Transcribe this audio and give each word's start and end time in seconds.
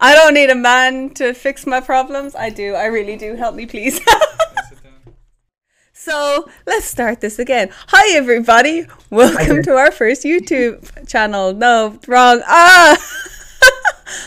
I 0.00 0.14
don't 0.14 0.34
need 0.34 0.50
a 0.50 0.54
man 0.54 1.10
to 1.14 1.32
fix 1.32 1.66
my 1.66 1.80
problems. 1.80 2.34
I 2.34 2.50
do. 2.50 2.74
I 2.74 2.86
really 2.86 3.16
do. 3.16 3.34
Help 3.34 3.54
me, 3.54 3.64
please. 3.64 3.98
so 5.94 6.48
let's 6.66 6.84
start 6.84 7.22
this 7.22 7.38
again. 7.38 7.70
Hi, 7.88 8.14
everybody. 8.14 8.86
Welcome 9.08 9.62
to 9.62 9.72
our 9.76 9.90
first 9.90 10.22
YouTube 10.22 11.08
channel. 11.08 11.54
No, 11.54 11.98
wrong. 12.06 12.42
Ah. 12.46 12.98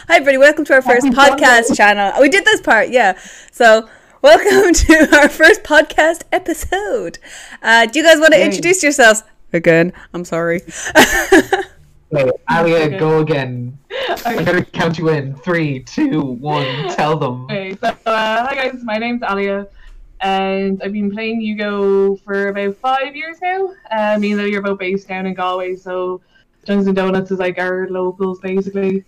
Hi, 0.08 0.16
everybody. 0.16 0.40
Welcome 0.40 0.66
to 0.66 0.74
our 0.74 0.82
first 0.82 1.05
podcast 1.08 1.78
channel. 1.78 2.20
We 2.20 2.29
did 2.29 2.46
this 2.46 2.62
part, 2.62 2.90
yeah. 2.90 3.20
So, 3.51 3.88
welcome 4.24 4.74
to 4.74 5.17
our 5.17 5.29
first 5.29 5.62
podcast 5.62 6.24
episode. 6.31 7.20
Uh, 7.62 7.86
do 7.86 7.99
you 7.99 8.06
guys 8.06 8.20
want 8.20 8.33
to 8.33 8.44
introduce 8.44 8.81
yourselves 8.81 9.24
again? 9.54 9.94
I'm 10.15 10.26
sorry. 10.26 10.62
Okay, 12.12 12.31
Alia, 12.49 12.97
go 12.97 13.19
again. 13.19 13.78
I'm 14.25 14.44
gonna 14.44 14.65
count 14.65 14.97
you 14.97 15.10
in. 15.10 15.35
Three, 15.35 15.81
two, 15.83 16.21
one. 16.21 16.66
Tell 16.95 17.15
them. 17.15 17.43
Okay, 17.43 17.75
so 17.75 17.88
uh, 17.88 18.47
hi 18.47 18.55
guys, 18.55 18.84
my 18.84 18.97
name's 18.97 19.21
Alia, 19.21 19.67
and 20.21 20.81
I've 20.81 20.93
been 20.93 21.11
playing 21.11 21.39
Yu-Gi-Oh 21.39 22.15
for 22.17 22.48
about 22.48 22.77
five 22.77 23.15
years 23.15 23.37
now. 23.43 23.73
Uh, 23.91 24.17
me 24.17 24.31
and 24.31 24.41
Lily 24.41 24.55
are 24.55 24.61
both 24.61 24.79
based 24.79 25.07
down 25.07 25.27
in 25.27 25.35
Galway, 25.35 25.75
so 25.75 26.20
Dungeons 26.65 26.87
and 26.87 26.95
Donuts 26.95 27.29
is 27.29 27.37
like 27.37 27.59
our 27.59 27.87
locals 27.89 28.39
basically. 28.39 29.03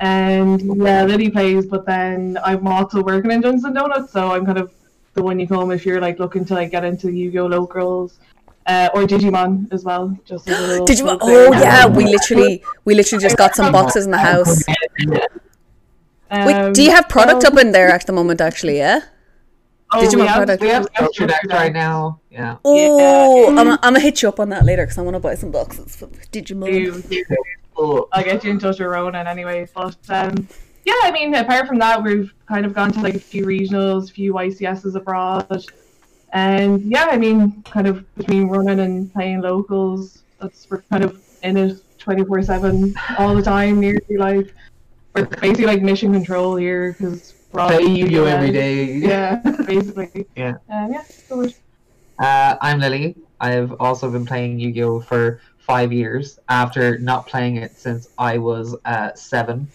And 0.00 0.82
yeah, 0.82 1.04
Lily 1.04 1.30
plays, 1.30 1.64
but 1.64 1.86
then 1.86 2.36
I'm 2.44 2.66
also 2.66 3.02
working 3.02 3.30
in 3.30 3.40
Dungeons 3.40 3.64
and 3.64 3.74
Donuts, 3.74 4.12
so 4.12 4.32
I'm 4.32 4.44
kind 4.44 4.58
of 4.58 4.70
the 5.14 5.22
one 5.22 5.38
you 5.38 5.48
come 5.48 5.70
if 5.70 5.86
you're 5.86 6.00
like 6.00 6.18
looking 6.18 6.44
to 6.44 6.54
like 6.54 6.72
get 6.72 6.84
into 6.84 7.10
Yu-Gi-Oh 7.10 7.46
locals. 7.46 8.18
Uh, 8.66 8.88
or 8.94 9.02
Digimon 9.02 9.70
as 9.72 9.84
well. 9.84 10.16
Just 10.24 10.48
as 10.48 10.58
a 10.58 10.66
little 10.68 10.86
Digimon. 10.86 11.18
Oh 11.20 11.50
there. 11.50 11.60
yeah, 11.60 11.86
we 11.86 12.04
literally 12.04 12.62
we 12.86 12.94
literally 12.94 13.22
just 13.22 13.36
got 13.36 13.54
some 13.54 13.70
boxes 13.72 14.06
in 14.06 14.10
the 14.10 14.18
house. 14.18 14.62
Wait, 16.30 16.56
Um, 16.56 16.72
do 16.72 16.82
you 16.82 16.90
have 16.90 17.08
product 17.08 17.42
so- 17.42 17.48
up 17.48 17.58
in 17.58 17.72
there 17.72 17.88
at 17.90 18.06
the 18.06 18.12
moment? 18.12 18.40
Actually, 18.40 18.78
yeah. 18.78 19.00
Oh, 19.92 19.98
Digimon 20.02 20.20
we 20.22 20.26
have- 20.26 20.36
product? 20.36 20.62
We 20.62 20.68
have 20.68 20.82
we 20.84 20.88
have 20.94 21.08
structure 21.12 21.48
right 21.50 21.72
now. 21.72 22.20
Yeah. 22.30 22.56
Oh, 22.64 23.48
I'm, 23.56 23.68
I'm 23.68 23.76
gonna 23.82 24.00
hit 24.00 24.22
you 24.22 24.28
up 24.28 24.40
on 24.40 24.48
that 24.48 24.64
later 24.64 24.84
because 24.84 24.98
I 24.98 25.02
want 25.02 25.14
to 25.14 25.20
buy 25.20 25.34
some 25.34 25.50
boxes 25.50 25.94
for 25.96 26.06
Digimon. 26.32 26.66
do- 26.72 27.02
do- 27.02 28.06
I'll 28.12 28.24
get 28.24 28.42
you 28.44 28.50
in 28.50 28.58
touch 28.58 28.78
with 28.78 28.88
Ronan 28.88 29.26
anyway. 29.26 29.68
But 29.74 29.96
um, 30.08 30.48
yeah, 30.84 30.94
I 31.02 31.10
mean, 31.12 31.34
apart 31.34 31.66
from 31.68 31.78
that, 31.80 32.02
we've 32.02 32.32
kind 32.48 32.64
of 32.64 32.72
gone 32.72 32.92
to 32.92 33.00
like 33.00 33.14
a 33.14 33.18
few 33.20 33.44
regionals, 33.44 34.10
a 34.10 34.12
few 34.14 34.32
YCSs 34.32 34.94
abroad, 34.94 35.46
and 36.34 36.82
yeah, 36.82 37.06
I 37.10 37.16
mean, 37.16 37.62
kind 37.62 37.86
of 37.86 38.04
between 38.16 38.48
running 38.48 38.80
and 38.80 39.12
playing 39.12 39.40
locals, 39.40 40.22
that's 40.40 40.68
we're 40.68 40.82
kind 40.82 41.02
of 41.04 41.18
in 41.42 41.56
it 41.56 41.80
twenty 41.98 42.24
four 42.24 42.42
seven 42.42 42.94
all 43.18 43.34
the 43.34 43.42
time. 43.42 43.80
Nearly 43.80 44.16
like 44.18 44.52
we're 45.14 45.24
basically 45.26 45.66
like 45.66 45.80
mission 45.82 46.12
control 46.12 46.56
here 46.56 46.92
because 46.92 47.34
we're 47.52 47.60
all 47.60 47.68
play 47.70 47.84
Yu-Gi-Oh 47.84 48.24
every 48.24 48.50
day. 48.50 48.84
Yeah, 48.98 49.36
basically. 49.66 50.26
Yeah. 50.36 50.54
Um, 50.68 50.92
yeah. 50.92 51.04
So 51.04 51.38
we're- 51.38 51.54
Uh, 52.18 52.56
I'm 52.60 52.78
Lily. 52.80 53.14
I've 53.40 53.72
also 53.80 54.10
been 54.10 54.26
playing 54.26 54.58
Yu-Gi-Oh 54.58 55.00
for 55.02 55.40
five 55.58 55.92
years 55.92 56.38
after 56.48 56.98
not 56.98 57.26
playing 57.26 57.56
it 57.56 57.76
since 57.76 58.08
I 58.18 58.38
was 58.38 58.76
uh, 58.84 59.14
seven. 59.14 59.68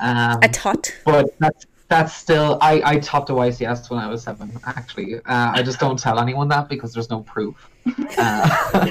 Um, 0.00 0.38
A 0.42 0.48
tot. 0.48 0.92
but 1.04 1.36
that's 1.38 1.66
that's 1.88 2.14
still 2.14 2.58
I, 2.60 2.82
I 2.84 2.98
topped 2.98 3.30
a 3.30 3.32
YCS 3.32 3.90
when 3.90 4.00
I 4.00 4.08
was 4.08 4.22
seven. 4.22 4.52
Actually, 4.64 5.16
uh, 5.16 5.20
I 5.54 5.62
just 5.62 5.78
don't 5.78 5.98
tell 5.98 6.18
anyone 6.18 6.48
that 6.48 6.68
because 6.68 6.92
there's 6.92 7.10
no 7.10 7.20
proof. 7.20 7.68
Uh, 8.18 8.86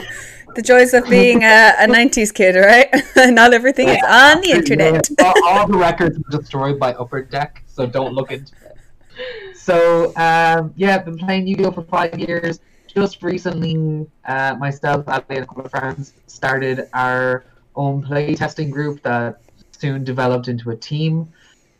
The 0.56 0.62
joys 0.62 0.94
of 0.94 1.04
being 1.10 1.44
a, 1.44 1.74
a 1.80 1.86
90s 1.86 2.34
kid, 2.34 2.56
right? 2.56 2.88
Not 3.34 3.54
everything 3.54 3.90
is 3.90 3.98
on 4.08 4.40
the 4.40 4.52
internet. 4.52 5.10
all, 5.22 5.34
all 5.44 5.68
the 5.68 5.78
records 5.78 6.18
were 6.18 6.40
destroyed 6.40 6.80
by 6.80 6.94
Upper 6.94 7.24
Deck, 7.24 7.62
so 7.68 7.86
don't 7.86 8.14
look 8.14 8.32
into 8.32 8.54
it. 8.64 9.58
So 9.58 10.16
um, 10.16 10.74
yeah, 10.78 10.96
I've 10.96 11.04
been 11.04 11.18
playing 11.18 11.48
Yu-Gi-Oh 11.48 11.72
for 11.72 11.84
five 11.84 12.18
years. 12.18 12.62
Just 12.88 13.22
recently, 13.22 14.08
uh, 14.24 14.56
myself, 14.58 15.06
Abby, 15.10 15.36
and 15.36 15.44
a 15.44 15.48
couple 15.48 15.66
of 15.66 15.72
friends 15.72 16.14
started 16.28 16.88
our 16.94 17.44
own 17.76 18.02
play 18.02 18.34
testing 18.36 18.70
group 18.70 19.02
that 19.04 19.42
soon 19.74 20.06
developed 20.06 20.48
into 20.48 20.70
a 20.70 20.76
team 20.78 21.28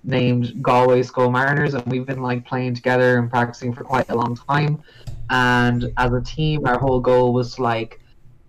named 0.06 0.62
Galway 0.62 1.04
Skull 1.04 1.32
Mariners, 1.32 1.74
and 1.74 1.84
we've 1.88 2.06
been 2.06 2.22
like 2.22 2.46
playing 2.46 2.76
together 2.76 3.18
and 3.18 3.30
practicing 3.30 3.74
for 3.74 3.84
quite 3.84 4.10
a 4.10 4.16
long 4.16 4.36
time. 4.36 4.82
And 5.30 5.92
as 5.98 6.14
a 6.14 6.22
team, 6.22 6.66
our 6.66 6.78
whole 6.78 7.00
goal 7.00 7.34
was 7.34 7.56
to 7.56 7.64
like 7.64 8.00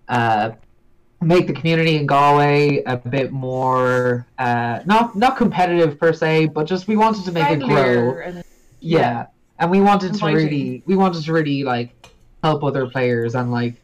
uh, 0.07 0.51
make 1.21 1.47
the 1.47 1.53
community 1.53 1.95
in 1.95 2.05
Galway 2.05 2.83
a 2.85 2.97
bit 2.97 3.31
more 3.31 4.27
uh, 4.37 4.81
not 4.85 5.15
not 5.15 5.37
competitive 5.37 5.99
per 5.99 6.13
se, 6.13 6.47
but 6.47 6.65
just 6.65 6.87
we 6.87 6.95
wanted 6.95 7.25
to 7.25 7.31
make 7.31 7.49
it 7.49 7.59
grow. 7.61 8.13
friendlier 8.13 8.43
Yeah, 8.79 9.25
and 9.59 9.71
we 9.71 9.81
wanted 9.81 10.13
to 10.13 10.25
really 10.25 10.83
we 10.85 10.95
wanted 10.95 11.23
to 11.23 11.33
really 11.33 11.63
like 11.63 11.91
help 12.43 12.63
other 12.63 12.87
players 12.87 13.35
and 13.35 13.51
like 13.51 13.75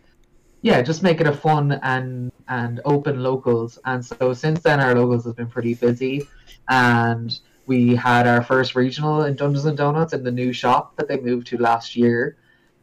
yeah, 0.61 0.81
just 0.81 1.03
make 1.03 1.19
it 1.19 1.27
a 1.27 1.33
fun 1.33 1.73
and 1.83 2.31
and 2.47 2.79
open 2.85 3.21
locals. 3.21 3.79
And 3.85 4.03
so 4.03 4.33
since 4.33 4.61
then, 4.61 4.79
our 4.79 4.95
locals 4.95 5.25
has 5.25 5.33
been 5.33 5.47
pretty 5.47 5.73
busy, 5.73 6.27
and 6.69 7.37
we 7.65 7.95
had 7.95 8.27
our 8.27 8.43
first 8.43 8.75
regional 8.75 9.23
in 9.23 9.35
Dungeons 9.35 9.65
and 9.65 9.77
Donuts 9.77 10.13
in 10.13 10.23
the 10.23 10.31
new 10.31 10.51
shop 10.53 10.95
that 10.97 11.07
they 11.07 11.17
moved 11.19 11.47
to 11.47 11.57
last 11.57 11.95
year, 11.95 12.35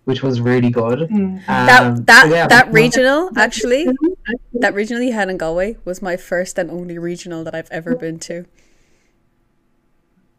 which 0.04 0.22
was 0.22 0.40
really 0.40 0.70
good. 0.70 1.00
Mm. 1.10 1.44
That 1.46 1.82
Um, 1.82 2.04
that 2.04 2.22
so 2.26 2.34
yeah, 2.34 2.46
that 2.46 2.72
we- 2.72 2.82
regional 2.82 3.30
actually, 3.36 3.86
that 4.54 4.72
regional 4.74 5.02
you 5.02 5.12
had 5.12 5.28
in 5.28 5.36
Galway 5.36 5.76
was 5.84 6.00
my 6.00 6.16
first 6.16 6.58
and 6.58 6.70
only 6.70 6.96
regional 6.98 7.44
that 7.44 7.54
I've 7.54 7.70
ever 7.70 7.94
been 7.94 8.18
to. 8.20 8.46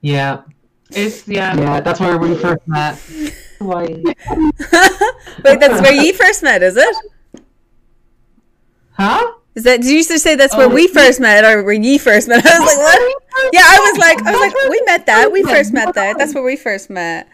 Yeah, 0.02 0.42
It's 0.90 1.28
yeah. 1.28 1.56
yeah, 1.56 1.80
that's 1.80 2.00
where 2.00 2.18
we 2.18 2.36
first 2.36 2.68
met. 2.68 2.98
Why? 3.60 3.84
Wait, 5.46 5.60
that's 5.60 5.80
where 5.82 5.94
you 5.94 6.12
first 6.14 6.42
met, 6.42 6.64
is 6.64 6.76
it? 6.76 6.96
Huh? 8.94 9.34
Is 9.54 9.64
that? 9.66 9.82
Did 9.82 9.90
you 9.90 9.98
used 9.98 10.10
to 10.12 10.20
say 10.20 10.36
that's 10.36 10.56
where 10.56 10.68
Oh. 10.70 10.74
we 10.74 10.88
first 10.88 11.20
met, 11.20 11.44
or 11.44 11.64
where 11.64 11.74
you 11.74 12.00
first 12.00 12.28
met? 12.28 12.46
I 12.46 12.60
was 12.60 12.68
like, 12.68 12.78
what? 12.78 13.54
Yeah, 13.54 13.64
I 13.66 13.80
was 13.92 14.00
like, 14.00 14.22
I 14.26 14.32
was 14.32 14.40
like, 14.40 14.70
we 14.70 14.82
met 14.86 15.06
that. 15.08 15.32
We 15.32 15.44
first 15.44 15.74
met 15.74 15.94
that. 15.96 16.18
That's 16.18 16.34
where 16.34 16.44
we 16.44 16.56
first 16.56 16.90
met. 16.90 17.28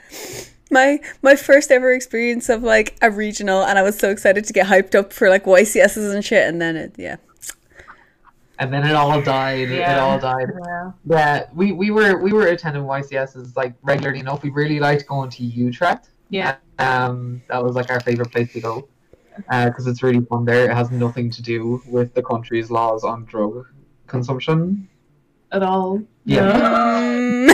My 0.71 0.99
my 1.21 1.35
first 1.35 1.69
ever 1.71 1.93
experience 1.93 2.49
of 2.49 2.63
like 2.63 2.97
a 3.01 3.11
regional, 3.11 3.63
and 3.63 3.77
I 3.77 3.83
was 3.83 3.97
so 3.97 4.09
excited 4.09 4.45
to 4.45 4.53
get 4.53 4.65
hyped 4.67 4.95
up 4.95 5.13
for 5.13 5.29
like 5.29 5.45
YCSs 5.45 6.13
and 6.13 6.25
shit, 6.25 6.47
and 6.47 6.59
then 6.61 6.75
it, 6.75 6.95
yeah. 6.97 7.17
And 8.59 8.73
then 8.73 8.83
it 8.87 8.95
all 8.95 9.21
died. 9.21 9.69
It 9.69 9.87
all 9.99 10.19
died. 10.19 10.47
Yeah. 10.65 10.91
Yeah, 11.05 11.45
we, 11.53 11.71
we 11.71 11.91
were 11.91 12.17
we 12.17 12.33
were 12.33 12.47
attending 12.47 12.83
YCSs 12.83 13.55
like 13.55 13.75
regularly 13.83 14.19
enough. 14.19 14.41
We 14.41 14.49
really 14.49 14.79
liked 14.79 15.05
going 15.07 15.29
to 15.29 15.43
Utrecht. 15.43 16.09
Yeah. 16.31 16.55
Um, 16.79 17.41
that 17.49 17.63
was 17.63 17.75
like 17.75 17.91
our 17.91 17.99
favorite 17.99 18.31
place 18.31 18.51
to 18.53 18.59
go 18.59 18.87
because 19.37 19.87
it's 19.87 20.03
really 20.03 20.23
fun 20.25 20.45
there. 20.45 20.69
It 20.69 20.73
has 20.73 20.91
nothing 20.91 21.29
to 21.31 21.41
do 21.41 21.81
with 21.87 22.13
the 22.13 22.23
country's 22.23 22.69
laws 22.71 23.03
on 23.03 23.25
drug 23.25 23.67
consumption. 24.07 24.87
At 25.51 25.63
all. 25.63 26.01
Yeah. 26.25 26.51
Mm. 26.51 27.47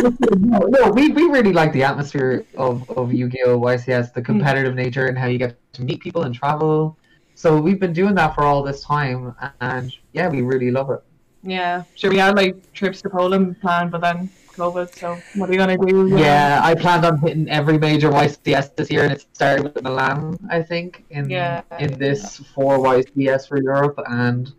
no, 0.40 0.58
no, 0.58 0.90
we, 0.90 1.08
we 1.10 1.24
really 1.24 1.52
like 1.52 1.72
the 1.72 1.84
atmosphere 1.84 2.44
of, 2.56 2.88
of 2.90 3.12
Yu-Gi-Oh! 3.12 3.60
YCS, 3.60 4.12
the 4.14 4.22
competitive 4.22 4.74
nature 4.74 5.06
and 5.06 5.16
how 5.16 5.26
you 5.26 5.38
get 5.38 5.56
to 5.74 5.82
meet 5.82 6.00
people 6.00 6.22
and 6.22 6.34
travel. 6.34 6.96
So 7.34 7.58
we've 7.60 7.80
been 7.80 7.92
doing 7.92 8.14
that 8.16 8.34
for 8.34 8.42
all 8.42 8.62
this 8.62 8.82
time, 8.82 9.34
and 9.60 9.92
yeah, 10.12 10.28
we 10.28 10.42
really 10.42 10.70
love 10.70 10.90
it. 10.90 11.02
Yeah. 11.42 11.84
Sure, 11.94 12.10
we 12.10 12.18
had 12.18 12.36
like 12.36 12.72
trips 12.72 13.00
to 13.02 13.10
Poland 13.10 13.60
planned, 13.60 13.90
but 13.90 14.00
then 14.02 14.28
COVID. 14.56 14.94
So 14.98 15.18
what 15.36 15.48
are 15.48 15.52
you 15.52 15.58
gonna 15.58 15.76
do? 15.78 16.08
Yeah, 16.16 16.60
I 16.62 16.74
planned 16.74 17.04
on 17.04 17.18
hitting 17.18 17.48
every 17.48 17.78
major 17.78 18.10
YCS 18.10 18.76
this 18.76 18.90
year, 18.90 19.04
and 19.04 19.12
it 19.12 19.24
started 19.32 19.64
with 19.64 19.82
Milan, 19.82 20.38
I 20.50 20.62
think, 20.62 21.04
in 21.10 21.30
Yeah. 21.30 21.62
in 21.78 21.98
this 21.98 22.38
four 22.54 22.78
YCS 22.78 23.48
for 23.48 23.58
Europe, 23.62 23.98
and 24.06 24.52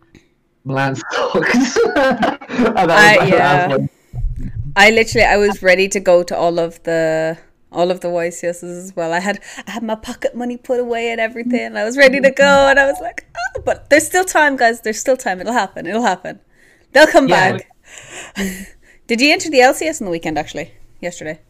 Milan 0.65 0.95
sucked. 0.95 1.55
And 2.77 2.89
that 2.89 2.89
I- 2.89 3.17
my 3.17 3.25
yeah. 3.27 3.37
last 3.37 3.69
one. 3.71 3.89
I 4.75 4.89
literally 4.91 5.25
I 5.25 5.37
was 5.37 5.61
ready 5.61 5.87
to 5.89 5.99
go 5.99 6.23
to 6.23 6.35
all 6.35 6.57
of 6.59 6.81
the 6.83 7.37
all 7.73 7.89
of 7.91 7.99
the 8.01 8.07
YCSs 8.09 8.63
as 8.83 8.95
well. 8.95 9.11
I 9.13 9.19
had 9.19 9.39
I 9.67 9.71
had 9.71 9.83
my 9.83 9.95
pocket 9.95 10.35
money 10.35 10.57
put 10.57 10.79
away 10.79 11.09
and 11.11 11.19
everything. 11.19 11.59
And 11.61 11.77
I 11.77 11.83
was 11.83 11.97
ready 11.97 12.19
to 12.21 12.31
go, 12.31 12.67
and 12.69 12.79
I 12.79 12.85
was 12.85 12.99
like, 13.01 13.25
oh, 13.37 13.61
but 13.61 13.89
there's 13.89 14.05
still 14.07 14.23
time, 14.25 14.55
guys. 14.57 14.81
There's 14.81 14.99
still 14.99 15.17
time. 15.17 15.39
It'll 15.41 15.53
happen. 15.53 15.85
It'll 15.87 16.03
happen. 16.03 16.39
They'll 16.93 17.07
come 17.07 17.27
Yeah. 17.27 17.57
back. 17.57 17.67
Did 19.11 19.19
you 19.19 19.33
enter 19.33 19.49
the 19.49 19.57
LCS 19.59 19.99
in 19.99 20.05
the 20.05 20.09
weekend? 20.09 20.37
Actually, 20.37 20.71
yesterday. 21.01 21.41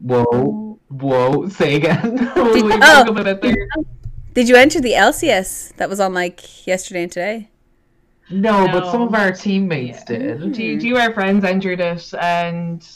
Whoa, 0.00 0.78
whoa, 0.86 1.48
say 1.48 1.74
again. 1.74 2.14
we 2.36 2.62
oh. 2.62 3.04
about 3.08 3.26
it 3.26 3.42
there. 3.42 3.66
Did 4.32 4.48
you 4.48 4.54
enter 4.54 4.80
the 4.80 4.92
LCS 4.92 5.74
that 5.74 5.88
was 5.88 5.98
on 5.98 6.14
like 6.14 6.68
yesterday 6.68 7.02
and 7.02 7.10
today? 7.10 7.50
no, 8.30 8.68
but 8.68 8.92
some 8.92 9.02
of 9.02 9.12
our 9.12 9.32
teammates 9.32 10.04
Yeah. 10.08 10.18
did. 10.18 10.38
Mm-hmm. 10.38 10.52
Do, 10.52 10.78
do 10.78 10.86
you 10.86 10.96
our 10.98 11.12
friends 11.12 11.42
entered 11.42 11.80
it 11.80 12.14
and 12.20 12.88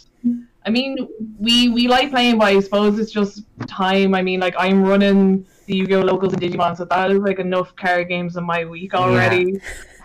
I 0.65 0.71
mean 0.71 0.97
we 1.41 1.71
we 1.71 1.89
like 1.89 2.11
playing 2.13 2.39
but 2.39 2.47
I 2.55 2.61
suppose 2.61 3.01
it's 3.01 3.11
just 3.11 3.43
time. 3.67 4.15
I 4.15 4.23
mean 4.23 4.39
like 4.39 4.55
I'm 4.57 4.85
running 4.85 5.45
the 5.67 5.75
Yu-Gi-Oh! 5.75 6.03
locals 6.03 6.35
and 6.35 6.41
Digimon 6.41 6.77
so 6.77 6.85
that 6.85 7.11
is 7.11 7.19
like 7.19 7.41
enough 7.41 7.75
card 7.75 8.09
games 8.09 8.37
in 8.37 8.45
my 8.45 8.65
week 8.65 8.95
already. 8.95 9.61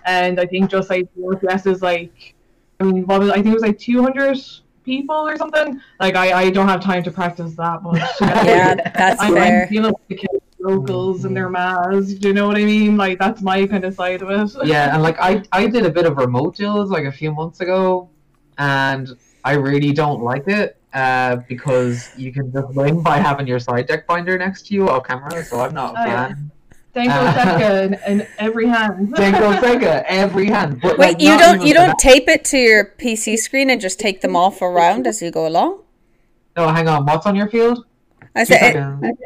And 0.06 0.40
I 0.40 0.48
think 0.48 0.72
just 0.72 0.90
like 0.90 1.14
the 1.14 1.22
OCS 1.22 1.68
is 1.68 1.84
like 1.84 2.34
I 2.80 2.84
mean, 2.84 3.06
what 3.06 3.20
was, 3.20 3.30
I 3.30 3.36
think 3.36 3.48
it 3.48 3.54
was 3.54 3.64
like 3.64 3.80
200 3.80 4.38
people 4.84 5.16
or 5.16 5.36
something. 5.38 5.82
Like, 6.00 6.16
I, 6.16 6.44
I 6.44 6.50
don't 6.50 6.68
have 6.68 6.82
time 6.82 7.04
to 7.04 7.12
practice 7.12 7.54
that 7.56 7.84
much. 7.84 8.02
Yeah, 8.22 8.76
that's 8.96 9.22
I'm, 9.22 9.34
fair. 9.34 9.64
I'm 9.64 9.70
dealing 9.70 9.92
with 9.92 10.08
the 10.08 10.16
kids, 10.16 10.44
locals 10.60 11.26
and 11.26 11.36
their 11.36 11.50
mass. 11.50 12.14
Do 12.14 12.28
you 12.28 12.34
know 12.34 12.48
what 12.48 12.58
I 12.58 12.64
mean? 12.64 12.98
Like, 12.98 13.20
that's 13.20 13.42
my 13.42 13.66
kind 13.68 13.84
of 13.84 13.94
side 13.94 14.22
of 14.22 14.30
it. 14.30 14.68
yeah, 14.68 14.94
and 14.94 15.04
like 15.04 15.18
I 15.20 15.44
I 15.52 15.68
did 15.68 15.86
a 15.86 15.90
bit 15.92 16.06
of 16.06 16.18
remote 16.18 16.56
deals 16.56 16.90
like 16.90 17.06
a 17.06 17.12
few 17.12 17.32
months 17.32 17.62
ago, 17.62 18.10
and 18.58 19.10
I 19.44 19.54
really 19.54 19.94
don't 19.94 20.24
like 20.24 20.48
it 20.48 20.78
uh, 20.94 21.38
because 21.48 22.10
you 22.18 22.32
can 22.34 22.52
just 22.52 22.70
win 22.74 23.02
by 23.02 23.18
having 23.18 23.48
your 23.48 23.60
side 23.60 23.88
deck 23.88 24.08
binder 24.08 24.38
next 24.38 24.68
to 24.68 24.74
you 24.74 24.90
off 24.90 25.08
camera. 25.08 25.44
So 25.44 25.60
I'm 25.60 25.74
not 25.74 25.96
a 25.96 26.02
Oh, 26.02 26.06
yeah. 26.06 26.34
Fan. 26.94 27.08
Dango 27.08 27.26
Uh, 27.26 27.34
Seka 27.34 27.86
in, 27.86 27.94
in 28.22 28.28
every 28.38 28.68
hand. 28.68 29.14
Dango 29.16 29.54
Sega 29.54 30.04
every 30.08 30.48
hand. 30.48 30.82
But, 30.82 30.98
Wait, 30.98 31.08
like, 31.14 31.22
you 31.22 31.38
don't 31.38 31.62
you 31.66 31.74
don't 31.74 31.88
that- 31.90 32.00
tape 32.00 32.28
it 32.28 32.44
to 32.46 32.58
your 32.58 32.86
PC 32.98 33.38
screen 33.38 33.70
and 33.70 33.80
just 33.82 34.00
take 34.00 34.22
them 34.22 34.36
off 34.36 34.62
around 34.62 35.08
as 35.08 35.22
you 35.22 35.32
go 35.32 35.48
along? 35.48 35.82
No, 36.56 36.68
hang 36.70 36.88
on. 36.88 37.06
What's 37.06 37.26
on 37.26 37.36
your 37.36 37.50
field? 37.50 37.86
I 38.36 38.46
Two 38.46 38.54
said 38.54 38.74
seconds. 38.74 39.18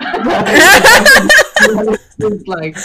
Like 2.46 2.76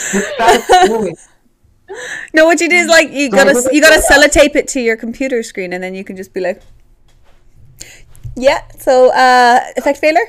no. 2.34 2.46
What 2.46 2.62
you 2.62 2.70
do 2.70 2.76
is 2.76 2.88
like 2.88 3.12
you 3.12 3.30
Sorry, 3.30 3.46
gotta 3.46 3.54
what- 3.54 3.74
you 3.74 3.82
gotta 3.82 4.02
sellotape 4.02 4.56
it 4.56 4.68
to 4.70 4.80
your 4.80 4.96
computer 4.96 5.44
screen 5.44 5.74
and 5.74 5.84
then 5.84 5.94
you 5.96 6.04
can 6.04 6.16
just 6.16 6.34
be 6.34 6.40
like, 6.40 6.62
yeah. 8.36 8.62
So 8.80 9.12
uh, 9.12 9.60
effect 9.76 10.00
failure. 10.00 10.26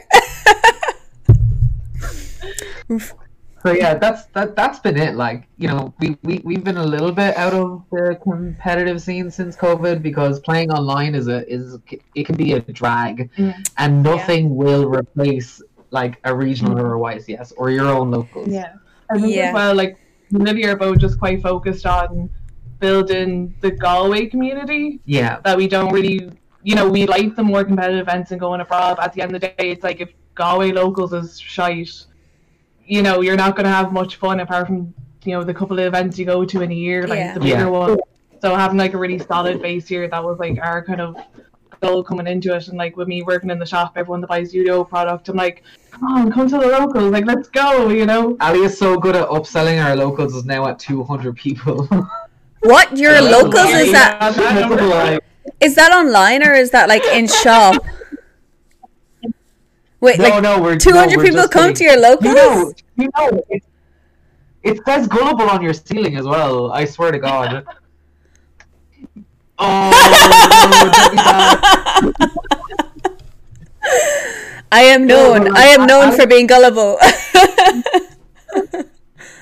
So 3.63 3.73
yeah, 3.73 3.95
that's 3.95 4.25
that 4.29 4.57
that's 4.57 4.79
been 4.79 4.97
it. 4.97 5.17
Like, 5.17 5.47
you 5.59 5.69
know, 5.69 5.93
we, 6.01 6.17
we 6.23 6.41
we've 6.45 6.65
been 6.65 6.79
a 6.79 6.85
little 6.87 7.13
bit 7.13 7.37
out 7.37 7.53
of 7.53 7.83
the 7.91 8.19
competitive 8.23 9.03
scene 9.03 9.31
since 9.31 9.55
COVID 9.55 10.03
because 10.03 10.41
playing 10.41 10.71
online 10.71 11.15
is 11.15 11.29
a 11.29 11.47
is 11.53 11.79
it 12.15 12.25
can 12.25 12.37
be 12.37 12.53
a 12.55 12.61
drag 12.61 13.31
Mm. 13.37 13.55
and 13.77 14.03
nothing 14.03 14.57
will 14.57 14.89
replace 14.89 15.61
like 15.91 16.19
a 16.25 16.35
regional 16.35 16.79
or 16.81 16.95
a 16.95 16.99
YCS 16.99 17.53
or 17.59 17.71
your 17.71 17.87
own 17.87 18.11
locals. 18.11 18.49
Yeah. 18.49 18.75
I 19.11 19.19
think 19.19 19.35
Yeah. 19.35 19.49
as 19.49 19.55
well, 19.55 19.75
like 19.75 19.99
Lily 20.31 20.65
are 20.65 20.77
both 20.77 20.99
just 20.99 21.19
quite 21.19 21.43
focused 21.43 21.85
on 21.85 22.31
building 22.79 23.55
the 23.61 23.71
Galway 23.71 24.27
community 24.27 25.01
Yeah. 25.05 25.41
that 25.45 25.57
we 25.57 25.69
don't 25.69 25.93
really 25.93 26.31
you 26.63 26.75
know, 26.75 26.89
we 26.89 27.07
like 27.07 27.37
the 27.37 27.43
more 27.43 27.65
competitive 27.65 28.01
events 28.07 28.31
and 28.33 28.39
going 28.41 28.61
abroad. 28.61 28.99
At 29.01 29.15
the 29.15 29.23
end 29.23 29.35
of 29.35 29.41
the 29.41 29.49
day 29.49 29.71
it's 29.71 29.83
like 29.83 30.01
if 30.01 30.11
Galway 30.35 30.73
locals 30.73 31.13
is 31.13 31.39
shite, 31.39 31.91
you 32.87 33.03
know, 33.03 33.21
you're 33.21 33.37
not 33.37 33.57
gonna 33.57 33.69
have 33.71 33.93
much 33.93 34.17
fun 34.17 34.41
apart 34.41 34.67
from, 34.67 34.93
you 35.25 35.33
know, 35.37 35.45
the 35.45 35.55
couple 35.55 35.79
of 35.79 35.85
events 35.85 36.19
you 36.19 36.25
go 36.25 36.45
to 36.45 36.63
in 36.63 36.71
a 36.71 36.75
year, 36.75 37.07
like 37.07 37.19
Yeah. 37.19 37.35
the 37.35 37.41
bigger 37.41 37.57
Yeah. 37.59 37.67
one. 37.67 37.99
So 38.41 38.55
having 38.55 38.79
like 38.79 38.95
a 38.95 38.99
really 38.99 39.19
solid 39.19 39.61
base 39.63 39.87
here, 39.87 40.09
that 40.09 40.25
was 40.25 40.39
like 40.39 40.59
our 40.63 40.83
kind 40.83 41.01
of 41.01 41.17
goal 41.81 42.03
coming 42.03 42.27
into 42.27 42.55
it 42.55 42.69
and 42.69 42.77
like 42.77 42.97
with 42.97 43.09
me 43.09 43.23
working 43.23 43.51
in 43.51 43.59
the 43.59 43.67
shop, 43.67 43.93
everyone 43.97 44.21
that 44.23 44.27
buys 44.29 44.55
Udo 44.55 44.85
product, 44.85 45.29
I'm 45.29 45.37
like, 45.37 45.63
come 45.91 46.05
on, 46.13 46.33
come 46.33 46.49
to 46.49 46.59
the 46.59 46.67
locals, 46.67 47.11
like 47.13 47.27
let's 47.27 47.49
go, 47.49 47.89
you 47.89 48.07
know. 48.07 48.37
Ali 48.41 48.61
is 48.61 48.77
so 48.79 48.97
good 48.99 49.17
at 49.17 49.29
upselling 49.29 49.83
our 49.83 49.95
locals 49.97 50.35
is 50.35 50.45
now 50.45 50.67
at 50.69 50.79
two 50.79 51.03
hundred 51.05 51.37
people. 51.37 51.89
What 52.63 52.95
your 52.99 53.23
locals 53.23 53.71
is 53.71 53.87
yeah. 53.91 54.19
that? 54.19 54.35
that- 54.37 54.71
Like, 54.83 55.25
Is 55.61 55.75
that 55.77 55.93
online 55.93 56.47
or 56.47 56.53
is 56.53 56.71
that 56.73 56.89
like 56.91 57.03
in 57.07 57.27
shop? 57.27 57.83
Wait, 60.01 60.19
no, 60.19 60.25
like 60.25 60.43
no, 60.43 60.61
we're 60.61 60.77
two 60.77 60.93
hundred 60.93 61.19
no, 61.19 61.25
people 61.25 61.49
come 61.49 61.75
to 61.75 61.85
your 61.85 62.01
locals? 62.01 62.25
You 62.25 62.35
know, 62.35 62.73
you 62.97 63.09
know, 63.17 63.43
it, 63.51 63.63
it 64.63 64.85
says 64.87 65.07
gullible 65.07 65.51
on 65.51 65.63
your 65.63 65.75
ceiling 65.75 66.17
as 66.17 66.25
well. 66.25 66.73
I 66.73 66.85
swear 66.87 67.13
to 67.13 67.19
God. 67.19 67.67
Oh, 69.59 69.91
no, 70.73 70.91
don't 70.91 71.11
be 71.11 71.17
bad. 71.17 71.61
I 74.73 74.83
am 74.83 75.07
known. 75.07 75.45
No, 75.45 75.53
I 75.55 75.65
am 75.65 75.83
uh, 75.83 75.87
known 75.87 76.09
I- 76.09 76.17
for 76.17 76.27
being 76.27 76.47
gullible. 76.47 76.99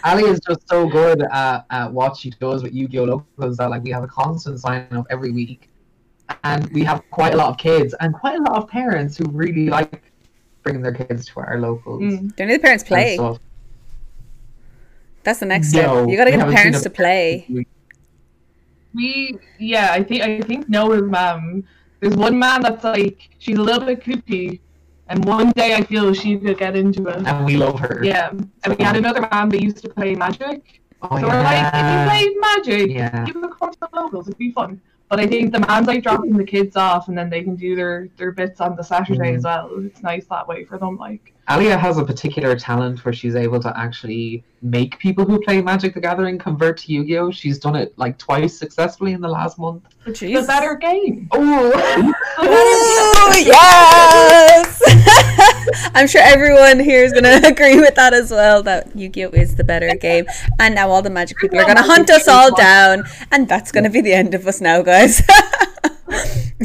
Ali 0.05 0.25
is 0.25 0.41
just 0.41 0.69
so 0.69 0.89
good 0.89 1.23
at, 1.23 1.67
at 1.71 1.93
what 1.93 2.17
she 2.17 2.31
does 2.31 2.63
with 2.63 2.73
Yu-Gi-Oh! 2.73 3.05
locals 3.05 3.57
that 3.59 3.69
like 3.69 3.83
we 3.83 3.91
have 3.91 4.05
a 4.05 4.09
constant 4.09 4.61
sign 4.61 4.87
up 4.93 5.07
every 5.11 5.33
week, 5.33 5.71
and 6.45 6.67
we 6.73 6.83
have 6.83 7.03
quite 7.11 7.35
a 7.35 7.37
lot 7.37 7.49
of 7.51 7.59
kids 7.59 7.95
and 8.01 8.15
quite 8.15 8.39
a 8.39 8.43
lot 8.43 8.57
of 8.57 8.69
parents 8.69 9.17
who 9.17 9.25
really 9.31 9.69
like 9.69 10.08
bringing 10.69 10.82
their 10.82 10.93
kids 10.93 11.26
to 11.26 11.41
our 11.41 11.59
locals. 11.59 12.03
Mm. 12.03 12.37
Do 12.37 12.43
any 12.43 12.55
of 12.55 12.61
the 12.61 12.62
parents 12.62 12.82
and 12.85 12.88
play? 12.88 13.38
That's 15.23 15.41
the 15.41 15.47
next 15.47 15.70
step. 15.70 16.09
You 16.09 16.17
gotta 16.17 16.31
get 16.31 16.47
the 16.47 16.53
parents 16.53 16.82
to 16.82 16.91
play. 16.91 17.47
We 18.94 19.38
yeah, 19.59 19.93
I 19.93 20.03
think 20.03 20.23
I 20.23 20.41
think 20.41 20.69
Noah's 20.69 21.03
mom. 21.03 21.65
There's 22.00 22.17
one 22.17 22.38
man 22.38 22.62
that's 22.62 22.85
like 22.85 23.31
she's 23.38 23.59
a 23.59 23.62
little 23.62 23.85
bit 23.85 24.00
kooky, 24.00 24.61
and 25.09 25.25
one 25.25 25.50
day 25.53 25.75
I 25.75 25.82
feel 25.82 26.15
she 26.15 26.38
could 26.38 26.59
get 26.59 26.76
into 26.76 27.06
it. 27.09 27.26
And 27.26 27.44
we 27.44 27.56
love 27.56 27.79
her. 27.81 28.00
Yeah, 28.03 28.31
and 28.31 28.76
we 28.76 28.85
had 28.85 28.97
another 28.97 29.23
man 29.32 29.49
that 29.50 29.61
used 29.61 29.79
to 29.79 29.88
play 29.88 30.14
Magic. 30.14 30.81
Oh, 31.03 31.21
so 31.21 31.29
we're 31.29 31.43
like, 31.43 31.75
if 31.75 31.87
you 31.93 31.99
play 32.11 32.25
Magic, 32.49 32.91
Yeah. 32.91 33.26
you 33.26 33.32
can 33.32 33.50
come 33.50 33.71
to 33.73 33.79
the 33.81 33.88
locals. 33.93 34.29
It'd 34.29 34.38
be 34.38 34.53
fun. 34.53 34.81
But 35.09 35.21
I 35.21 35.27
think 35.27 35.53
the 35.53 35.61
man's 35.61 35.87
like 35.87 36.03
dropping 36.03 36.37
the 36.37 36.45
kids 36.45 36.77
off, 36.77 37.09
and 37.09 37.17
then 37.17 37.31
they 37.31 37.43
can 37.43 37.57
do 37.57 37.75
their 37.75 38.09
their 38.19 38.31
bits 38.33 38.61
on 38.61 38.77
the 38.77 38.83
Saturday 38.85 39.33
Mhm. 39.33 39.37
as 39.39 39.45
well. 39.45 39.71
It's 39.79 40.03
nice 40.03 40.27
that 40.27 40.47
way 40.47 40.65
for 40.65 40.77
them. 40.79 40.99
Like, 40.99 41.33
Alia 41.51 41.79
has 41.79 41.97
a 41.97 42.05
particular 42.05 42.55
talent 42.57 43.03
where 43.07 43.15
she's 43.15 43.35
able 43.35 43.59
to 43.61 43.73
actually 43.79 44.45
make 44.61 44.99
people 44.99 45.25
who 45.25 45.41
play 45.41 45.63
Magic 45.63 45.95
the 45.95 46.01
Gathering 46.01 46.37
convert 46.39 46.77
to 46.79 46.93
Yu-Gi-Oh! 46.93 47.31
She's 47.31 47.59
done 47.59 47.75
it 47.75 47.95
like 47.97 48.19
twice 48.19 48.59
successfully 48.59 49.13
in 49.15 49.23
the 49.23 49.29
last 49.29 49.59
month. 49.59 49.85
it's 50.05 50.21
Jeez. 50.21 50.43
the 50.43 50.47
better 50.47 50.75
game. 50.75 51.27
Oh, 51.33 51.69
Ooh, 52.43 53.41
yes! 53.43 54.83
I'm 55.94 56.06
sure 56.06 56.23
everyone 56.23 56.81
here 56.81 57.05
is 57.05 57.12
gonna 57.12 57.41
agree 57.44 57.79
with 57.79 57.94
that 57.94 58.15
as 58.15 58.31
well. 58.31 58.62
That 58.62 58.97
Yu-Gi-Oh 58.97 59.31
is 59.31 59.56
the 59.56 59.65
better 59.65 59.94
game, 59.97 60.26
and 60.59 60.75
now 60.75 60.91
all 60.91 61.03
the 61.03 61.11
magic 61.11 61.38
people 61.38 61.59
are 61.59 61.67
gonna 61.67 61.82
hunt 61.82 62.11
us 62.11 62.29
all 62.29 62.55
down, 62.55 63.05
and 63.32 63.49
that's 63.49 63.73
gonna 63.73 63.91
be 63.91 64.00
the 64.00 64.12
end 64.12 64.35
of 64.35 64.47
us 64.47 64.61
now, 64.61 64.82
guys. 64.82 65.23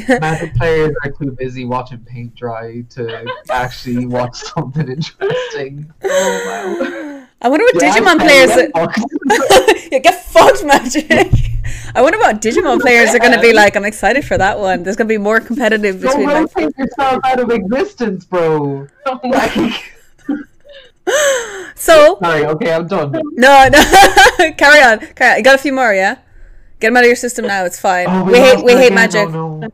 Magic 0.10 0.56
players 0.56 0.96
are 1.04 1.12
too 1.12 1.32
busy 1.32 1.66
watching 1.66 2.00
paint 2.00 2.34
dry 2.36 2.82
to 2.90 3.26
actually 3.52 4.06
watch 4.06 4.36
something 4.56 4.90
interesting. 4.90 5.94
Oh 6.04 6.80
wow. 6.82 7.23
I 7.44 7.50
wonder 7.50 7.66
what 7.66 7.82
Yeah, 7.82 7.92
Digimon 7.92 8.18
tell 8.18 8.28
players. 8.28 8.56
you, 8.56 8.72
fuck. 8.74 8.96
yeah, 9.92 10.00
get 10.00 10.24
fucked, 10.26 10.64
magic. 10.64 11.06
I 11.94 12.02
wonder 12.02 12.18
what 12.18 12.42
Digimon 12.42 12.80
players 12.80 13.14
are 13.14 13.20
gonna 13.20 13.42
be 13.42 13.52
like. 13.54 13.76
I'm 13.76 13.84
excited 13.86 14.24
for 14.26 14.38
that 14.38 14.58
one. 14.60 14.84
There's 14.84 14.96
gonna 14.96 15.10
be 15.10 15.18
more 15.18 15.40
competitive 15.42 16.02
Don't 16.02 16.12
between. 16.12 16.28
Like, 16.28 16.56
rotate 16.56 16.78
yourself 16.78 17.20
out 17.26 17.40
of 17.40 17.50
existence, 17.52 18.26
bro. 18.26 18.88
Oh 19.06 19.20
my 19.24 19.80
so 21.76 22.18
sorry, 22.24 22.46
okay, 22.46 22.72
I'm 22.72 22.88
done. 22.88 23.12
no, 23.12 23.68
no. 23.68 24.52
carry 24.58 24.82
on. 24.82 25.00
Carry 25.16 25.32
on. 25.32 25.38
You 25.38 25.44
got 25.44 25.56
a 25.56 25.58
few 25.58 25.74
more, 25.74 25.94
yeah. 25.94 26.16
Get 26.80 26.88
them 26.90 26.98
out 26.98 27.04
of 27.04 27.08
your 27.08 27.18
system 27.18 27.46
now. 27.46 27.66
It's 27.66 27.80
fine. 27.80 28.06
Oh, 28.08 28.24
we 28.24 28.38
hate 28.40 28.64
we 28.64 28.72
hate 28.72 28.86
again. 28.88 28.96
magic. 28.96 29.28
Oh, 29.28 29.58
no. 29.60 29.70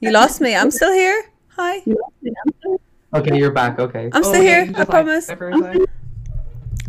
You 0.00 0.10
lost 0.12 0.40
me. 0.40 0.54
I'm 0.54 0.70
still 0.70 0.92
here. 0.92 1.24
Hi. 1.56 1.82
Okay, 3.14 3.36
you're 3.36 3.50
back. 3.50 3.78
Okay. 3.80 4.08
I'm 4.12 4.22
still 4.22 4.36
Okay, 4.36 4.66
here. 4.66 4.72
I 4.76 4.84
promise. 4.84 5.26
there 5.26 5.36
for 5.36 5.50
a 5.50 5.58
sec. 5.58 5.76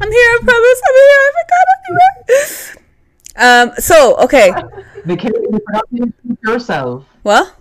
I'm 0.01 0.11
here. 0.11 0.29
I 0.31 0.39
promise. 0.43 0.81
I'm 0.87 0.95
here. 1.01 1.21
I 1.21 1.31
forgot 1.39 1.65
anywhere. 1.87 2.83
Um. 3.35 3.71
So 3.79 4.17
okay. 4.23 4.51
Michaela, 5.05 5.39
you 5.39 5.59
forgot 5.65 5.89
to 5.89 5.97
introduce 5.97 6.37
yourself. 6.43 7.05
What? 7.23 7.55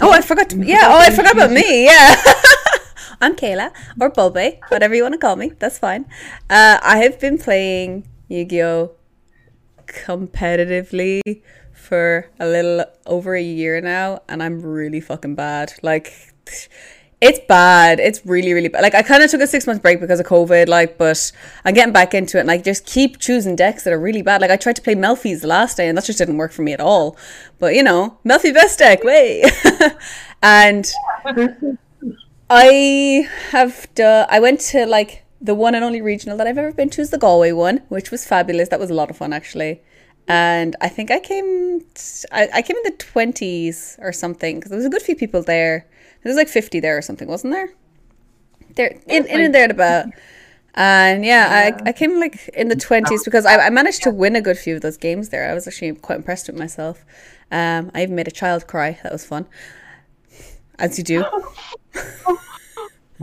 Oh, 0.00 0.10
I 0.10 0.20
forgot. 0.20 0.50
To, 0.50 0.56
yeah. 0.58 0.88
Oh, 0.90 0.98
I 0.98 1.10
forgot 1.10 1.32
about 1.34 1.52
me. 1.52 1.84
Yeah. 1.84 2.16
I'm 3.20 3.36
Kayla 3.36 3.70
or 4.00 4.10
Bobe, 4.10 4.58
whatever 4.68 4.94
you 4.96 5.02
want 5.02 5.14
to 5.14 5.18
call 5.18 5.36
me. 5.36 5.52
That's 5.60 5.78
fine. 5.78 6.06
Uh, 6.50 6.78
I 6.82 6.98
have 6.98 7.20
been 7.20 7.38
playing 7.38 8.08
Yu-Gi-Oh 8.28 8.96
competitively 9.86 11.42
for 11.72 12.30
a 12.40 12.46
little 12.46 12.84
over 13.06 13.36
a 13.36 13.42
year 13.42 13.80
now, 13.80 14.22
and 14.28 14.42
I'm 14.42 14.60
really 14.60 15.00
fucking 15.00 15.36
bad. 15.36 15.74
Like, 15.82 16.34
it's 17.22 17.38
bad. 17.46 18.00
It's 18.00 18.26
really, 18.26 18.52
really 18.52 18.66
bad. 18.66 18.82
Like, 18.82 18.96
I 18.96 19.02
kind 19.02 19.22
of 19.22 19.30
took 19.30 19.40
a 19.40 19.46
six 19.46 19.64
month 19.64 19.80
break 19.80 20.00
because 20.00 20.18
of 20.18 20.26
COVID, 20.26 20.66
like, 20.66 20.98
but 20.98 21.30
I'm 21.64 21.72
getting 21.72 21.92
back 21.92 22.14
into 22.14 22.36
it, 22.36 22.40
and 22.40 22.48
like, 22.48 22.64
just 22.64 22.84
keep 22.84 23.20
choosing 23.20 23.54
decks 23.54 23.84
that 23.84 23.92
are 23.92 24.00
really 24.00 24.22
bad. 24.22 24.40
Like, 24.40 24.50
I 24.50 24.56
tried 24.56 24.74
to 24.76 24.82
play 24.82 24.96
Melffy's 24.96 25.44
last 25.44 25.76
day, 25.76 25.88
and 25.88 25.96
that 25.96 26.04
just 26.04 26.18
didn't 26.18 26.36
work 26.36 26.50
for 26.50 26.62
me 26.62 26.72
at 26.72 26.80
all. 26.80 27.16
But 27.60 27.76
you 27.76 27.82
know, 27.84 28.18
Melfi 28.26 28.52
best 28.52 28.80
deck, 28.80 29.04
way. 29.04 29.44
and 30.42 30.90
I 32.50 33.28
have 33.50 33.86
done. 33.94 34.26
I 34.28 34.40
went 34.40 34.58
to 34.72 34.84
like 34.84 35.24
the 35.40 35.54
one 35.54 35.76
and 35.76 35.84
only 35.84 36.02
regional 36.02 36.36
that 36.38 36.48
I've 36.48 36.58
ever 36.58 36.72
been 36.72 36.90
to 36.90 37.02
is 37.02 37.10
the 37.10 37.18
Galway 37.18 37.52
one, 37.52 37.82
which 37.88 38.10
was 38.10 38.26
fabulous. 38.26 38.68
That 38.70 38.80
was 38.80 38.90
a 38.90 38.94
lot 38.94 39.10
of 39.10 39.16
fun 39.16 39.32
actually. 39.32 39.80
And 40.26 40.74
I 40.80 40.88
think 40.88 41.12
I 41.12 41.20
came, 41.20 41.82
t- 41.94 42.26
I, 42.32 42.48
I 42.54 42.62
came 42.62 42.76
in 42.76 42.82
the 42.84 42.96
twenties 42.98 43.96
or 44.00 44.12
something 44.12 44.56
because 44.56 44.70
there 44.70 44.76
was 44.76 44.86
a 44.86 44.90
good 44.90 45.02
few 45.02 45.14
people 45.14 45.42
there. 45.42 45.86
There 46.22 46.30
was 46.30 46.36
like 46.36 46.48
fifty 46.48 46.80
there 46.80 46.96
or 46.96 47.02
something, 47.02 47.28
wasn't 47.28 47.52
there? 47.52 47.70
There 48.76 48.98
in 49.06 49.26
in 49.26 49.40
and 49.40 49.54
there 49.54 49.64
at 49.64 49.70
about. 49.70 50.06
And 50.74 51.24
yeah, 51.24 51.68
Yeah. 51.68 51.80
I, 51.84 51.90
I 51.90 51.92
came 51.92 52.18
like 52.18 52.48
in 52.54 52.68
the 52.68 52.76
twenties 52.76 53.24
because 53.24 53.44
I, 53.44 53.66
I 53.66 53.70
managed 53.70 54.02
to 54.04 54.10
win 54.10 54.36
a 54.36 54.40
good 54.40 54.56
few 54.58 54.74
of 54.76 54.80
those 54.82 54.96
games 54.96 55.28
there. 55.28 55.50
I 55.50 55.54
was 55.54 55.66
actually 55.68 55.92
quite 55.96 56.16
impressed 56.16 56.46
with 56.46 56.56
myself. 56.56 57.04
Um, 57.50 57.90
I 57.94 58.02
even 58.04 58.14
made 58.16 58.28
a 58.28 58.30
child 58.30 58.66
cry. 58.66 58.98
That 59.02 59.12
was 59.12 59.26
fun, 59.26 59.46
as 60.78 60.96
you 60.96 61.04
do. 61.04 61.24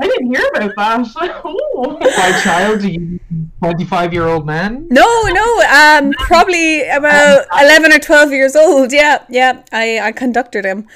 I 0.01 0.07
didn't 0.07 0.33
hear 0.33 0.47
about 0.55 0.75
that. 0.77 1.45
Ooh. 1.45 1.97
By 1.99 2.39
child, 2.41 2.81
do 2.81 2.89
you 2.89 3.19
25 3.61 4.13
year 4.13 4.27
old 4.27 4.45
man? 4.45 4.87
No, 4.89 5.23
no, 5.23 5.61
um, 5.63 6.11
probably 6.19 6.87
about 6.87 7.45
eleven 7.59 7.91
or 7.91 7.99
twelve 7.99 8.31
years 8.31 8.55
old. 8.55 8.93
Yeah, 8.93 9.25
yeah. 9.29 9.63
I 9.73 9.99
I 9.99 10.11
conducted 10.13 10.63
him, 10.65 10.87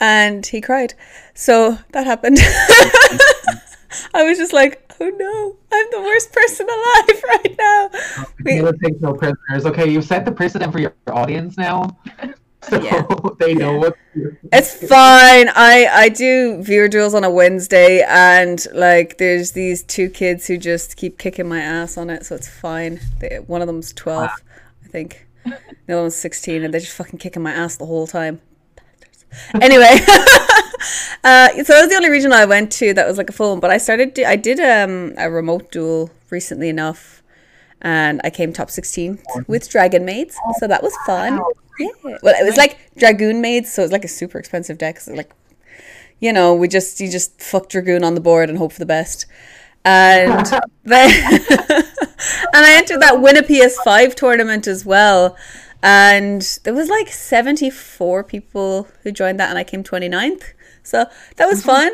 and 0.00 0.44
he 0.46 0.60
cried. 0.60 0.94
So 1.34 1.78
that 1.92 2.06
happened. 2.06 2.38
I 4.14 4.22
was 4.24 4.38
just 4.38 4.52
like, 4.52 4.92
oh 5.00 5.08
no, 5.08 5.56
I'm 5.72 5.86
the 5.90 6.00
worst 6.00 6.32
person 6.32 6.66
alive 6.68 7.22
right 7.28 7.56
now. 7.58 7.90
We- 8.44 8.78
takes 8.88 9.00
no 9.00 9.14
prisoners. 9.14 9.66
Okay, 9.66 9.88
you've 9.90 10.04
set 10.04 10.24
the 10.24 10.32
precedent 10.32 10.72
for 10.72 10.78
your 10.80 10.94
audience 11.08 11.56
now. 11.56 11.96
So 12.62 12.78
Yeah. 12.78 13.06
they 13.38 13.54
know 13.54 13.78
what. 13.78 13.96
It's 14.52 14.86
fine. 14.86 15.48
I 15.48 15.88
I 15.90 16.08
do 16.10 16.62
viewer 16.62 16.88
duels 16.88 17.14
on 17.14 17.24
a 17.24 17.30
Wednesday, 17.30 18.04
and 18.06 18.62
like 18.74 19.16
there's 19.16 19.52
these 19.52 19.82
two 19.82 20.10
kids 20.10 20.46
who 20.46 20.58
just 20.58 20.98
keep 20.98 21.16
kicking 21.16 21.48
my 21.48 21.58
ass 21.62 21.96
on 21.96 22.10
it, 22.10 22.26
so 22.26 22.34
it's 22.34 22.48
fine. 22.48 23.00
They, 23.18 23.38
one 23.46 23.62
of 23.62 23.66
them's 23.66 23.94
twelve, 23.94 24.28
I 24.84 24.88
think. 24.88 25.26
The 25.46 25.54
other 25.94 26.02
one's 26.02 26.16
sixteen, 26.16 26.62
and 26.62 26.74
they're 26.74 26.82
just 26.82 26.92
fucking 26.94 27.18
kicking 27.18 27.42
my 27.42 27.50
ass 27.52 27.76
the 27.78 27.86
whole 27.86 28.06
time. 28.06 28.42
Anyway, 29.60 29.84
uh, 31.24 31.48
so 31.48 31.72
that 31.72 31.80
was 31.80 31.88
the 31.88 31.96
only 31.96 32.10
region 32.10 32.32
I 32.32 32.44
went 32.44 32.72
to 32.72 32.92
that 32.94 33.06
was 33.06 33.18
like 33.18 33.28
a 33.28 33.32
full. 33.32 33.50
one, 33.50 33.60
But 33.60 33.70
I 33.70 33.78
started. 33.78 34.14
Do, 34.14 34.24
I 34.24 34.36
did 34.36 34.58
um 34.60 35.14
a 35.16 35.30
remote 35.30 35.70
duel 35.70 36.10
recently 36.30 36.68
enough, 36.68 37.22
and 37.80 38.20
I 38.24 38.30
came 38.30 38.52
top 38.52 38.70
sixteen 38.70 39.18
with 39.46 39.68
Dragon 39.68 40.04
Maids, 40.04 40.36
so 40.58 40.66
that 40.66 40.82
was 40.82 40.94
fun. 41.06 41.40
Yeah. 41.78 41.88
Well, 42.22 42.34
it 42.34 42.44
was 42.44 42.56
like 42.56 42.78
Dragoon 42.98 43.40
Maids, 43.40 43.72
so 43.72 43.82
it's 43.82 43.92
like 43.92 44.04
a 44.04 44.08
super 44.08 44.38
expensive 44.38 44.78
deck. 44.78 45.00
So 45.00 45.14
like, 45.14 45.30
you 46.20 46.32
know, 46.32 46.54
we 46.54 46.68
just 46.68 47.00
you 47.00 47.08
just 47.10 47.40
fuck 47.40 47.68
Dragoon 47.68 48.04
on 48.04 48.14
the 48.14 48.20
board 48.20 48.48
and 48.48 48.58
hope 48.58 48.72
for 48.72 48.78
the 48.80 48.86
best. 48.86 49.26
And 49.84 50.46
then, 50.84 51.10
and 51.10 52.64
I 52.66 52.76
entered 52.76 53.00
that 53.00 53.20
win 53.20 53.36
a 53.36 53.42
PS5 53.42 54.14
tournament 54.14 54.66
as 54.66 54.84
well. 54.84 55.36
And 55.82 56.42
there 56.64 56.74
was 56.74 56.88
like 56.88 57.08
74 57.08 58.24
people 58.24 58.88
who 59.02 59.12
joined 59.12 59.40
that, 59.40 59.48
and 59.48 59.58
I 59.58 59.64
came 59.64 59.82
29th. 59.82 60.52
So 60.82 61.06
that 61.36 61.46
was 61.46 61.62
fun. 61.62 61.92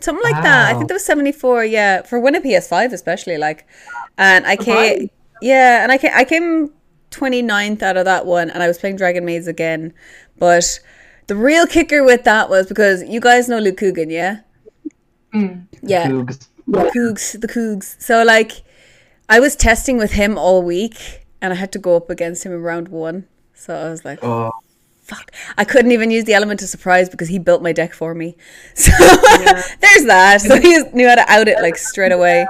Something 0.00 0.22
like 0.22 0.42
that. 0.42 0.70
I 0.70 0.74
think 0.74 0.88
there 0.88 0.96
was 0.96 1.04
74, 1.04 1.64
yeah, 1.64 2.02
for 2.02 2.20
win 2.20 2.34
a 2.34 2.40
PS5 2.40 2.92
especially. 2.92 3.38
Like, 3.38 3.66
and 4.18 4.46
I 4.46 4.56
came, 4.56 5.08
yeah, 5.40 5.82
and 5.82 5.90
I 5.90 5.96
came, 5.96 6.10
I 6.14 6.24
came 6.24 6.70
29th 7.10 7.82
out 7.82 7.96
of 7.96 8.04
that 8.04 8.26
one, 8.26 8.50
and 8.50 8.62
I 8.62 8.68
was 8.68 8.76
playing 8.76 8.96
Dragon 8.96 9.24
Maids 9.24 9.46
again. 9.46 9.94
But 10.38 10.78
the 11.26 11.36
real 11.36 11.66
kicker 11.66 12.04
with 12.04 12.24
that 12.24 12.50
was 12.50 12.66
because 12.66 13.02
you 13.04 13.18
guys 13.20 13.48
know 13.48 13.58
Luke 13.58 13.78
Coogan, 13.78 14.10
yeah? 14.10 14.40
Mm. 15.32 15.66
Yeah. 15.82 16.08
Cougs. 16.08 16.48
The 16.66 16.90
Cougs, 16.94 17.40
the 17.40 17.48
Cougs. 17.48 17.96
So 17.98 18.24
like, 18.24 18.62
I 19.28 19.40
was 19.40 19.56
testing 19.56 19.96
with 19.96 20.12
him 20.12 20.36
all 20.36 20.62
week, 20.62 21.23
and 21.44 21.52
I 21.52 21.56
had 21.56 21.72
to 21.72 21.78
go 21.78 21.94
up 21.94 22.08
against 22.08 22.44
him 22.44 22.52
in 22.52 22.62
round 22.62 22.88
one. 22.88 23.26
So 23.52 23.74
I 23.74 23.90
was 23.90 24.02
like, 24.02 24.20
Oh, 24.22 24.50
fuck. 25.02 25.30
I 25.58 25.64
couldn't 25.64 25.92
even 25.92 26.10
use 26.10 26.24
the 26.24 26.32
element 26.32 26.62
of 26.62 26.68
surprise 26.70 27.10
because 27.10 27.28
he 27.28 27.38
built 27.38 27.62
my 27.62 27.72
deck 27.72 27.92
for 27.92 28.14
me. 28.14 28.34
So 28.74 28.92
there's 28.98 30.06
that. 30.06 30.40
So 30.40 30.58
he 30.58 30.82
knew 30.94 31.06
how 31.06 31.16
to 31.16 31.30
out 31.30 31.46
it 31.48 31.60
like 31.60 31.76
straight 31.76 32.12
away. 32.12 32.46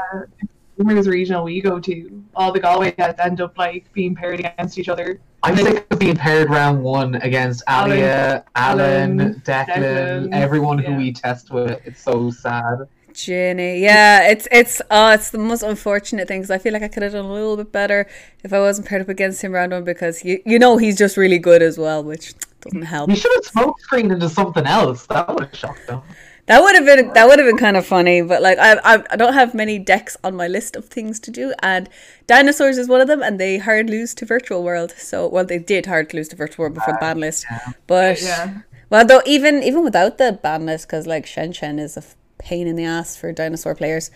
Rumors 0.76 1.08
regional 1.08 1.42
we 1.44 1.60
go 1.60 1.80
to, 1.80 2.24
all 2.36 2.52
the 2.52 2.60
Galway 2.60 2.92
guys 2.92 3.16
end 3.18 3.40
up 3.40 3.58
like 3.58 3.92
being 3.92 4.14
paired 4.14 4.38
against 4.38 4.78
each 4.78 4.88
other. 4.88 5.20
I'm 5.42 5.56
sick 5.56 5.84
of 5.90 5.98
being 5.98 6.16
paired 6.16 6.48
round 6.48 6.80
one 6.82 7.16
against 7.16 7.64
Alan, 7.66 7.92
Alia, 7.92 8.44
Alan, 8.54 9.20
Alan, 9.20 9.34
Declan, 9.40 9.66
Declan, 9.66 10.32
everyone 10.32 10.78
who 10.78 10.92
yeah. 10.92 10.98
we 10.98 11.12
test 11.12 11.50
with. 11.50 11.80
It's 11.84 12.00
so 12.00 12.30
sad. 12.30 12.88
Ginny, 13.14 13.80
yeah, 13.80 14.28
it's 14.28 14.46
it's 14.50 14.82
oh, 14.90 15.10
it's 15.12 15.30
the 15.30 15.38
most 15.38 15.62
unfortunate 15.62 16.28
thing 16.28 16.40
because 16.40 16.50
I 16.50 16.58
feel 16.58 16.72
like 16.72 16.82
I 16.82 16.88
could 16.88 17.02
have 17.02 17.12
done 17.12 17.24
a 17.24 17.32
little 17.32 17.56
bit 17.56 17.70
better 17.72 18.06
if 18.42 18.52
I 18.52 18.58
wasn't 18.58 18.88
paired 18.88 19.02
up 19.02 19.08
against 19.08 19.42
him 19.42 19.52
round 19.52 19.72
one 19.72 19.84
because 19.84 20.24
you 20.24 20.40
you 20.44 20.58
know 20.58 20.76
he's 20.76 20.98
just 20.98 21.16
really 21.16 21.38
good 21.38 21.62
as 21.62 21.78
well, 21.78 22.02
which 22.04 22.34
doesn't 22.60 22.82
help. 22.82 23.08
You 23.10 23.16
should 23.16 23.32
have 23.36 23.44
smoke 23.44 23.80
screened 23.80 24.12
into 24.12 24.28
something 24.28 24.66
else. 24.66 25.06
That 25.06 25.32
would 25.32 25.44
have 25.44 25.54
shocked 25.56 25.86
them. 25.86 26.02
That 26.46 26.60
would 26.60 26.74
have 26.74 26.84
been 26.84 27.12
that 27.14 27.26
would 27.26 27.38
have 27.38 27.46
been 27.46 27.56
kind 27.56 27.76
of 27.76 27.86
funny, 27.86 28.20
but 28.20 28.42
like 28.42 28.58
I, 28.58 28.72
I 28.84 29.04
I 29.10 29.16
don't 29.16 29.32
have 29.32 29.54
many 29.54 29.78
decks 29.78 30.16
on 30.24 30.34
my 30.36 30.46
list 30.48 30.74
of 30.76 30.86
things 30.86 31.18
to 31.20 31.30
do, 31.30 31.54
and 31.62 31.88
dinosaurs 32.26 32.76
is 32.78 32.88
one 32.88 33.00
of 33.00 33.06
them, 33.08 33.22
and 33.22 33.38
they 33.40 33.58
hard 33.58 33.88
lose 33.88 34.12
to 34.16 34.26
Virtual 34.26 34.62
World. 34.62 34.92
So 34.98 35.26
well, 35.26 35.44
they 35.46 35.58
did 35.58 35.86
hard 35.86 36.12
lose 36.12 36.28
to 36.28 36.36
Virtual 36.36 36.64
World 36.64 36.74
before 36.74 36.94
uh, 36.94 36.96
the 36.98 37.00
ban 37.00 37.18
list, 37.20 37.46
but 37.86 38.20
Yeah. 38.20 38.60
well, 38.90 39.06
though 39.06 39.22
even 39.24 39.62
even 39.62 39.84
without 39.84 40.18
the 40.18 40.38
ban 40.42 40.66
list, 40.66 40.86
because 40.88 41.06
like 41.06 41.24
Shen 41.26 41.52
Shen 41.52 41.78
is 41.78 41.96
a 41.96 42.00
f- 42.00 42.16
pain 42.44 42.66
in 42.66 42.76
the 42.76 42.84
ass 42.84 43.16
for 43.16 43.32
dinosaur 43.32 43.74
players, 43.74 44.10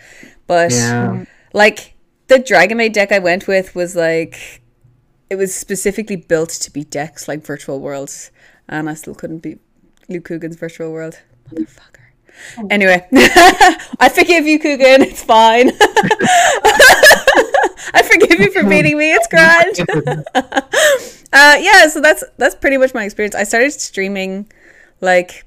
but 0.47 0.71
Yeah. 0.71 1.25
like 1.53 1.95
the 2.27 2.39
Dragon 2.39 2.77
Maid 2.77 2.93
deck 2.93 3.11
I 3.11 3.19
went 3.19 3.47
with 3.47 3.73
was 3.75 3.95
like 3.95 4.61
it 5.29 5.35
was 5.35 5.53
specifically 5.53 6.15
built 6.15 6.49
to 6.49 6.71
be 6.71 6.83
decks 6.83 7.27
like 7.27 7.45
Virtual 7.45 7.79
Worlds, 7.79 8.31
and 8.67 8.89
I 8.89 8.93
still 8.95 9.13
couldn't 9.15 9.39
beat 9.39 9.59
Luke 10.07 10.25
Coogan's 10.25 10.55
Virtual 10.55 10.91
World, 10.91 11.19
motherfucker. 11.51 11.85
Anyway, 12.71 13.05
I 13.99 14.09
forgive 14.13 14.47
you, 14.47 14.59
Coogan. 14.59 15.01
It's 15.01 15.23
fine. 15.23 15.71
I 17.91 18.03
forgive 18.03 18.39
you 18.39 18.51
for 18.51 18.63
beating 18.63 18.97
me. 18.97 19.11
It's 19.13 19.27
grand. 19.27 19.79
uh, 21.33 21.57
yeah, 21.59 21.87
so 21.87 21.99
that's 22.01 22.23
that's 22.37 22.55
pretty 22.55 22.77
much 22.77 22.93
my 22.93 23.03
experience. 23.03 23.35
I 23.35 23.43
started 23.43 23.71
streaming 23.71 24.51
like 25.01 25.45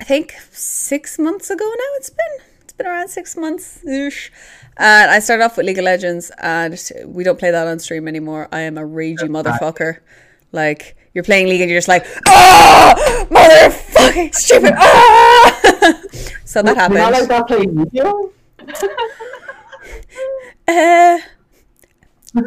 I 0.00 0.04
think 0.04 0.34
six 0.52 1.18
months 1.18 1.50
ago 1.50 1.64
now. 1.64 1.96
It's 1.96 2.10
been 2.10 2.46
it's 2.60 2.72
been 2.72 2.86
around 2.86 3.08
six 3.08 3.36
months 3.36 3.84
ish. 3.84 4.30
And 4.76 5.10
I 5.10 5.18
started 5.18 5.44
off 5.44 5.56
with 5.56 5.66
League 5.66 5.78
of 5.78 5.84
Legends, 5.84 6.30
and 6.38 6.78
we 7.06 7.24
don't 7.24 7.38
play 7.38 7.50
that 7.50 7.66
on 7.66 7.78
stream 7.80 8.06
anymore. 8.06 8.48
I 8.52 8.60
am 8.60 8.78
a 8.78 8.82
ragey 8.82 9.28
motherfucker. 9.28 9.98
Like 10.52 10.96
you're 11.14 11.24
playing 11.24 11.48
League, 11.48 11.60
and 11.60 11.68
you're 11.70 11.78
just 11.78 11.88
like, 11.88 12.06
oh, 12.28 13.26
motherfucking 13.30 14.34
stupid. 14.34 14.74
Ah! 14.76 15.60
so 16.44 16.62
that 16.62 16.76
You're 16.76 16.98
not 16.98 17.12
like 17.12 17.28
happened. 17.28 17.30
that 17.30 17.46
playing 17.48 17.78
Yu-Gi-Oh? 17.78 18.32
Uh, 20.68 21.18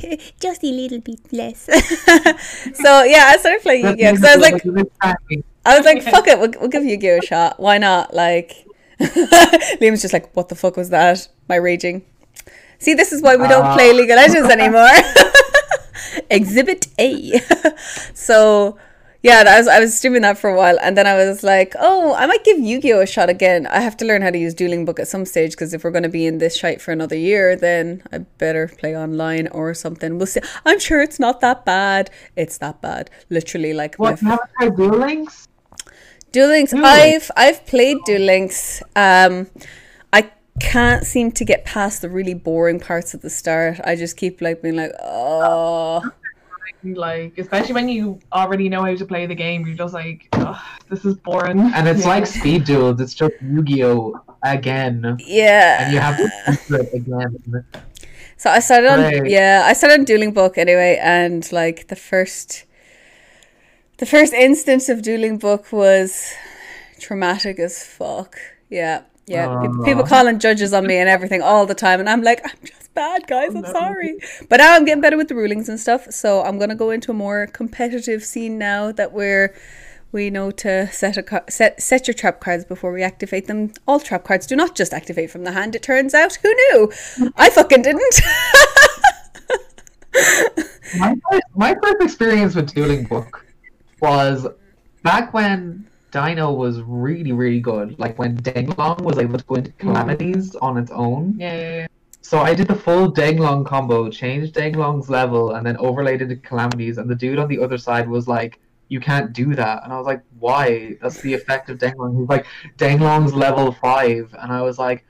just 0.40 0.62
a 0.64 0.66
little 0.66 1.00
bit 1.00 1.20
less. 1.32 1.64
so 2.74 3.02
yeah, 3.04 3.24
I 3.32 3.36
started 3.38 3.62
playing 3.62 3.84
Yu-Gi-Oh 3.86 4.12
because 4.12 4.24
I 4.24 4.36
was 4.36 4.42
like, 4.50 5.44
I 5.64 5.76
was 5.76 5.84
like, 5.84 6.02
fuck 6.02 6.26
it, 6.28 6.38
we'll, 6.38 6.52
we'll 6.60 6.68
give 6.68 6.84
Yu-Gi-Oh 6.84 7.18
a 7.18 7.22
shot. 7.26 7.60
Why 7.60 7.78
not? 7.78 8.14
Like, 8.14 8.66
Liam's 9.00 10.02
just 10.02 10.12
like, 10.12 10.34
what 10.34 10.48
the 10.48 10.54
fuck 10.54 10.76
was 10.76 10.90
that? 10.90 11.28
My 11.48 11.56
raging. 11.56 12.04
See, 12.78 12.94
this 12.94 13.12
is 13.12 13.22
why 13.22 13.36
we 13.36 13.48
don't 13.48 13.64
Ah. 13.64 13.74
play 13.74 13.92
League 13.92 14.10
of 14.10 14.16
Legends 14.16 14.48
anymore. 14.50 14.88
Exhibit 16.30 16.86
A. 16.98 17.40
so, 18.14 18.78
yeah, 19.22 19.42
I 19.46 19.58
was 19.58 19.66
I 19.66 19.80
was 19.80 19.96
streaming 19.96 20.22
that 20.22 20.38
for 20.38 20.48
a 20.48 20.56
while, 20.56 20.78
and 20.80 20.96
then 20.96 21.06
I 21.06 21.16
was 21.16 21.42
like, 21.42 21.74
oh, 21.78 22.14
I 22.14 22.26
might 22.26 22.44
give 22.44 22.58
Yu-Gi-Oh 22.58 23.00
a 23.00 23.06
shot 23.06 23.28
again. 23.28 23.66
I 23.66 23.80
have 23.80 23.96
to 23.96 24.04
learn 24.04 24.22
how 24.22 24.30
to 24.30 24.38
use 24.38 24.54
Dueling 24.54 24.84
Book 24.84 25.00
at 25.00 25.08
some 25.08 25.24
stage 25.24 25.52
because 25.52 25.74
if 25.74 25.82
we're 25.82 25.90
going 25.90 26.04
to 26.04 26.08
be 26.08 26.24
in 26.24 26.38
this 26.38 26.56
shite 26.56 26.80
for 26.80 26.92
another 26.92 27.16
year, 27.16 27.56
then 27.56 28.02
I 28.12 28.18
better 28.18 28.68
play 28.68 28.96
online 28.96 29.48
or 29.48 29.74
something. 29.74 30.18
We'll 30.18 30.28
see. 30.28 30.40
I'm 30.64 30.78
sure 30.78 31.02
it's 31.02 31.18
not 31.18 31.40
that 31.40 31.64
bad. 31.64 32.10
It's 32.36 32.58
that 32.58 32.80
bad, 32.80 33.10
literally. 33.28 33.74
Like 33.74 33.96
What, 33.96 34.22
you 34.22 34.28
haven't 34.28 34.50
tried 34.56 34.76
Duel 34.76 34.98
Links? 34.98 35.48
Duel 36.30 36.48
Links. 36.48 36.72
Really? 36.72 36.84
I've 36.84 37.30
I've 37.36 37.66
played 37.66 37.98
Duel 38.04 38.22
Links. 38.22 38.84
Um, 38.94 39.48
I 40.12 40.30
can't 40.60 41.04
seem 41.04 41.32
to 41.32 41.44
get 41.44 41.64
past 41.64 42.02
the 42.02 42.08
really 42.08 42.34
boring 42.34 42.78
parts 42.78 43.14
at 43.14 43.22
the 43.22 43.30
start. 43.30 43.80
I 43.82 43.96
just 43.96 44.16
keep 44.16 44.40
like 44.40 44.62
being 44.62 44.76
like, 44.76 44.92
oh, 45.02 46.08
Like, 46.82 47.38
especially 47.38 47.74
when 47.74 47.88
you 47.88 48.18
already 48.32 48.68
know 48.68 48.82
how 48.82 48.94
to 48.94 49.04
play 49.04 49.26
the 49.26 49.34
game, 49.34 49.66
you're 49.66 49.76
just 49.76 49.94
like, 49.94 50.28
Ugh, 50.32 50.56
this 50.88 51.04
is 51.04 51.16
boring. 51.16 51.60
And 51.74 51.88
it's 51.88 52.02
Yeah. 52.02 52.08
like 52.08 52.26
Speed 52.26 52.64
Duels. 52.64 53.00
It's 53.00 53.14
just 53.14 53.34
Yu-Gi-Oh 53.42 54.20
again, 54.44 55.16
yeah 55.18 55.82
and 55.82 55.92
you 55.92 55.98
have 55.98 56.16
to 56.16 56.30
do 56.68 56.74
it 56.76 56.88
again. 56.94 57.64
So 58.36 58.50
I 58.50 58.60
started 58.60 58.88
on 58.88 59.00
Right. 59.00 59.28
yeah, 59.28 59.64
I 59.66 59.72
started 59.72 59.98
on 59.98 60.04
Dueling 60.04 60.32
Book 60.32 60.56
anyway, 60.56 60.96
and 61.02 61.50
like 61.50 61.88
the 61.88 61.96
first, 61.96 62.64
the 63.98 64.06
first 64.06 64.32
instance 64.32 64.88
of 64.88 65.02
Dueling 65.02 65.38
Book 65.38 65.72
was 65.72 66.32
traumatic 67.00 67.58
as 67.58 67.82
fuck. 67.82 68.36
Yeah, 68.70 69.02
yeah. 69.26 69.60
People, 69.60 69.84
people 69.84 70.04
calling 70.04 70.38
judges 70.38 70.72
on 70.72 70.86
me 70.86 70.98
and 70.98 71.08
everything 71.08 71.42
all 71.42 71.66
the 71.66 71.74
time, 71.74 71.98
and 71.98 72.08
I'm 72.08 72.22
like, 72.22 72.40
I'm 72.44 72.58
just 72.64 72.87
bad, 72.98 73.26
guys. 73.28 73.54
I'm 73.54 73.64
sorry. 73.64 74.18
But 74.48 74.56
now 74.56 74.74
I'm 74.74 74.84
getting 74.84 75.00
better 75.00 75.16
with 75.16 75.28
the 75.28 75.36
rulings 75.36 75.68
and 75.68 75.78
stuff, 75.78 76.10
so 76.10 76.42
I'm 76.42 76.58
gonna 76.58 76.74
go 76.74 76.90
into 76.90 77.12
a 77.12 77.14
more 77.14 77.46
competitive 77.46 78.24
scene 78.24 78.58
now 78.58 78.90
that 78.92 79.12
we're 79.12 79.54
we 80.10 80.30
know 80.30 80.50
to 80.50 80.90
set 80.90 81.16
a 81.16 81.44
set 81.48 81.80
set 81.80 82.08
your 82.08 82.14
trap 82.14 82.40
cards 82.40 82.64
before 82.64 82.92
we 82.92 83.02
activate 83.02 83.46
them. 83.46 83.72
All 83.86 84.00
trap 84.00 84.24
cards 84.24 84.46
do 84.46 84.56
not 84.56 84.74
just 84.74 84.92
activate 84.92 85.30
from 85.30 85.44
the 85.44 85.52
hand. 85.52 85.76
It 85.76 85.82
turns 85.82 86.12
out, 86.12 86.34
who 86.42 86.52
knew? 86.54 86.90
I 87.36 87.50
fucking 87.50 87.82
didn't. 87.82 88.20
my, 90.98 91.16
first, 91.30 91.42
my 91.54 91.76
first 91.80 92.02
experience 92.02 92.54
with 92.56 92.74
Dueling 92.74 93.04
Book 93.04 93.44
was 94.00 94.46
back 95.02 95.32
when 95.32 95.86
Dino 96.10 96.52
was 96.52 96.80
really, 96.82 97.32
really 97.32 97.60
good. 97.60 97.98
Like 97.98 98.18
when 98.18 98.38
Denglong 98.38 99.02
was 99.02 99.18
able 99.18 99.38
to 99.38 99.44
go 99.44 99.54
into 99.56 99.70
mm. 99.72 99.78
calamities 99.78 100.56
on 100.56 100.78
its 100.78 100.90
own. 100.90 101.36
Yeah. 101.38 101.86
So 102.28 102.40
I 102.40 102.52
did 102.52 102.68
the 102.68 102.74
full 102.74 103.10
Denglong 103.10 103.64
combo, 103.64 104.10
changed 104.10 104.52
Denglong's 104.52 105.08
level, 105.08 105.52
and 105.52 105.66
then 105.66 105.78
overlaid 105.78 106.20
it 106.20 106.28
to 106.28 106.36
calamities. 106.36 106.98
And 106.98 107.08
the 107.08 107.14
dude 107.14 107.38
on 107.38 107.48
the 107.48 107.58
other 107.58 107.78
side 107.78 108.06
was 108.06 108.28
like, 108.28 108.60
"You 108.88 109.00
can't 109.00 109.32
do 109.32 109.54
that." 109.54 109.82
And 109.82 109.94
I 109.94 109.96
was 109.96 110.06
like, 110.06 110.22
"Why? 110.38 110.98
That's 111.00 111.22
the 111.22 111.32
effect 111.32 111.70
of 111.70 111.78
Denglong." 111.78 112.18
He's 112.20 112.28
like, 112.28 112.44
"Denglong's 112.76 113.32
level 113.32 113.72
five," 113.72 114.34
and 114.38 114.52
I 114.52 114.60
was 114.60 114.78
like, 114.78 115.06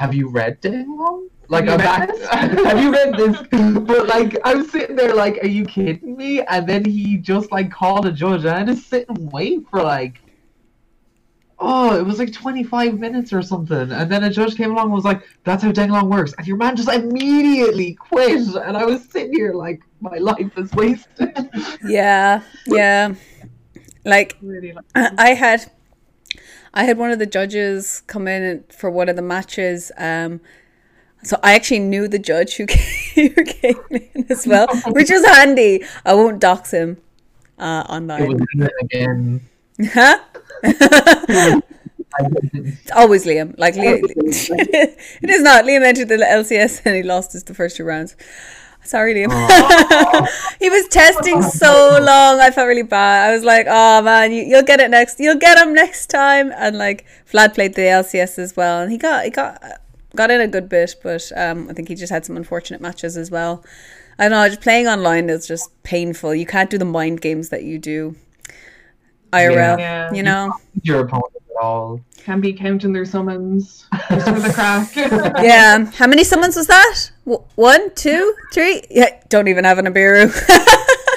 "Have 0.00 0.16
you 0.16 0.30
read 0.30 0.60
Denglong?" 0.60 1.28
Like 1.46 1.66
Have 1.66 1.80
I'm 1.80 2.08
you 2.08 2.16
this? 2.16 2.28
Have 2.66 2.82
you 2.82 2.90
read 2.90 3.14
this? 3.14 3.36
But 3.86 4.08
like 4.08 4.36
I'm 4.44 4.68
sitting 4.68 4.96
there 4.96 5.14
like, 5.14 5.38
are 5.44 5.54
you 5.58 5.64
kidding 5.64 6.16
me? 6.16 6.42
And 6.42 6.68
then 6.68 6.84
he 6.84 7.18
just 7.18 7.52
like 7.52 7.70
called 7.70 8.04
a 8.04 8.10
judge, 8.10 8.40
and 8.40 8.50
I 8.50 8.58
had 8.58 8.66
to 8.66 8.74
sit 8.74 9.08
and 9.08 9.30
wait 9.30 9.60
for 9.70 9.80
like, 9.80 10.20
oh, 11.60 11.98
it 11.98 12.04
was 12.04 12.18
like 12.18 12.32
25 12.32 12.98
minutes 12.98 13.32
or 13.32 13.42
something. 13.42 13.90
And 13.90 14.10
then 14.10 14.24
a 14.24 14.30
judge 14.30 14.56
came 14.56 14.70
along 14.70 14.86
and 14.86 14.92
was 14.94 15.04
like, 15.04 15.22
that's 15.44 15.62
how 15.62 15.72
Denglong 15.72 16.08
works. 16.08 16.34
And 16.38 16.46
your 16.46 16.56
man 16.56 16.76
just 16.76 16.88
immediately 16.88 17.94
quit, 17.94 18.46
and 18.56 18.76
I 18.76 18.84
was 18.84 19.04
sitting 19.04 19.32
here 19.32 19.52
like, 19.52 19.82
my 20.00 20.18
life 20.18 20.56
is 20.56 20.72
wasted. 20.72 21.50
yeah, 21.84 22.42
yeah. 22.66 23.14
Like 24.04 24.36
Really 24.40 24.72
like 24.72 24.84
I 24.94 25.34
had 25.34 25.70
I 26.72 26.84
had 26.84 26.98
one 26.98 27.10
of 27.10 27.18
the 27.18 27.26
judges 27.26 28.02
come 28.06 28.28
in 28.28 28.64
for 28.70 28.90
one 28.90 29.08
of 29.08 29.16
the 29.16 29.22
matches. 29.22 29.90
Um, 29.98 30.40
so 31.22 31.38
I 31.42 31.54
actually 31.54 31.80
knew 31.80 32.06
the 32.06 32.18
judge 32.18 32.56
who 32.56 32.66
came, 32.66 33.32
who 33.34 33.44
came 33.44 33.80
in 33.90 34.26
as 34.30 34.46
well, 34.46 34.68
which 34.88 35.10
was 35.10 35.24
handy. 35.26 35.84
I 36.04 36.14
won't 36.14 36.40
dox 36.40 36.70
him 36.70 36.98
uh, 37.58 37.84
It 37.90 38.28
was 38.28 38.40
Liam 38.56 38.68
again. 38.80 39.47
Huh? 39.82 40.18
It's 40.62 41.62
always 42.96 43.24
Liam. 43.24 43.56
Like 43.58 43.74
Liam, 43.74 44.00
it 44.04 45.30
is 45.30 45.42
not. 45.42 45.64
Liam 45.64 45.84
entered 45.84 46.08
the 46.08 46.16
LCS 46.16 46.82
and 46.84 46.96
he 46.96 47.02
lost 47.02 47.32
his 47.32 47.44
the 47.44 47.54
first 47.54 47.76
two 47.76 47.84
rounds. 47.84 48.16
Sorry, 48.82 49.14
Liam. 49.14 49.30
he 50.58 50.70
was 50.70 50.88
testing 50.88 51.42
so 51.42 51.98
long. 52.00 52.40
I 52.40 52.50
felt 52.50 52.66
really 52.66 52.82
bad. 52.82 53.30
I 53.30 53.34
was 53.34 53.44
like, 53.44 53.66
"Oh 53.68 54.02
man, 54.02 54.32
you, 54.32 54.44
you'll 54.44 54.62
get 54.62 54.80
it 54.80 54.90
next. 54.90 55.20
You'll 55.20 55.36
get 55.36 55.58
him 55.58 55.74
next 55.74 56.06
time." 56.06 56.52
And 56.56 56.78
like 56.78 57.06
Vlad 57.30 57.54
played 57.54 57.74
the 57.74 57.82
LCS 57.82 58.38
as 58.38 58.56
well, 58.56 58.82
and 58.82 58.90
he 58.90 58.98
got 58.98 59.24
he 59.24 59.30
got 59.30 59.62
got 60.16 60.30
in 60.30 60.40
a 60.40 60.48
good 60.48 60.68
bit, 60.68 60.96
but 61.02 61.30
um, 61.36 61.68
I 61.68 61.74
think 61.74 61.88
he 61.88 61.94
just 61.94 62.10
had 62.10 62.24
some 62.24 62.36
unfortunate 62.36 62.80
matches 62.80 63.16
as 63.16 63.30
well. 63.30 63.62
I 64.18 64.24
don't 64.24 64.32
know. 64.32 64.48
Just 64.48 64.62
playing 64.62 64.88
online 64.88 65.30
is 65.30 65.46
just 65.46 65.70
painful. 65.84 66.34
You 66.34 66.46
can't 66.46 66.70
do 66.70 66.78
the 66.78 66.84
mind 66.84 67.20
games 67.20 67.50
that 67.50 67.62
you 67.62 67.78
do 67.78 68.16
IRL. 69.32 69.78
Yeah. 69.78 70.12
You 70.12 70.22
know. 70.22 70.52
your 70.82 71.00
opponent 71.00 71.34
at 71.36 71.62
all. 71.62 72.00
can 72.18 72.40
be 72.40 72.52
counting 72.52 72.92
their 72.92 73.04
summons 73.04 73.86
just 74.10 74.28
for 74.28 74.40
the 74.40 74.52
crack. 74.52 74.94
Yeah. 75.44 75.84
How 75.92 76.06
many 76.06 76.24
summons 76.24 76.56
was 76.56 76.66
that? 76.66 77.10
W- 77.26 77.44
One, 77.56 77.94
two, 77.94 78.34
three? 78.52 78.82
Yeah. 78.90 79.20
Don't 79.28 79.48
even 79.48 79.64
have 79.64 79.78
an 79.78 79.86
Abiru. 79.86 80.28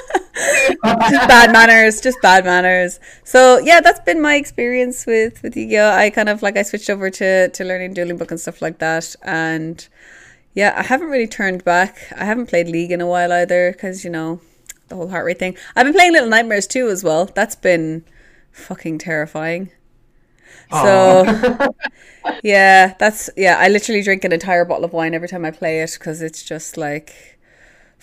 just 1.12 1.27
bad 1.27 1.51
manners. 1.51 2.01
Just 2.01 2.22
bad 2.22 2.46
manners. 2.46 3.00
So 3.24 3.60
yeah, 3.60 3.82
that's 3.82 4.00
been 4.01 4.22
my 4.22 4.36
experience 4.36 5.06
with 5.06 5.41
with 5.44 5.56
Yu-Gi-Oh. 5.56 5.89
I 5.91 6.10
kind 6.10 6.30
of 6.30 6.41
like 6.41 6.58
I 6.58 6.63
switched 6.63 6.89
over 6.89 7.10
to 7.12 7.50
to 7.50 7.63
learning 7.63 7.94
dueling 7.94 8.18
book 8.18 8.32
and 8.32 8.39
stuff 8.39 8.62
like 8.62 8.80
that, 8.80 9.15
and 9.24 9.88
yeah, 10.53 10.74
I 10.75 10.84
haven't 10.84 11.08
really 11.10 11.27
turned 11.27 11.63
back. 11.63 11.98
I 12.18 12.25
haven't 12.25 12.48
played 12.48 12.68
League 12.68 12.91
in 12.91 13.01
a 13.01 13.08
while 13.08 13.32
either 13.32 13.72
because 13.72 14.03
you 14.03 14.10
know 14.10 14.41
the 14.92 14.98
whole 14.98 15.10
heart 15.10 15.26
rate 15.26 15.40
thing. 15.40 15.58
I've 15.76 15.86
been 15.86 15.94
playing 15.96 16.14
Little 16.14 16.30
Nightmares 16.30 16.68
too 16.68 16.90
as 16.90 17.04
well. 17.04 17.25
That's 17.25 17.56
been 17.56 18.06
fucking 18.51 19.00
terrifying. 19.00 19.72
So 20.70 21.25
yeah, 22.44 22.96
that's 23.00 23.30
yeah. 23.38 23.58
I 23.60 23.68
literally 23.70 24.04
drink 24.04 24.24
an 24.24 24.32
entire 24.34 24.66
bottle 24.66 24.86
of 24.86 24.94
wine 24.94 25.14
every 25.14 25.27
time 25.27 25.46
I 25.46 25.51
play 25.51 25.82
it 25.82 25.94
because 26.00 26.22
it's 26.22 26.44
just 26.44 26.77
like 26.77 27.40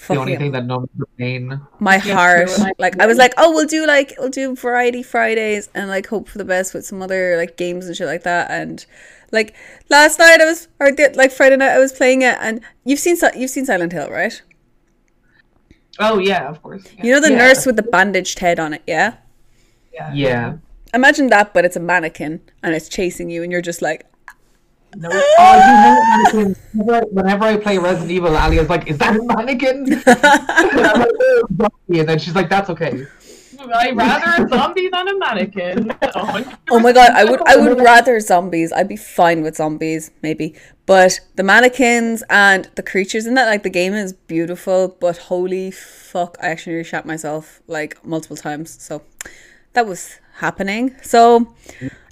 the 0.08 0.16
only 0.18 0.34
thing 0.36 0.52
that 0.52 0.64
numbs 0.66 0.88
the 0.96 1.06
pain. 1.18 1.60
my 1.78 1.96
Yeah, 2.02 2.16
heart. 2.16 2.50
true. 2.56 2.72
Like 2.78 2.94
I 3.00 3.06
was 3.06 3.18
like, 3.18 3.34
oh, 3.36 3.52
we'll 3.52 3.66
do 3.66 3.86
like 3.86 4.14
we'll 4.18 4.30
do 4.30 4.54
variety 4.56 5.02
Fridays 5.02 5.68
and 5.74 5.88
like 5.88 6.06
hope 6.06 6.28
for 6.28 6.38
the 6.38 6.44
best 6.44 6.74
with 6.74 6.84
some 6.86 7.02
other 7.02 7.36
like 7.36 7.56
games 7.56 7.86
and 7.86 7.96
shit 7.96 8.06
like 8.06 8.22
that. 8.24 8.50
And 8.50 8.84
like 9.32 9.54
last 9.90 10.18
night 10.18 10.40
I 10.40 10.44
was 10.44 10.68
or 10.80 10.90
like 11.14 11.32
Friday 11.32 11.56
night 11.56 11.70
I 11.72 11.78
was 11.78 11.92
playing 11.92 12.22
it 12.22 12.36
and 12.40 12.60
you've 12.84 13.00
seen 13.00 13.16
you've 13.36 13.50
seen 13.50 13.66
Silent 13.66 13.92
Hill, 13.92 14.10
right? 14.10 14.40
Oh 15.98 16.18
yeah, 16.18 16.48
of 16.48 16.62
course. 16.62 16.84
Yeah. 16.96 17.04
You 17.04 17.12
know 17.12 17.20
the 17.20 17.30
Yeah. 17.30 17.38
nurse 17.38 17.66
with 17.66 17.76
the 17.76 17.82
bandaged 17.82 18.38
head 18.38 18.58
on 18.58 18.74
it, 18.74 18.82
yeah. 18.86 19.14
yeah. 19.92 20.12
Yeah. 20.12 20.56
Imagine 20.94 21.28
that, 21.28 21.52
but 21.52 21.64
it's 21.64 21.76
a 21.76 21.80
mannequin 21.80 22.40
and 22.62 22.74
it's 22.74 22.88
chasing 22.88 23.30
you, 23.30 23.42
and 23.42 23.52
you're 23.52 23.62
just 23.62 23.82
like, 23.82 24.06
No. 24.96 25.08
Oh, 25.12 25.12
you 25.12 25.20
know 25.20 25.28
ah! 25.38 26.32
mannequin. 26.32 26.56
Whenever, 26.74 27.06
whenever 27.08 27.44
I 27.44 27.56
play 27.58 27.76
Resident 27.78 28.10
Evil, 28.10 28.36
Alia's 28.36 28.68
like, 28.70 28.88
"Is 28.88 28.96
that 28.98 29.16
a 29.16 29.22
mannequin?" 29.22 29.92
and, 30.06 30.80
I'm 30.80 31.00
like, 31.00 31.10
"Oh, 31.60 31.68
and 32.00 32.08
then 32.08 32.18
she's 32.18 32.34
like, 32.34 32.48
"That's 32.48 32.70
okay." 32.70 33.06
I'd 33.74 33.96
rather 33.96 34.44
a 34.44 34.48
zombie 34.48 34.88
than 34.88 35.08
a 35.08 35.18
mannequin. 35.18 35.92
Oh 36.70 36.78
my 36.78 36.92
god, 36.92 37.10
I 37.10 37.24
would 37.24 37.40
I 37.46 37.56
would 37.56 37.78
rather 37.92 38.20
zombies. 38.20 38.72
I'd 38.72 38.88
be 38.88 38.96
fine 38.96 39.42
with 39.42 39.56
zombies, 39.56 40.10
maybe. 40.22 40.54
But 40.88 41.20
the 41.36 41.42
mannequins 41.44 42.24
and 42.30 42.68
the 42.74 42.82
creatures 42.82 43.26
in 43.26 43.34
that, 43.34 43.46
like 43.46 43.62
the 43.62 43.70
game 43.70 43.92
is 43.92 44.12
beautiful, 44.12 44.96
but 44.98 45.16
holy 45.18 45.70
fuck, 45.70 46.36
I 46.42 46.48
actually 46.48 46.72
nearly 46.72 46.84
shot 46.88 47.04
myself 47.06 47.60
like 47.68 48.02
multiple 48.04 48.36
times. 48.36 48.82
So 48.82 49.02
that 49.74 49.86
was 49.86 50.18
happening. 50.38 50.96
So 51.02 51.54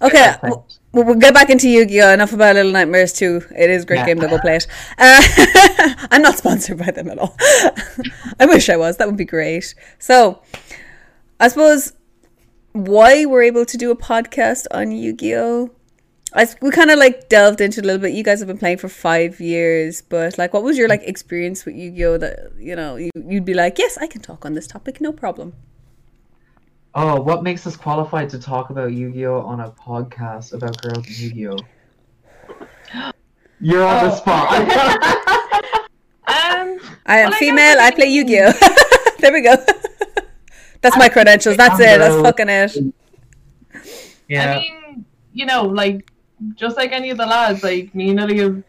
okay, 0.02 0.34
we'll, 0.42 0.66
we'll 0.92 1.14
get 1.14 1.32
back 1.32 1.48
into 1.48 1.68
Yu-Gi-Oh! 1.70 2.12
Enough 2.12 2.32
about 2.34 2.54
Little 2.56 2.70
Nightmares 2.72 3.12
2. 3.14 3.42
It 3.56 3.70
is 3.70 3.84
a 3.84 3.86
great 3.86 4.00
Yeah. 4.00 4.06
game 4.06 4.20
to 4.20 4.28
go 4.28 4.38
play 4.38 4.56
it. 4.56 4.66
Uh, 4.98 5.22
I'm 6.10 6.20
not 6.22 6.36
sponsored 6.36 6.78
by 6.78 6.90
them 6.90 7.08
at 7.08 7.18
all. 7.18 7.34
I 8.38 8.44
wish 8.46 8.68
I 8.68 8.76
was. 8.76 8.98
That 8.98 9.08
would 9.08 9.16
be 9.16 9.24
great. 9.24 9.74
So 9.98 10.42
I 11.40 11.48
suppose 11.48 11.94
why 12.72 13.24
we're 13.24 13.42
able 13.44 13.64
to 13.64 13.76
do 13.78 13.90
a 13.90 13.96
podcast 13.96 14.66
on 14.70 14.92
Yu-Gi-Oh. 14.92 15.70
I, 16.36 16.46
we 16.60 16.70
kind 16.70 16.90
of 16.90 16.98
like 16.98 17.28
delved 17.28 17.60
into 17.60 17.80
it 17.80 17.84
a 17.84 17.86
little 17.86 18.00
bit. 18.02 18.12
You 18.12 18.22
guys 18.22 18.38
have 18.40 18.46
been 18.48 18.58
playing 18.58 18.78
for 18.78 18.88
five 18.88 19.40
years, 19.40 20.02
but 20.02 20.36
like, 20.38 20.52
what 20.52 20.62
was 20.62 20.76
your 20.76 20.88
like 20.88 21.02
experience 21.04 21.64
with 21.64 21.74
Yu-Gi-Oh? 21.76 22.18
That 22.18 22.52
you 22.58 22.76
know, 22.76 22.96
you, 22.96 23.10
you'd 23.14 23.44
be 23.44 23.54
like, 23.54 23.78
yes, 23.78 23.96
I 23.98 24.06
can 24.06 24.20
talk 24.20 24.44
on 24.44 24.54
this 24.54 24.66
topic, 24.66 25.00
no 25.00 25.12
problem. 25.12 25.54
Oh, 26.94 27.20
what 27.20 27.42
makes 27.42 27.66
us 27.66 27.76
qualified 27.76 28.30
to 28.30 28.38
talk 28.38 28.70
about 28.70 28.92
Yu-Gi-Oh 28.92 29.40
on 29.40 29.60
a 29.60 29.70
podcast 29.70 30.52
about 30.54 30.80
girls 30.82 31.06
in 31.08 31.14
Yu-Gi-Oh? 31.36 31.56
You're 33.60 33.84
on 33.84 34.04
the 34.04 34.12
Oh. 34.12 34.16
spot. 34.16 34.52
um, 36.26 36.78
I 37.06 37.18
am 37.18 37.30
Well, 37.30 37.38
female. 37.38 37.78
I 37.80 37.86
I 37.88 37.90
play 37.92 38.06
Yu-Gi-Oh. 38.08 38.52
there 39.20 39.32
we 39.32 39.40
go. 39.42 39.56
That's 40.82 40.96
my 40.98 41.08
credentials. 41.08 41.56
That's 41.56 41.80
it. 41.80 41.98
That's 41.98 42.20
fucking 42.22 42.48
it. 42.48 42.76
yeah. 44.28 44.52
I 44.56 44.60
mean, 44.60 45.04
you 45.32 45.46
know, 45.46 45.62
like 45.64 46.10
just 46.54 46.76
like 46.76 46.92
any 46.92 47.10
of 47.10 47.18
the 47.18 47.26
lads, 47.26 47.62
like 47.62 47.94
me 47.94 48.10
and 48.10 48.20
Lily 48.20 48.38
have, 48.38 48.62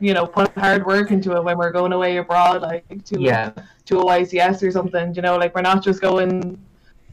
you 0.00 0.14
know, 0.14 0.26
put 0.26 0.52
hard 0.56 0.84
work 0.84 1.10
into 1.10 1.36
it 1.36 1.42
when 1.44 1.56
we're 1.56 1.72
going 1.72 1.92
away 1.92 2.16
abroad, 2.18 2.62
like 2.62 3.04
to 3.04 3.20
yeah. 3.20 3.52
to 3.86 4.00
a 4.00 4.04
YCS 4.04 4.66
or 4.66 4.70
something. 4.70 5.14
You 5.14 5.22
know, 5.22 5.36
like 5.36 5.54
we're 5.54 5.62
not 5.62 5.82
just 5.82 6.00
going 6.00 6.58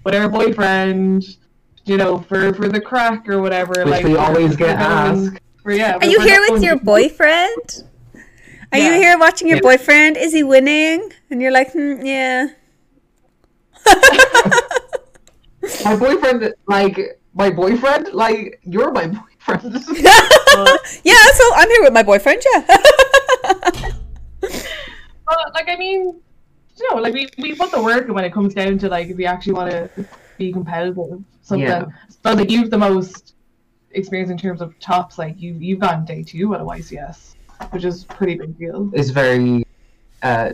with 0.04 0.16
our 0.16 0.30
boyfriend, 0.30 1.38
you 1.86 1.98
know, 1.98 2.20
for 2.20 2.54
for 2.54 2.68
the 2.68 2.82
crack 2.82 3.28
or 3.30 3.42
whatever. 3.42 3.86
Which 3.86 3.88
like 3.88 4.06
we 4.06 4.16
always 4.16 4.56
get 4.56 4.78
asked. 4.78 5.40
for- 5.64 5.72
yeah, 5.72 5.98
Are 5.98 6.06
you 6.06 6.20
here 6.22 6.42
with 6.50 6.64
your 6.64 6.78
boyfriend? 6.80 7.84
Are 8.72 8.78
you 8.80 8.94
here 8.94 9.18
watching 9.18 9.48
your 9.48 9.58
Yeah. 9.58 9.62
boyfriend? 9.62 10.18
Is 10.18 10.32
he 10.34 10.44
winning? 10.44 11.12
And 11.30 11.42
you're 11.42 11.52
like, 11.52 11.72
hmm, 11.74 12.06
yeah. 12.06 12.48
My 15.84 15.96
boyfriend, 15.96 16.54
like, 16.68 17.20
my 17.34 17.50
boyfriend, 17.50 18.14
like, 18.14 18.60
you're 18.64 18.92
my 18.92 19.08
boyfriend. 19.08 19.29
yeah, 19.48 21.26
so 21.34 21.44
I'm 21.56 21.70
here 21.70 21.82
with 21.82 21.94
my 21.94 22.04
boyfriend, 22.04 22.44
yeah. 22.54 23.92
But 25.30 25.54
like 25.54 25.70
I 25.70 25.76
mean, 25.76 26.20
you 26.78 26.90
know, 26.90 27.00
like 27.02 27.14
we, 27.14 27.30
we 27.38 27.54
put 27.54 27.72
the 27.72 27.82
work 27.82 28.06
in 28.06 28.14
when 28.14 28.26
it 28.26 28.34
comes 28.34 28.54
down 28.54 28.80
to 28.80 28.90
like 28.90 29.10
if 29.10 29.18
we 29.18 29.26
actually 29.26 29.54
want 29.54 29.72
to 29.72 29.90
be 30.38 30.52
competitive, 30.52 31.24
something. 31.42 31.68
Yeah. 31.68 31.86
So 32.24 32.34
like 32.34 32.50
you've 32.50 32.72
the 32.72 32.78
most 32.78 33.36
experience 33.92 34.32
in 34.32 34.38
terms 34.38 34.62
of 34.62 34.78
tops. 34.80 35.18
Like 35.18 35.40
you 35.40 35.54
you've 35.54 35.80
gone 35.80 36.06
day 36.06 36.24
two 36.24 36.54
at 36.56 36.62
a 36.62 36.64
YCS, 36.64 37.36
which 37.72 37.86
is 37.86 38.06
pretty 38.06 38.36
big 38.36 38.58
deal. 38.58 38.90
It's 38.94 39.10
very 39.10 39.66
uh, 40.24 40.54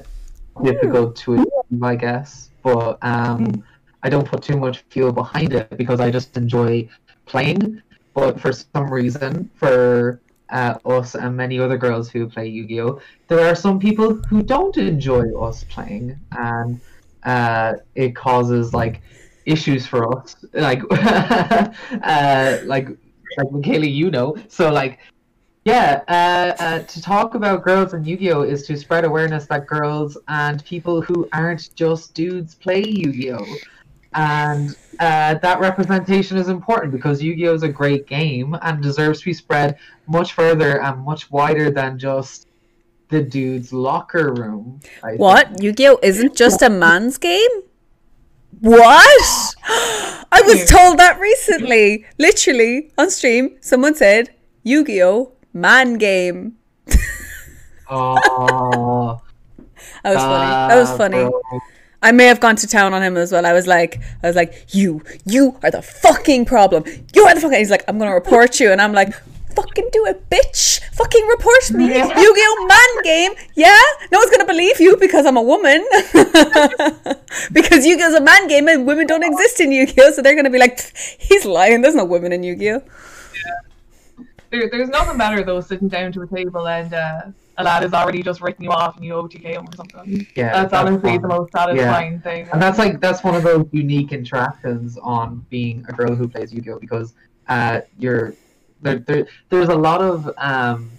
difficult 0.63 1.15
to 1.17 1.35
achieve, 1.35 1.83
I 1.83 1.95
guess. 1.95 2.49
But 2.61 2.97
um, 3.01 3.63
I 4.03 4.09
don't 4.09 4.27
put 4.27 4.41
too 4.41 4.57
much 4.57 4.83
fuel 4.89 5.11
behind 5.11 5.53
it 5.53 5.77
because 5.77 5.99
I 5.99 6.11
just 6.11 6.35
enjoy 6.35 6.89
playing. 7.25 7.81
But 8.15 8.39
for 8.39 8.51
some 8.51 8.91
reason, 8.91 9.51
for 9.55 10.21
uh, 10.49 10.75
us 10.85 11.15
and 11.15 11.35
many 11.35 11.59
other 11.59 11.77
girls 11.77 12.09
who 12.09 12.27
play 12.27 12.47
Yu-Gi-Oh, 12.47 13.01
there 13.27 13.45
are 13.45 13.55
some 13.55 13.77
people 13.77 14.15
who 14.29 14.41
don't 14.41 14.75
enjoy 14.77 15.37
us 15.39 15.63
playing, 15.65 16.17
and 16.31 16.79
uh, 17.23 17.73
it 17.93 18.15
causes 18.15 18.73
like 18.73 19.01
issues 19.45 19.85
for 19.85 20.17
us, 20.17 20.35
like 20.53 20.81
uh, 20.91 22.57
like 22.63 22.87
like 23.37 23.51
Michaela, 23.51 23.85
you 23.85 24.09
know. 24.09 24.35
So 24.47 24.71
like 24.71 24.97
yeah, 25.65 26.03
uh, 26.07 26.63
uh, 26.63 26.79
to 26.83 27.01
talk 27.01 27.33
about 27.33 27.63
girls 27.63 27.93
and 27.93 28.05
Yu-Gi-Oh 28.07 28.43
is 28.43 28.67
to 28.67 28.77
spread 28.77 29.03
awareness 29.03 29.47
that 29.47 29.65
girls 29.65 30.15
and 30.27 30.63
people 30.63 31.01
who 31.01 31.27
aren't 31.33 31.73
just 31.75 32.13
dudes 32.13 32.53
play 32.53 32.83
Yu-Gi-Oh, 32.85 33.45
and 34.15 34.75
uh, 34.99 35.35
that 35.35 35.59
representation 35.59 36.37
is 36.37 36.47
important 36.49 36.91
because 36.93 37.21
Yu-Gi-Oh 37.21 37.53
is 37.53 37.63
a 37.63 37.69
great 37.69 38.07
game 38.07 38.55
and 38.61 38.81
deserves 38.81 39.19
to 39.19 39.25
be 39.25 39.33
spread 39.33 39.77
much 40.07 40.33
further 40.33 40.81
and 40.81 41.03
much 41.03 41.29
wider 41.31 41.69
than 41.69 41.99
just 41.99 42.47
the 43.09 43.21
dude's 43.21 43.71
locker 43.73 44.33
room. 44.33 44.79
I 45.03 45.15
What? 45.15 45.47
think. 45.49 45.61
Yu-Gi-Oh 45.63 45.99
isn't 46.01 46.35
just 46.35 46.61
a 46.61 46.69
man's 46.69 47.17
game? 47.17 47.49
What? 48.61 49.55
I 49.67 50.41
was 50.45 50.69
told 50.69 50.97
that 50.97 51.19
recently. 51.19 52.05
Literally 52.17 52.91
on 52.97 53.09
stream, 53.11 53.57
someone 53.61 53.95
said 53.95 54.33
Yu-Gi-Oh 54.63 55.33
man 55.53 55.95
game. 55.97 56.57
Oh, 57.89 59.21
That 60.03 60.13
was 60.13 60.23
funny. 60.23 60.51
That 60.69 60.75
was 60.75 60.97
funny. 60.97 61.17
bro. 61.17 61.41
I 62.01 62.11
may 62.11 62.25
have 62.25 62.39
gone 62.39 62.55
to 62.57 62.67
town 62.67 62.93
on 62.93 63.01
him 63.01 63.17
as 63.17 63.31
well. 63.31 63.45
I 63.45 63.53
was 63.53 63.67
like, 63.67 63.99
I 64.21 64.27
was 64.27 64.35
like, 64.35 64.67
you, 64.69 65.01
you 65.25 65.57
are 65.63 65.71
the 65.71 65.81
fucking 65.81 66.45
problem. 66.45 66.83
You 67.13 67.23
are 67.23 67.33
the 67.33 67.41
fucking. 67.41 67.57
He's 67.57 67.71
like, 67.71 67.83
I'm 67.87 67.97
gonna 67.97 68.13
report 68.13 68.59
you, 68.59 68.71
and 68.71 68.81
I'm 68.81 68.93
like, 68.93 69.13
fucking 69.55 69.89
do 69.91 70.05
it, 70.05 70.29
bitch. 70.29 70.81
Fucking 70.93 71.25
report 71.27 71.71
me. 71.71 71.85
Yu-Gi-Oh 71.87 72.65
man 72.67 73.03
game. 73.03 73.31
Yeah, 73.55 73.81
no 74.11 74.19
one's 74.19 74.31
gonna 74.31 74.45
believe 74.45 74.79
you 74.79 74.97
because 74.97 75.25
I'm 75.25 75.37
a 75.37 75.41
woman. 75.41 75.85
because 77.51 77.85
Yu-Gi-Oh's 77.85 78.13
a 78.13 78.21
man 78.21 78.47
game 78.47 78.67
and 78.67 78.85
women 78.85 79.07
don't 79.07 79.23
exist 79.23 79.59
in 79.59 79.71
Yu-Gi-Oh, 79.71 80.11
so 80.11 80.21
they're 80.21 80.35
gonna 80.35 80.49
be 80.49 80.59
like, 80.59 80.79
he's 81.19 81.45
lying. 81.45 81.81
There's 81.81 81.95
no 81.95 82.05
women 82.05 82.33
in 82.33 82.43
Yu-Gi-Oh. 82.43 82.81
There, 84.51 84.69
there's 84.69 84.89
nothing 84.89 85.17
better 85.17 85.43
though 85.43 85.61
sitting 85.61 85.87
down 85.87 86.11
to 86.13 86.21
a 86.21 86.27
table 86.27 86.67
and 86.67 86.93
uh, 86.93 87.21
a 87.57 87.63
lad 87.63 87.83
has 87.83 87.93
already 87.93 88.21
just 88.21 88.41
written 88.41 88.63
you 88.63 88.71
off 88.71 88.95
and 88.95 89.05
you 89.05 89.13
OTK 89.13 89.43
him 89.43 89.65
or 89.65 89.75
something. 89.75 90.27
Yeah, 90.35 90.51
that's, 90.51 90.71
that's 90.71 90.73
honestly 90.73 91.11
fun. 91.11 91.21
the 91.21 91.27
most 91.27 91.51
satisfying 91.51 92.19
thing. 92.19 92.47
And 92.51 92.61
that's 92.61 92.77
like 92.77 92.99
that's 92.99 93.23
one 93.23 93.35
of 93.35 93.43
those 93.43 93.65
unique 93.71 94.11
interactions 94.11 94.97
on 94.97 95.45
being 95.49 95.85
a 95.87 95.93
girl 95.93 96.15
who 96.15 96.27
plays 96.27 96.53
Yu-Gi-Oh 96.53 96.79
because 96.79 97.13
uh, 97.47 97.81
you're 97.97 98.33
there, 98.81 98.99
there. 98.99 99.27
There's 99.49 99.69
a 99.69 99.75
lot 99.75 100.01
of 100.01 100.29
um, 100.37 100.91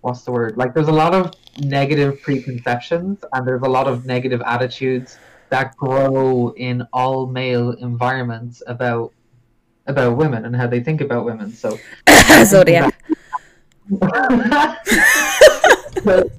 what's 0.00 0.22
the 0.22 0.32
word? 0.32 0.56
Like 0.56 0.74
there's 0.74 0.88
a 0.88 0.92
lot 0.92 1.14
of 1.14 1.32
negative 1.58 2.20
preconceptions 2.22 3.24
and 3.32 3.46
there's 3.46 3.62
a 3.62 3.68
lot 3.68 3.86
of 3.86 4.06
negative 4.06 4.42
attitudes 4.44 5.18
that 5.50 5.76
grow 5.76 6.52
in 6.56 6.86
all 6.92 7.26
male 7.26 7.70
environments 7.72 8.62
about 8.66 9.12
about 9.86 10.16
women 10.16 10.46
and 10.46 10.56
how 10.56 10.66
they 10.66 10.80
think 10.80 11.00
about 11.00 11.24
women. 11.24 11.52
So 11.52 11.78
Zodiac. 12.44 12.94
So, 16.02 16.30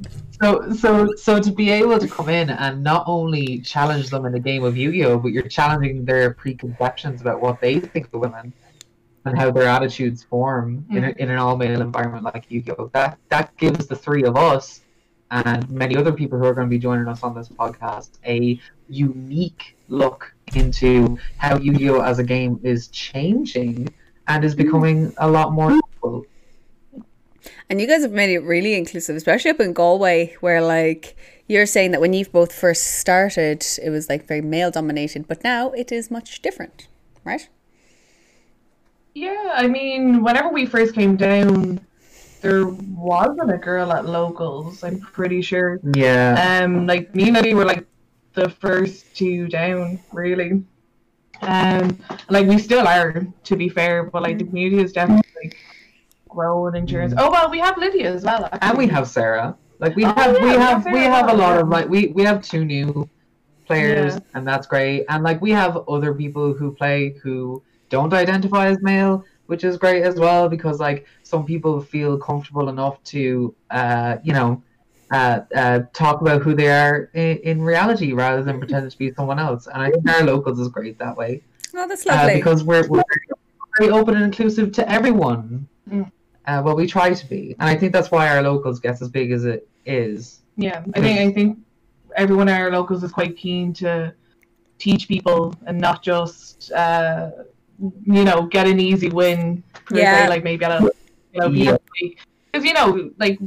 so, 0.42 0.74
so, 0.74 1.14
so 1.16 1.40
to 1.40 1.52
be 1.52 1.70
able 1.70 2.00
to 2.00 2.08
come 2.08 2.30
in 2.30 2.50
and 2.50 2.84
not 2.84 3.04
only 3.08 3.60
challenge 3.60 4.10
them 4.10 4.26
in 4.26 4.32
the 4.32 4.40
game 4.40 4.64
of 4.64 4.76
Yu-Gi-Oh, 4.76 5.20
but 5.20 5.32
you're 5.32 5.48
challenging 5.48 6.06
their 6.06 6.34
preconceptions 6.34 7.22
about 7.22 7.42
what 7.42 7.62
they 7.62 7.80
think 7.80 8.08
of 8.14 8.22
women 8.22 8.52
and 9.26 9.38
how 9.38 9.52
their 9.52 9.68
attitudes 9.68 10.24
form 10.24 10.86
in, 10.90 11.04
a, 11.04 11.08
mm. 11.10 11.18
in 11.18 11.30
an 11.30 11.38
all-male 11.38 11.82
environment 11.82 12.24
like 12.24 12.46
Yu-Gi-Oh. 12.50 12.90
That 12.94 13.18
that 13.30 13.56
gives 13.58 13.88
the 13.88 13.96
three 13.96 14.24
of 14.24 14.38
us 14.38 14.82
and 15.32 15.70
many 15.70 15.96
other 15.96 16.12
people 16.12 16.38
who 16.38 16.46
are 16.46 16.54
going 16.54 16.68
to 16.68 16.70
be 16.70 16.80
joining 16.80 17.08
us 17.08 17.24
on 17.24 17.34
this 17.34 17.50
podcast 17.50 18.12
a 18.26 18.60
unique 18.88 19.76
look 19.88 20.34
into 20.54 21.18
how 21.38 21.58
Yu-Gi-Oh 21.58 22.02
as 22.02 22.20
a 22.20 22.24
game 22.24 22.60
is 22.64 22.88
changing 22.90 23.90
and 24.28 24.44
is 24.44 24.54
mm. 24.54 24.58
becoming 24.58 25.14
a 25.18 25.30
lot 25.30 25.54
more 25.54 25.72
mm. 25.72 25.80
equal. 25.96 26.26
And 27.70 27.82
you 27.82 27.88
guys 27.88 28.04
have 28.04 28.12
made 28.12 28.32
it 28.32 28.40
really 28.40 28.76
inclusive, 28.76 29.16
especially 29.16 29.52
up 29.52 29.60
in 29.60 29.74
Galway, 29.74 30.36
where 30.40 30.62
like 30.62 31.16
you're 31.48 31.66
saying 31.66 31.92
that 31.92 32.02
when 32.02 32.14
you 32.14 32.26
both 32.26 32.54
first 32.54 33.00
started, 33.00 33.66
it 33.82 33.90
was 33.90 34.10
like 34.10 34.28
very 34.28 34.42
male 34.42 34.72
dominated, 34.72 35.28
but 35.28 35.44
now 35.44 35.72
it 35.72 35.92
is 35.92 36.12
much 36.12 36.42
different, 36.42 36.88
right? 37.24 37.50
Yeah, 39.14 39.52
I 39.54 39.68
mean, 39.68 40.24
whenever 40.24 40.50
we 40.50 40.66
first 40.66 40.94
came 40.94 41.16
down, 41.16 41.80
there 42.42 42.68
wasn't 42.68 43.52
a 43.52 43.58
girl 43.58 43.92
at 43.92 44.06
locals. 44.06 44.84
I'm 44.84 45.00
pretty 45.00 45.42
sure. 45.42 45.80
Yeah. 45.96 46.62
Um, 46.64 46.86
like 46.86 47.16
me 47.16 47.30
and 47.30 47.38
Eddie 47.38 47.54
were 47.54 47.66
like 47.66 47.88
the 48.34 48.50
first 48.50 49.16
two 49.16 49.48
down, 49.48 50.00
really. 50.12 50.64
Um, 51.42 51.98
like 52.30 52.48
we 52.48 52.58
still 52.58 52.88
are, 52.88 53.26
to 53.44 53.56
be 53.56 53.70
fair, 53.70 54.04
but 54.04 54.22
like 54.22 54.38
the 54.38 54.44
community 54.44 54.84
is 54.84 54.94
definitely 54.94 55.30
like 55.44 55.58
growing 56.36 56.76
in 56.76 56.86
terms. 56.86 57.14
Oh 57.18 57.32
well, 57.32 57.50
we 57.50 57.60
have 57.60 57.78
Lydia 57.78 58.14
as 58.14 58.24
well, 58.24 58.46
actually. 58.46 58.60
and 58.70 58.78
we 58.78 58.88
have 58.88 59.08
Sarah. 59.08 59.56
Like 59.80 59.96
we 59.96 60.06
Oh, 60.06 60.14
have, 60.14 60.34
yeah, 60.36 60.42
we 60.42 60.46
we 60.50 60.56
have, 60.56 60.60
have 60.84 60.86
we 60.86 60.92
Sarah 61.02 61.16
have 61.16 61.30
a 61.30 61.34
lot 61.34 61.58
of 61.60 61.70
like 61.70 61.88
we 61.90 62.08
we 62.18 62.24
have 62.24 62.42
two 62.42 62.64
new 62.66 63.10
players, 63.68 64.14
Yeah. 64.14 64.20
and 64.36 64.48
that's 64.48 64.68
great. 64.68 65.06
And 65.10 65.24
like 65.24 65.42
we 65.42 65.52
have 65.52 65.74
other 65.88 66.14
people 66.14 66.54
who 66.54 66.72
play 66.74 67.16
who 67.24 67.62
don't 67.90 68.14
identify 68.14 68.68
as 68.68 68.80
male, 68.82 69.24
which 69.48 69.64
is 69.64 69.78
great 69.78 70.04
as 70.04 70.16
well 70.20 70.48
because 70.50 70.80
like 70.80 71.06
some 71.24 71.46
people 71.46 71.82
feel 71.82 72.18
comfortable 72.18 72.70
enough 72.70 73.04
to, 73.06 73.54
uh, 73.72 74.18
you 74.24 74.34
know, 74.34 74.62
uh, 75.12 75.42
uh, 75.56 75.80
talk 75.94 76.22
about 76.22 76.42
who 76.42 76.56
they 76.56 76.68
are 76.68 77.10
in, 77.14 77.38
in 77.38 77.62
reality 77.62 78.14
rather 78.14 78.42
than 78.44 78.58
pretend 78.60 78.90
to 78.90 78.98
be 78.98 79.14
someone 79.14 79.40
else. 79.40 79.68
And 79.68 79.82
I 79.82 79.92
think 79.92 80.10
our 80.10 80.24
locals 80.24 80.60
is 80.60 80.68
great 80.68 80.98
that 81.00 81.16
way. 81.16 81.42
Oh, 81.76 81.88
that's 81.88 82.06
uh, 82.08 82.14
lovely. 82.14 82.36
because 82.36 82.64
we're, 82.64 82.88
we're 82.88 83.04
very 83.78 83.92
open 83.92 84.16
and 84.16 84.24
inclusive 84.26 84.72
to 84.74 84.90
everyone. 84.90 85.68
Mm. 85.90 86.12
Uh, 86.48 86.62
well, 86.64 86.76
we 86.76 86.86
try 86.86 87.12
to 87.14 87.28
be, 87.28 87.56
and 87.60 87.68
I 87.70 87.76
think 87.76 87.92
that's 87.92 88.12
why 88.12 88.30
our 88.30 88.42
locals 88.42 88.80
gets 88.80 89.02
as 89.02 89.10
big 89.10 89.32
as 89.32 89.46
it 89.46 89.68
is. 89.86 90.42
Yeah, 90.58 90.84
I 90.94 91.02
think 91.02 91.20
I 91.20 91.32
think 91.32 91.58
everyone 92.16 92.48
at 92.50 92.62
our 92.62 92.72
locals 92.72 93.04
is 93.04 93.12
quite 93.12 93.36
keen 93.36 93.74
to 93.74 94.14
teach 94.78 95.08
people 95.08 95.54
and 95.66 95.80
not 95.80 96.04
just 96.04 96.72
uh, 96.72 97.32
you 97.80 98.24
know 98.24 98.44
get 98.44 98.68
an 98.68 98.80
easy 98.80 99.10
win 99.10 99.64
per 99.86 99.98
Yeah. 99.98 100.12
se, 100.26 100.30
like 100.30 100.44
maybe 100.44 100.64
at 100.66 100.72
a 100.72 100.92
you 101.34 101.40
know 101.42 101.48
Yeah. 101.50 101.78
because 102.52 102.66
you 102.66 102.74
know 102.74 103.12
like 103.18 103.40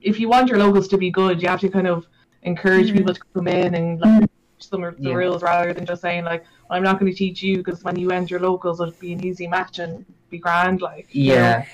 if 0.00 0.20
you 0.20 0.28
want 0.28 0.48
your 0.48 0.58
locals 0.58 0.86
to 0.88 0.98
be 0.98 1.10
good, 1.10 1.42
you 1.42 1.48
have 1.48 1.60
to 1.60 1.68
kind 1.68 1.86
of 1.88 2.06
encourage 2.42 2.90
Mhm. 2.90 2.96
people 2.98 3.14
to 3.14 3.20
come 3.34 3.48
in 3.48 3.74
and 3.74 4.00
like 4.00 4.30
teach 4.58 4.70
them 4.70 4.82
the 4.82 4.94
Yeah. 5.10 5.14
rules 5.14 5.42
rather 5.42 5.72
than 5.72 5.84
just 5.86 6.02
saying 6.02 6.24
like 6.24 6.44
well, 6.70 6.76
I'm 6.78 6.84
not 6.84 7.00
going 7.00 7.10
to 7.10 7.18
teach 7.18 7.42
you 7.42 7.56
because 7.56 7.82
when 7.82 7.96
you 7.98 8.10
end 8.12 8.30
your 8.30 8.40
locals 8.40 8.80
it'll 8.80 8.94
be 8.94 9.12
an 9.12 9.24
easy 9.24 9.48
match 9.48 9.80
and 9.80 10.04
be 10.30 10.38
grand 10.38 10.82
like 10.82 11.08
you 11.10 11.34
know. 11.34 11.64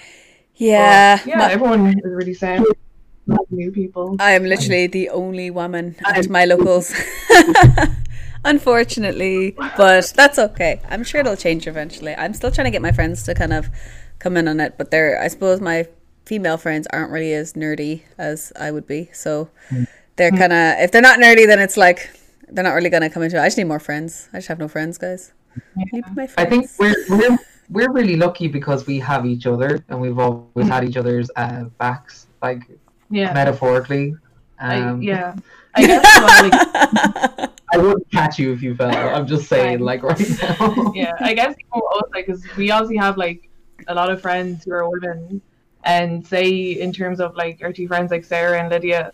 Yeah, 0.60 0.76
yeah, 0.76 1.16
But, 1.16 1.26
yeah 1.26 1.38
my- 1.38 1.52
everyone 1.52 1.86
is 1.86 1.96
really 2.04 2.36
not 3.26 3.50
new 3.50 3.70
people 3.70 4.16
I 4.18 4.32
am 4.32 4.44
literally 4.44 4.86
the 4.88 5.08
only 5.10 5.50
woman 5.50 5.96
at 6.04 6.28
my 6.28 6.44
locals. 6.44 6.92
Unfortunately, 8.44 9.54
but 9.76 10.12
that's 10.16 10.38
okay. 10.38 10.80
I'm 10.88 11.04
sure 11.04 11.20
it'll 11.20 11.36
change 11.36 11.66
eventually. 11.66 12.14
I'm 12.16 12.32
still 12.34 12.50
trying 12.50 12.64
to 12.64 12.70
get 12.70 12.82
my 12.82 12.92
friends 12.92 13.22
to 13.24 13.34
kind 13.34 13.52
of 13.52 13.68
come 14.18 14.36
in 14.36 14.48
on 14.48 14.60
it, 14.60 14.76
but 14.78 14.90
they're 14.90 15.20
I 15.20 15.28
suppose 15.28 15.60
my 15.60 15.86
female 16.24 16.56
friends 16.56 16.86
aren't 16.90 17.10
really 17.10 17.34
as 17.34 17.52
nerdy 17.52 18.02
as 18.16 18.52
I 18.58 18.70
would 18.70 18.86
be. 18.86 19.10
So 19.12 19.50
mm. 19.70 19.86
they're 20.16 20.30
mm. 20.30 20.38
kind 20.38 20.52
of 20.52 20.78
if 20.84 20.90
they're 20.90 21.02
not 21.02 21.18
nerdy, 21.18 21.46
then 21.46 21.58
it's 21.58 21.76
like 21.76 22.10
they're 22.48 22.64
not 22.64 22.74
really 22.74 22.90
gonna 22.90 23.10
come 23.10 23.22
into 23.22 23.36
it. 23.36 23.40
I 23.40 23.46
just 23.46 23.58
need 23.58 23.64
more 23.64 23.80
friends. 23.80 24.28
I 24.32 24.38
just 24.38 24.48
have 24.48 24.58
no 24.58 24.68
friends, 24.68 24.96
guys. 24.96 25.32
My 25.76 26.28
I 26.38 26.44
think 26.46 26.70
we're 26.78 26.94
we're 27.10 27.38
we're 27.70 27.92
really 27.92 28.16
lucky 28.16 28.48
because 28.48 28.86
we 28.86 28.98
have 28.98 29.24
each 29.26 29.46
other, 29.46 29.84
and 29.88 30.00
we've 30.00 30.18
always 30.18 30.68
had 30.68 30.84
each 30.84 30.96
other's 30.96 31.30
uh, 31.36 31.64
backs, 31.78 32.26
like 32.42 32.62
yeah 33.10 33.32
metaphorically. 33.32 34.14
I, 34.58 34.80
Um, 34.80 35.02
yeah 35.02 35.34
I 35.74 35.86
guess 35.86 36.04
well, 36.18 36.50
like, 36.50 37.50
I 37.72 37.78
wouldn't 37.78 38.10
catch 38.10 38.38
you 38.38 38.52
if 38.52 38.62
you 38.62 38.74
fell. 38.74 38.90
I'm 38.90 39.26
just 39.26 39.48
saying, 39.48 39.78
like 39.78 40.02
right 40.02 40.18
now. 40.42 40.92
yeah, 40.94 41.12
I 41.20 41.32
guess 41.32 41.54
you 41.58 41.80
know, 41.80 42.02
like, 42.12 42.26
because 42.26 42.44
we 42.56 42.70
obviously 42.72 42.96
have 42.96 43.16
like 43.16 43.48
a 43.86 43.94
lot 43.94 44.10
of 44.10 44.20
friends 44.20 44.64
who 44.64 44.72
are 44.72 44.88
women, 44.88 45.40
and 45.84 46.26
say 46.26 46.50
in 46.50 46.92
terms 46.92 47.20
of 47.20 47.36
like 47.36 47.60
our 47.62 47.72
two 47.72 47.86
friends 47.86 48.10
like 48.10 48.24
Sarah 48.24 48.60
and 48.60 48.68
Lydia, 48.68 49.12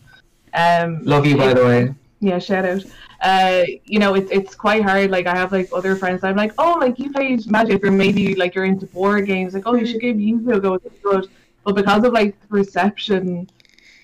um, 0.55 1.03
Love 1.05 1.27
you, 1.27 1.37
by 1.37 1.53
the 1.53 1.64
way. 1.64 1.95
yeah, 2.21 2.38
shout 2.38 2.64
out. 2.64 2.83
Uh, 3.27 3.65
you 3.93 3.99
know, 4.03 4.15
it's 4.19 4.31
it's 4.39 4.55
quite 4.55 4.83
hard. 4.89 5.11
Like 5.17 5.27
I 5.27 5.35
have 5.43 5.51
like 5.59 5.69
other 5.79 5.95
friends. 6.03 6.23
I'm 6.23 6.37
like, 6.45 6.53
oh, 6.65 6.75
like 6.85 6.97
you 7.03 7.09
played 7.17 7.41
Magic, 7.57 7.85
or 7.85 7.91
maybe 7.91 8.25
like 8.43 8.55
you're 8.55 8.71
into 8.73 8.87
board 8.87 9.27
games. 9.33 9.51
Like, 9.55 9.67
oh, 9.69 9.75
you 9.81 9.87
should 9.89 10.01
give 10.01 10.19
Yu-Gi-Oh 10.29 10.61
go. 10.61 10.75
It's 10.75 11.01
good. 11.11 11.25
But 11.65 11.75
because 11.81 12.03
of 12.05 12.12
like 12.21 12.41
the 12.43 12.47
perception 12.59 13.49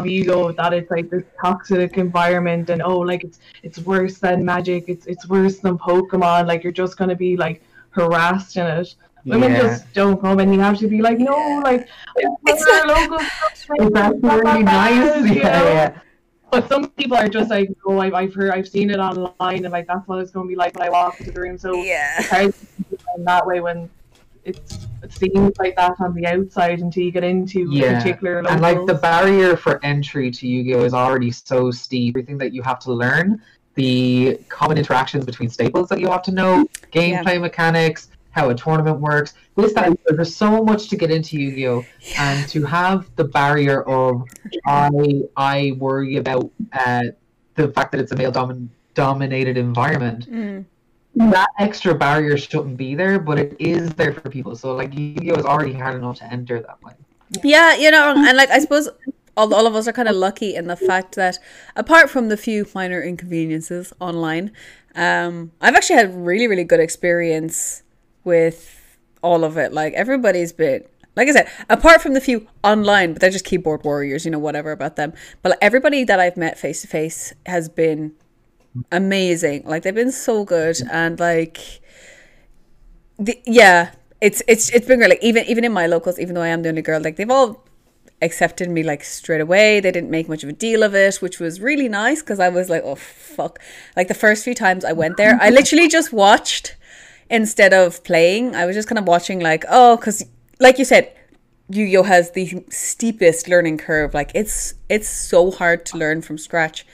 you 0.05 0.25
go 0.25 0.51
that 0.53 0.73
it's 0.73 0.91
like 0.91 1.09
this 1.11 1.23
toxic 1.41 1.97
environment 1.97 2.71
and 2.71 2.83
oh 2.83 2.99
like 2.99 3.23
it's 3.23 3.39
it's 3.63 3.79
worse 3.93 4.19
than 4.19 4.45
magic 4.45 4.85
it's 4.89 5.07
it's 5.07 5.29
worse 5.29 5.59
than 5.59 5.79
pokemon 5.79 6.47
like 6.49 6.65
you're 6.65 6.73
just 6.73 6.97
going 6.97 7.11
to 7.11 7.15
be 7.15 7.37
like 7.37 7.63
harassed 7.91 8.57
in 8.57 8.67
it 8.67 8.95
women 9.25 9.53
Yeah. 9.53 9.63
just 9.63 9.93
don't 9.93 10.21
come 10.21 10.41
and 10.41 10.53
you 10.53 10.61
have 10.61 10.79
to 10.79 10.89
be 10.89 11.01
like 11.03 11.19
no 11.19 11.61
like 11.63 11.87
It's 12.17 12.67
our 12.67 12.87
local 12.95 13.19
It's 13.55 13.97
actually 13.97 14.41
really 14.41 14.63
nice. 14.65 15.31
Yeah, 15.31 15.63
yeah. 15.63 16.01
But 16.53 16.69
some 16.69 16.91
people 16.91 17.17
are 17.17 17.29
just 17.29 17.51
like 17.51 17.69
oh 17.87 17.99
I've, 17.99 18.15
I've 18.15 18.35
heard 18.35 18.51
I've 18.53 18.69
seen 18.69 18.91
it 18.91 18.99
online 18.99 19.65
and 19.65 19.71
like 19.73 19.87
that's 19.89 20.07
what 20.07 20.21
it's 20.21 20.31
going 20.31 20.47
to 20.47 20.49
be 20.49 20.55
like 20.55 20.77
when 20.77 20.87
I 20.87 20.91
walk 20.91 21.19
into 21.19 21.33
the 21.33 21.41
room 21.41 21.59
so 21.59 21.75
Yeah. 21.83 22.19
it's 22.19 22.29
hard 22.29 22.55
to 22.55 22.99
in 23.17 23.25
that 23.25 23.45
way 23.47 23.61
when 23.61 23.91
it's 24.45 24.87
it 25.03 25.13
seems 25.13 25.53
like 25.59 25.75
that 25.77 25.95
on 25.99 26.15
the 26.15 26.27
outside 26.27 26.81
until 26.81 27.03
you 27.03 27.11
get 27.11 27.25
into 27.25 27.67
Yeah, 27.73 27.99
particular 27.99 28.39
And 28.47 28.61
like 28.61 28.87
the 28.87 28.95
barrier 28.95 29.57
for 29.57 29.85
entry 29.85 30.31
to 30.31 30.47
Yu-Gi-Oh 30.47 30.85
is 30.85 30.95
already 30.95 31.33
so 31.33 31.73
steep. 31.73 32.15
Everything 32.15 32.39
that 32.39 32.53
you 32.53 32.63
have 32.63 32.79
to 32.81 32.93
learn, 32.93 33.43
the 33.75 34.39
common 34.49 34.79
interactions 34.79 35.25
between 35.25 35.49
staples 35.49 35.89
that 35.89 35.99
you 35.99 36.09
have 36.09 36.23
to 36.23 36.31
know, 36.31 36.65
gameplay 36.93 37.41
mechanics, 37.41 38.11
how 38.33 38.51
a 38.51 38.55
tournament 38.55 38.99
works. 39.01 39.35
This 39.57 39.73
that 39.75 39.97
there's 40.07 40.35
so 40.35 40.65
much 40.65 40.89
to 40.89 40.97
get 40.97 41.11
into 41.11 41.39
Yu-Gi-Oh, 41.39 41.85
and 42.19 42.49
to 42.49 42.65
have 42.65 43.09
the 43.17 43.25
barrier 43.25 43.83
of 43.83 44.25
I 44.67 45.23
I 45.37 45.75
worry 45.79 46.17
about 46.17 46.51
uh, 46.73 47.03
the 47.55 47.69
fact 47.69 47.93
that 47.93 48.01
it's 48.01 48.13
a 48.13 48.17
male 48.17 48.33
domin- 48.33 48.69
dominated 48.95 49.57
environment. 49.57 50.31
Mm. 50.31 50.65
That 51.15 51.49
extra 51.59 51.95
barrier 51.95 52.39
shouldn't 52.39 52.79
be 52.79 52.95
there, 52.95 53.19
but 53.19 53.39
it 53.39 53.55
is 53.59 53.91
there 53.95 54.15
for 54.15 54.31
people. 54.31 54.57
So 54.57 54.75
like 54.75 54.95
Yu-Gi-Oh 54.95 55.37
is 55.37 55.45
already 55.45 55.75
hard 55.75 55.95
enough 55.95 56.19
to 56.19 56.33
enter 56.33 56.61
that 56.61 56.83
way. 56.83 56.95
Yeah, 57.45 57.77
you 57.77 57.91
know, 57.91 58.15
and 58.17 58.37
like 58.37 58.51
I 58.51 58.59
suppose 58.59 58.89
all, 59.37 59.55
all 59.55 59.67
of 59.67 59.75
us 59.75 59.87
are 59.89 59.93
kind 59.93 60.09
of 60.09 60.17
lucky 60.17 60.55
in 60.55 60.67
the 60.67 60.77
fact 60.77 61.15
that 61.17 61.39
apart 61.77 62.11
from 62.11 62.29
the 62.29 62.37
few 62.37 62.67
minor 62.75 63.03
inconveniences 63.03 63.93
online, 64.01 64.53
um, 64.95 65.53
I've 65.61 65.75
actually 65.75 65.97
had 65.97 66.15
really, 66.15 66.47
really 66.47 66.65
good 66.65 66.81
experience 66.81 67.82
with 68.25 68.99
all 69.23 69.45
of 69.45 69.57
it. 69.57 69.73
Like 69.73 69.95
everybody's 69.95 70.53
been 70.53 70.85
like 71.15 71.29
I 71.29 71.33
said, 71.33 71.51
apart 71.69 72.01
from 72.01 72.15
the 72.15 72.21
few 72.21 72.47
online, 72.65 73.13
but 73.13 73.21
they're 73.21 73.31
just 73.31 73.45
keyboard 73.45 73.85
warriors, 73.85 74.25
you 74.25 74.31
know, 74.31 74.39
whatever 74.39 74.73
about 74.73 74.97
them. 74.97 75.13
But 75.43 75.51
like, 75.51 75.59
everybody 75.61 76.05
that 76.05 76.19
I've 76.19 76.39
met 76.39 76.59
face 76.59 76.81
to 76.83 76.89
face 76.89 77.35
has 77.45 77.69
been 77.69 78.15
amazing. 78.91 79.65
Like 79.67 79.83
they've 79.83 79.95
been 79.95 80.13
so 80.13 80.45
good 80.45 80.77
and 80.91 81.21
like 81.21 81.59
the, 83.19 83.39
yeah, 83.47 83.93
it's 84.21 84.43
it's 84.49 84.71
it's 84.71 84.87
been 84.87 84.99
great. 84.99 85.11
Like 85.11 85.23
even 85.23 85.45
even 85.45 85.65
in 85.65 85.73
my 85.73 85.87
locals, 85.87 86.19
even 86.19 86.35
though 86.35 86.43
I 86.43 86.49
am 86.49 86.63
the 86.63 86.71
only 86.71 86.83
girl, 86.83 87.01
like 87.03 87.17
they've 87.17 87.31
all 87.31 87.65
accepted 88.23 88.71
me 88.71 88.83
like 88.83 89.05
straight 89.05 89.41
away. 89.41 89.81
They 89.81 89.91
didn't 89.91 90.11
make 90.11 90.29
much 90.29 90.45
of 90.45 90.49
a 90.49 90.53
deal 90.53 90.83
of 90.83 90.95
it, 90.95 91.17
which 91.17 91.41
was 91.41 91.61
really 91.61 91.89
nice 91.89 92.23
because 92.23 92.41
I 92.41 92.49
was 92.49 92.71
like, 92.71 92.83
oh 92.85 92.95
fuck. 92.95 93.59
Like 93.97 94.09
the 94.09 94.15
first 94.15 94.45
few 94.45 94.55
times 94.55 94.85
I 94.85 94.93
went 94.93 95.17
there, 95.19 95.39
I 95.41 95.51
literally 95.51 95.89
just 95.89 96.13
watched 96.13 96.77
instead 97.33 97.73
of 97.73 98.05
playing. 98.05 98.55
I 98.55 98.67
was 98.67 98.77
just 98.77 98.87
kind 98.87 98.99
of 99.01 99.07
watching, 99.07 99.41
like, 99.41 99.65
oh, 99.69 99.97
because 99.97 100.25
like 100.61 100.79
you 100.79 100.85
said, 100.85 101.13
Yu-Gi-Oh 101.69 102.03
has 102.05 102.33
the 102.33 102.65
steepest 102.71 103.49
learning 103.49 103.79
curve. 103.79 104.15
Like 104.15 104.31
it's 104.35 104.75
it's 104.89 105.09
so 105.09 105.51
hard 105.51 105.85
to 105.87 105.97
learn 105.97 106.23
from 106.23 106.39
scratch. 106.39 106.87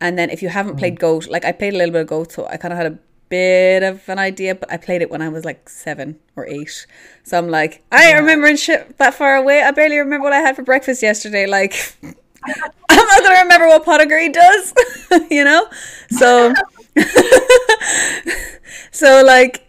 And 0.00 0.18
then 0.18 0.30
if 0.30 0.42
you 0.42 0.48
haven't 0.48 0.76
played 0.76 0.96
mm. 0.96 1.00
Goat, 1.00 1.28
like 1.28 1.44
I 1.44 1.52
played 1.52 1.74
a 1.74 1.76
little 1.76 1.92
bit 1.92 2.02
of 2.02 2.06
Goat, 2.06 2.32
so 2.32 2.46
I 2.46 2.56
kind 2.56 2.72
of 2.72 2.78
had 2.78 2.92
a 2.92 2.98
bit 3.28 3.82
of 3.82 4.06
an 4.08 4.18
idea, 4.18 4.54
but 4.54 4.70
I 4.72 4.76
played 4.76 5.02
it 5.02 5.10
when 5.10 5.22
I 5.22 5.28
was 5.28 5.44
like 5.44 5.68
seven 5.68 6.18
or 6.36 6.46
eight. 6.46 6.86
So 7.22 7.38
I'm 7.38 7.48
like, 7.48 7.82
I 7.92 8.08
ain't 8.08 8.20
remembering 8.20 8.56
shit 8.56 8.98
that 8.98 9.14
far 9.14 9.36
away. 9.36 9.62
I 9.62 9.70
barely 9.70 9.98
remember 9.98 10.24
what 10.24 10.32
I 10.32 10.40
had 10.40 10.56
for 10.56 10.62
breakfast 10.62 11.02
yesterday. 11.02 11.46
Like, 11.46 11.94
I'm 12.02 13.06
not 13.06 13.22
gonna 13.22 13.40
remember 13.40 13.68
what 13.68 13.84
pot 13.84 14.02
of 14.02 14.08
greed 14.08 14.32
does, 14.32 14.74
you 15.30 15.44
know. 15.44 15.66
So, 16.10 16.54
so 18.90 19.22
like, 19.24 19.66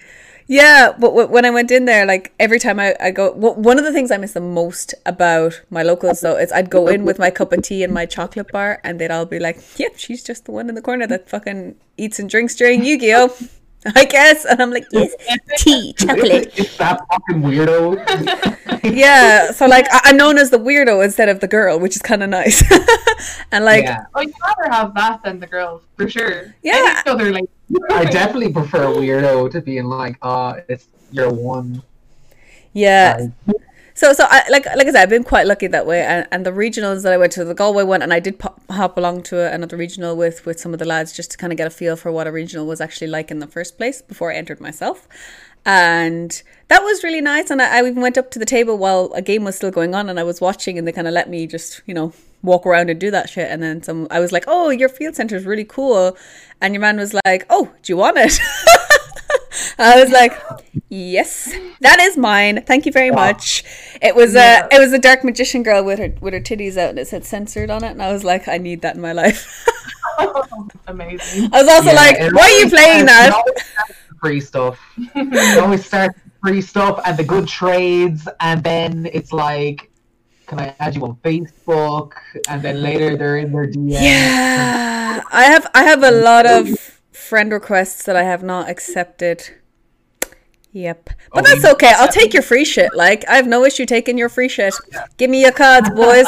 yeah. 0.51 0.93
But 0.99 1.29
when 1.29 1.45
I 1.45 1.49
went 1.49 1.71
in 1.71 1.85
there, 1.85 2.05
like 2.05 2.33
every 2.37 2.59
time 2.59 2.77
I, 2.77 2.93
I 2.99 3.11
go, 3.11 3.31
one 3.31 3.79
of 3.79 3.85
the 3.85 3.93
things 3.93 4.11
I 4.11 4.17
miss 4.17 4.33
the 4.33 4.41
most 4.41 4.93
about 5.05 5.61
my 5.69 5.81
locals 5.81 6.19
though 6.19 6.35
is 6.35 6.51
I'd 6.51 6.69
go 6.69 6.87
in 6.87 7.05
with 7.05 7.17
my 7.17 7.31
cup 7.31 7.53
of 7.53 7.61
tea 7.63 7.83
and 7.85 7.93
my 7.93 8.05
chocolate 8.05 8.51
bar, 8.51 8.81
and 8.83 8.99
they'd 8.99 9.11
all 9.11 9.25
be 9.25 9.39
like, 9.39 9.57
"Yep, 9.79 9.93
she's 9.97 10.23
just 10.23 10.45
the 10.45 10.51
one 10.51 10.67
in 10.67 10.75
the 10.75 10.81
corner 10.81 11.07
that 11.07 11.29
fucking 11.29 11.75
eats 11.95 12.19
and 12.19 12.29
drinks 12.29 12.55
during 12.55 12.83
Yu-Gi-Oh." 12.83 13.33
I 13.95 14.05
guess, 14.05 14.45
and 14.45 14.61
I'm 14.61 14.69
like, 14.71 14.85
yes, 14.91 15.11
tea, 15.57 15.93
chocolate. 15.97 16.53
It's 16.57 16.77
that 16.77 17.01
fucking 17.11 17.41
weirdo. 17.41 17.97
yeah 18.83 19.51
so 19.51 19.67
like 19.67 19.85
I- 19.91 20.01
i'm 20.05 20.17
known 20.17 20.39
as 20.39 20.49
the 20.49 20.57
weirdo 20.57 21.03
instead 21.05 21.29
of 21.29 21.39
the 21.39 21.47
girl 21.47 21.79
which 21.79 21.95
is 21.95 22.01
kind 22.01 22.23
of 22.23 22.29
nice 22.31 22.63
and 23.51 23.63
like 23.63 23.83
yeah, 23.83 24.05
Oh, 24.15 24.21
you'd 24.21 24.33
rather 24.41 24.71
have 24.75 24.93
that 24.95 25.21
than 25.23 25.39
the 25.39 25.45
girls, 25.45 25.83
for 25.97 26.09
sure. 26.09 26.55
Yeah. 26.63 27.03
Other 27.05 27.31
like. 27.31 27.45
I 27.91 28.05
definitely 28.05 28.51
prefer 28.51 28.85
weirdo 28.87 29.51
to 29.51 29.61
being 29.61 29.85
like, 29.85 30.17
uh, 30.23 30.61
it's 30.67 30.87
your 31.11 31.31
one. 31.31 31.83
yeah 32.73 33.27
guy. 33.47 33.53
So 34.01 34.13
so 34.13 34.25
I, 34.27 34.43
like 34.49 34.65
like 34.65 34.87
i 34.87 34.91
said 34.91 35.03
i've 35.03 35.09
been 35.09 35.23
quite 35.23 35.45
lucky 35.45 35.67
that 35.67 35.85
way 35.85 36.01
and, 36.01 36.27
and 36.31 36.43
the 36.43 36.49
regionals 36.49 37.03
that 37.03 37.13
i 37.13 37.17
went 37.17 37.31
to 37.33 37.45
the 37.45 37.53
galway 37.53 37.83
one 37.83 38.01
and 38.01 38.11
i 38.11 38.19
did 38.19 38.39
pop, 38.39 38.59
hop 38.71 38.97
along 38.97 39.21
to 39.29 39.53
another 39.53 39.77
regional 39.77 40.17
with 40.17 40.43
with 40.43 40.59
some 40.59 40.73
of 40.73 40.79
the 40.79 40.85
lads 40.85 41.13
just 41.13 41.29
to 41.31 41.37
kind 41.37 41.53
of 41.53 41.57
get 41.57 41.67
a 41.67 41.69
feel 41.69 41.95
for 41.95 42.11
what 42.11 42.25
a 42.25 42.31
regional 42.31 42.65
was 42.65 42.81
actually 42.81 43.05
like 43.05 43.29
in 43.29 43.37
the 43.37 43.45
first 43.45 43.77
place 43.77 44.01
before 44.01 44.31
i 44.31 44.35
entered 44.35 44.59
myself. 44.59 45.07
And 45.63 46.41
that 46.69 46.81
was 46.81 47.03
really 47.03 47.21
nice 47.21 47.51
and 47.51 47.61
I, 47.61 47.77
I 47.77 47.79
even 47.81 48.01
went 48.01 48.17
up 48.17 48.31
to 48.31 48.39
the 48.39 48.47
table 48.47 48.75
while 48.79 49.11
a 49.13 49.21
game 49.21 49.43
was 49.43 49.55
still 49.55 49.69
going 49.69 49.93
on 49.93 50.09
and 50.09 50.19
i 50.19 50.23
was 50.23 50.41
watching 50.41 50.79
and 50.79 50.87
they 50.87 50.91
kind 50.91 51.07
of 51.07 51.13
let 51.13 51.29
me 51.29 51.45
just 51.45 51.83
you 51.85 51.93
know 51.93 52.11
walk 52.41 52.65
around 52.65 52.89
and 52.89 52.99
do 52.99 53.11
that 53.11 53.29
shit. 53.29 53.51
And 53.51 53.61
then 53.61 53.83
some 53.83 54.07
i 54.09 54.19
was 54.19 54.31
like 54.31 54.45
oh 54.47 54.71
your 54.71 54.89
field 54.89 55.15
center 55.15 55.35
is 55.35 55.45
really 55.45 55.65
cool. 55.77 56.17
And 56.59 56.73
your 56.73 56.81
man 56.81 56.97
was 56.97 57.13
like 57.23 57.45
oh 57.51 57.65
do 57.83 57.93
you 57.93 57.97
want 57.97 58.17
it? 58.17 58.39
I 59.77 60.01
was 60.01 60.11
like, 60.11 60.39
"Yes, 60.89 61.53
that 61.81 61.99
is 61.99 62.17
mine. 62.17 62.63
Thank 62.65 62.85
you 62.85 62.91
very 62.91 63.09
ah. 63.09 63.15
much." 63.15 63.63
It 64.01 64.15
was 64.15 64.33
Yeah. 64.33 64.67
a 64.71 64.75
it 64.75 64.79
was 64.79 64.93
a 64.93 64.99
dark 64.99 65.23
magician 65.23 65.63
girl 65.63 65.83
with 65.83 65.99
her 65.99 66.13
with 66.21 66.33
her 66.33 66.39
titties 66.39 66.77
out 66.77 66.89
and 66.91 66.99
it 66.99 67.07
said 67.07 67.25
censored 67.25 67.69
on 67.69 67.83
it, 67.83 67.91
and 67.91 68.01
I 68.01 68.11
was 68.11 68.23
like, 68.23 68.47
"I 68.47 68.57
need 68.57 68.81
that 68.81 68.95
in 68.95 69.01
my 69.01 69.13
life." 69.13 69.47
Amazing. 70.87 71.49
I 71.53 71.61
was 71.61 71.69
also 71.69 71.91
Yeah, 71.91 71.95
like, 71.95 72.17
"Why 72.33 72.43
are 72.43 72.59
you 72.59 72.69
playing 72.69 73.05
that?" 73.05 73.31
Always 73.33 73.63
free 74.19 74.41
stuff. 74.41 74.79
it 75.15 75.59
always 75.59 75.85
starts 75.85 76.15
with 76.23 76.33
free 76.43 76.61
stuff 76.61 76.99
and 77.05 77.17
the 77.17 77.23
good 77.23 77.47
trades, 77.47 78.27
and 78.39 78.63
then 78.63 79.09
it's 79.13 79.31
like, 79.33 79.89
can 80.47 80.59
I 80.59 80.75
add 80.79 80.95
you 80.95 81.03
on 81.05 81.15
Facebook? 81.23 82.13
And 82.49 82.61
then 82.61 82.81
later 82.81 83.15
they're 83.17 83.37
in 83.37 83.51
their 83.51 83.67
DM. 83.67 84.01
Yeah, 84.01 85.21
I 85.31 85.43
have 85.43 85.67
I 85.73 85.83
have 85.83 86.03
a 86.03 86.11
lot 86.11 86.45
of 86.45 86.69
friend 87.11 87.51
requests 87.51 88.03
that 88.03 88.15
I 88.15 88.23
have 88.23 88.43
not 88.43 88.69
accepted. 88.69 89.49
Yep, 90.73 91.09
but 91.33 91.39
Oh, 91.39 91.41
that's 91.41 91.65
okay. 91.73 91.93
I'll 91.97 92.07
take 92.07 92.33
your 92.33 92.43
free 92.43 92.63
shit. 92.63 92.93
Like 92.95 93.27
I 93.27 93.35
have 93.35 93.47
no 93.47 93.65
issue 93.65 93.85
taking 93.85 94.17
your 94.17 94.29
free 94.29 94.47
shit. 94.47 94.73
Give 95.17 95.29
me 95.29 95.41
your 95.41 95.51
cards, 95.51 95.89
boys. 95.95 96.25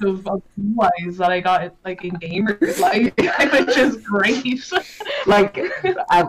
Those 0.00 0.22
wise 0.56 1.16
that 1.18 1.30
I 1.30 1.40
got 1.40 1.74
like 1.84 2.04
in 2.04 2.12
gamers 2.16 2.78
like 2.80 3.14
which 3.66 3.76
is 3.76 3.96
great. 3.98 4.70
like 5.26 5.58
uh, 6.10 6.28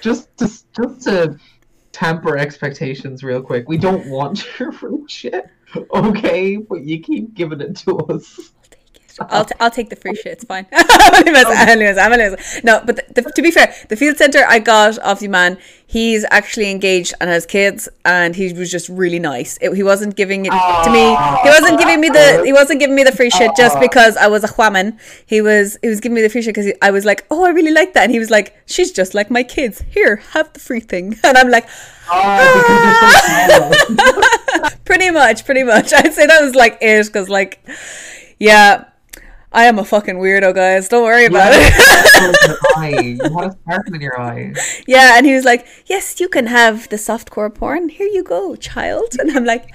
just 0.00 0.36
to 0.38 0.46
just 0.46 1.02
to 1.04 1.38
temper 1.92 2.38
expectations 2.38 3.22
real 3.22 3.42
quick 3.42 3.68
we 3.68 3.76
don't 3.76 4.06
want 4.08 4.44
your 4.58 4.72
free 4.72 4.96
shit 5.08 5.44
okay 5.92 6.56
but 6.56 6.82
you 6.84 7.00
keep 7.00 7.34
giving 7.34 7.60
it 7.60 7.76
to 7.76 7.96
us 7.98 8.52
I'll, 9.18 9.44
t- 9.44 9.54
I'll 9.60 9.70
take 9.70 9.90
the 9.90 9.96
free 9.96 10.14
shit. 10.14 10.32
It's 10.32 10.44
fine. 10.44 10.66
I'm 10.72 11.14
only 11.14 11.32
messing- 11.32 11.56
I'm 11.56 11.68
only 11.70 11.86
I'm 11.86 12.12
only. 12.12 12.36
No, 12.64 12.82
but 12.84 12.96
the, 12.96 13.22
the, 13.22 13.32
to 13.32 13.42
be 13.42 13.50
fair, 13.50 13.74
the 13.88 13.96
field 13.96 14.16
center 14.16 14.44
I 14.46 14.58
got 14.58 14.98
off 15.00 15.20
the 15.20 15.28
man, 15.28 15.58
he's 15.86 16.24
actually 16.30 16.70
engaged 16.70 17.14
and 17.20 17.28
has 17.28 17.46
kids, 17.46 17.88
and 18.04 18.36
he 18.36 18.52
was 18.52 18.70
just 18.70 18.88
really 18.88 19.18
nice. 19.18 19.58
It, 19.60 19.74
he 19.74 19.82
wasn't 19.82 20.16
giving 20.16 20.46
it 20.46 20.50
to 20.50 20.90
me. 20.90 21.04
He 21.42 21.48
wasn't 21.48 21.78
giving 21.78 22.00
me 22.00 22.08
the. 22.08 22.42
He 22.44 22.52
wasn't 22.52 22.80
giving 22.80 22.96
me 22.96 23.02
the 23.02 23.12
free 23.12 23.30
shit 23.30 23.50
just 23.56 23.78
because 23.80 24.16
I 24.16 24.28
was 24.28 24.44
a 24.44 24.48
whaman. 24.48 24.98
He 25.26 25.40
was. 25.40 25.78
He 25.82 25.88
was 25.88 26.00
giving 26.00 26.14
me 26.14 26.22
the 26.22 26.28
free 26.28 26.42
shit 26.42 26.54
because 26.54 26.72
I 26.82 26.90
was 26.90 27.04
like, 27.04 27.26
oh, 27.30 27.44
I 27.44 27.50
really 27.50 27.72
like 27.72 27.94
that, 27.94 28.04
and 28.04 28.12
he 28.12 28.18
was 28.18 28.30
like, 28.30 28.56
she's 28.66 28.92
just 28.92 29.14
like 29.14 29.30
my 29.30 29.42
kids. 29.42 29.82
Here, 29.90 30.16
have 30.32 30.52
the 30.52 30.60
free 30.60 30.80
thing, 30.80 31.18
and 31.24 31.36
I'm 31.36 31.48
like, 31.48 31.68
oh, 32.10 32.52
because 32.60 32.84
you're 32.84 33.72
so 33.72 33.96
ah! 34.02 34.68
small. 34.68 34.70
pretty 34.84 35.10
much, 35.10 35.44
pretty 35.44 35.62
much. 35.62 35.92
I'd 35.92 36.12
say 36.12 36.26
that 36.26 36.42
was 36.42 36.54
like 36.54 36.78
it 36.80 37.06
because, 37.06 37.28
like, 37.28 37.60
yeah, 38.38 38.84
I 39.52 39.64
am 39.64 39.78
a 39.80 39.84
fucking 39.84 40.16
weirdo, 40.16 40.54
guys. 40.54 40.88
Don't 40.88 41.02
worry 41.02 41.24
about 41.24 41.50
it. 41.52 43.16
you 43.20 43.30
want 43.32 43.48
a 43.48 43.52
sparkle 43.52 43.94
in 43.94 44.00
your 44.00 44.20
eye 44.20 44.54
Yeah, 44.86 45.16
and 45.16 45.26
he 45.26 45.34
was 45.34 45.44
like, 45.44 45.66
"Yes, 45.86 46.20
you 46.20 46.28
can 46.28 46.46
have 46.46 46.88
the 46.88 46.96
softcore 46.96 47.52
porn. 47.52 47.88
Here 47.88 48.06
you 48.06 48.22
go, 48.22 48.54
child." 48.54 49.16
And 49.18 49.30
I'm 49.32 49.44
like, 49.44 49.74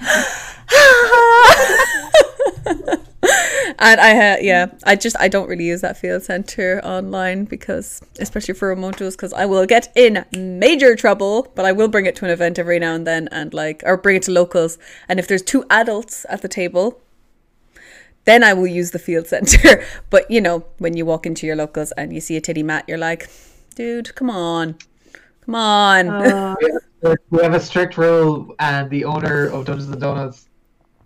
and 3.78 4.00
I 4.00 4.08
had 4.08 4.42
yeah, 4.42 4.66
I 4.84 4.96
just 4.96 5.16
I 5.20 5.28
don't 5.28 5.48
really 5.48 5.66
use 5.66 5.82
that 5.82 5.98
field 5.98 6.22
center 6.22 6.80
online 6.82 7.44
because 7.44 8.02
especially 8.18 8.54
for 8.54 8.74
remotos 8.74 9.12
because 9.12 9.32
I 9.34 9.44
will 9.44 9.66
get 9.66 9.92
in 9.94 10.24
major 10.32 10.96
trouble, 10.96 11.52
but 11.54 11.66
I 11.66 11.72
will 11.72 11.88
bring 11.88 12.06
it 12.06 12.16
to 12.16 12.24
an 12.24 12.30
event 12.30 12.58
every 12.58 12.78
now 12.78 12.94
and 12.94 13.06
then 13.06 13.28
and 13.30 13.52
like 13.52 13.82
or 13.84 13.98
bring 13.98 14.16
it 14.16 14.22
to 14.22 14.30
locals. 14.30 14.78
And 15.08 15.18
if 15.18 15.28
there's 15.28 15.42
two 15.42 15.64
adults 15.68 16.24
at 16.30 16.40
the 16.42 16.48
table, 16.48 17.02
then 18.26 18.44
I 18.44 18.52
will 18.52 18.66
use 18.66 18.90
the 18.90 18.98
field 18.98 19.26
center. 19.26 19.82
but 20.10 20.30
you 20.30 20.40
know, 20.40 20.64
when 20.78 20.96
you 20.96 21.06
walk 21.06 21.26
into 21.26 21.46
your 21.46 21.56
locals 21.56 21.92
and 21.92 22.12
you 22.12 22.20
see 22.20 22.36
a 22.36 22.40
titty 22.40 22.62
mat, 22.62 22.84
you're 22.86 22.98
like, 22.98 23.28
dude, 23.74 24.14
come 24.14 24.30
on, 24.30 24.76
come 25.44 25.54
on. 25.54 26.08
Uh, 26.08 26.54
We 27.30 27.40
have 27.42 27.54
a 27.54 27.60
strict 27.60 27.98
rule, 27.98 28.56
and 28.58 28.90
the 28.90 29.04
owner 29.04 29.46
of 29.46 29.64
Dungeons 29.66 29.90
and 29.90 30.00
Donuts 30.00 30.48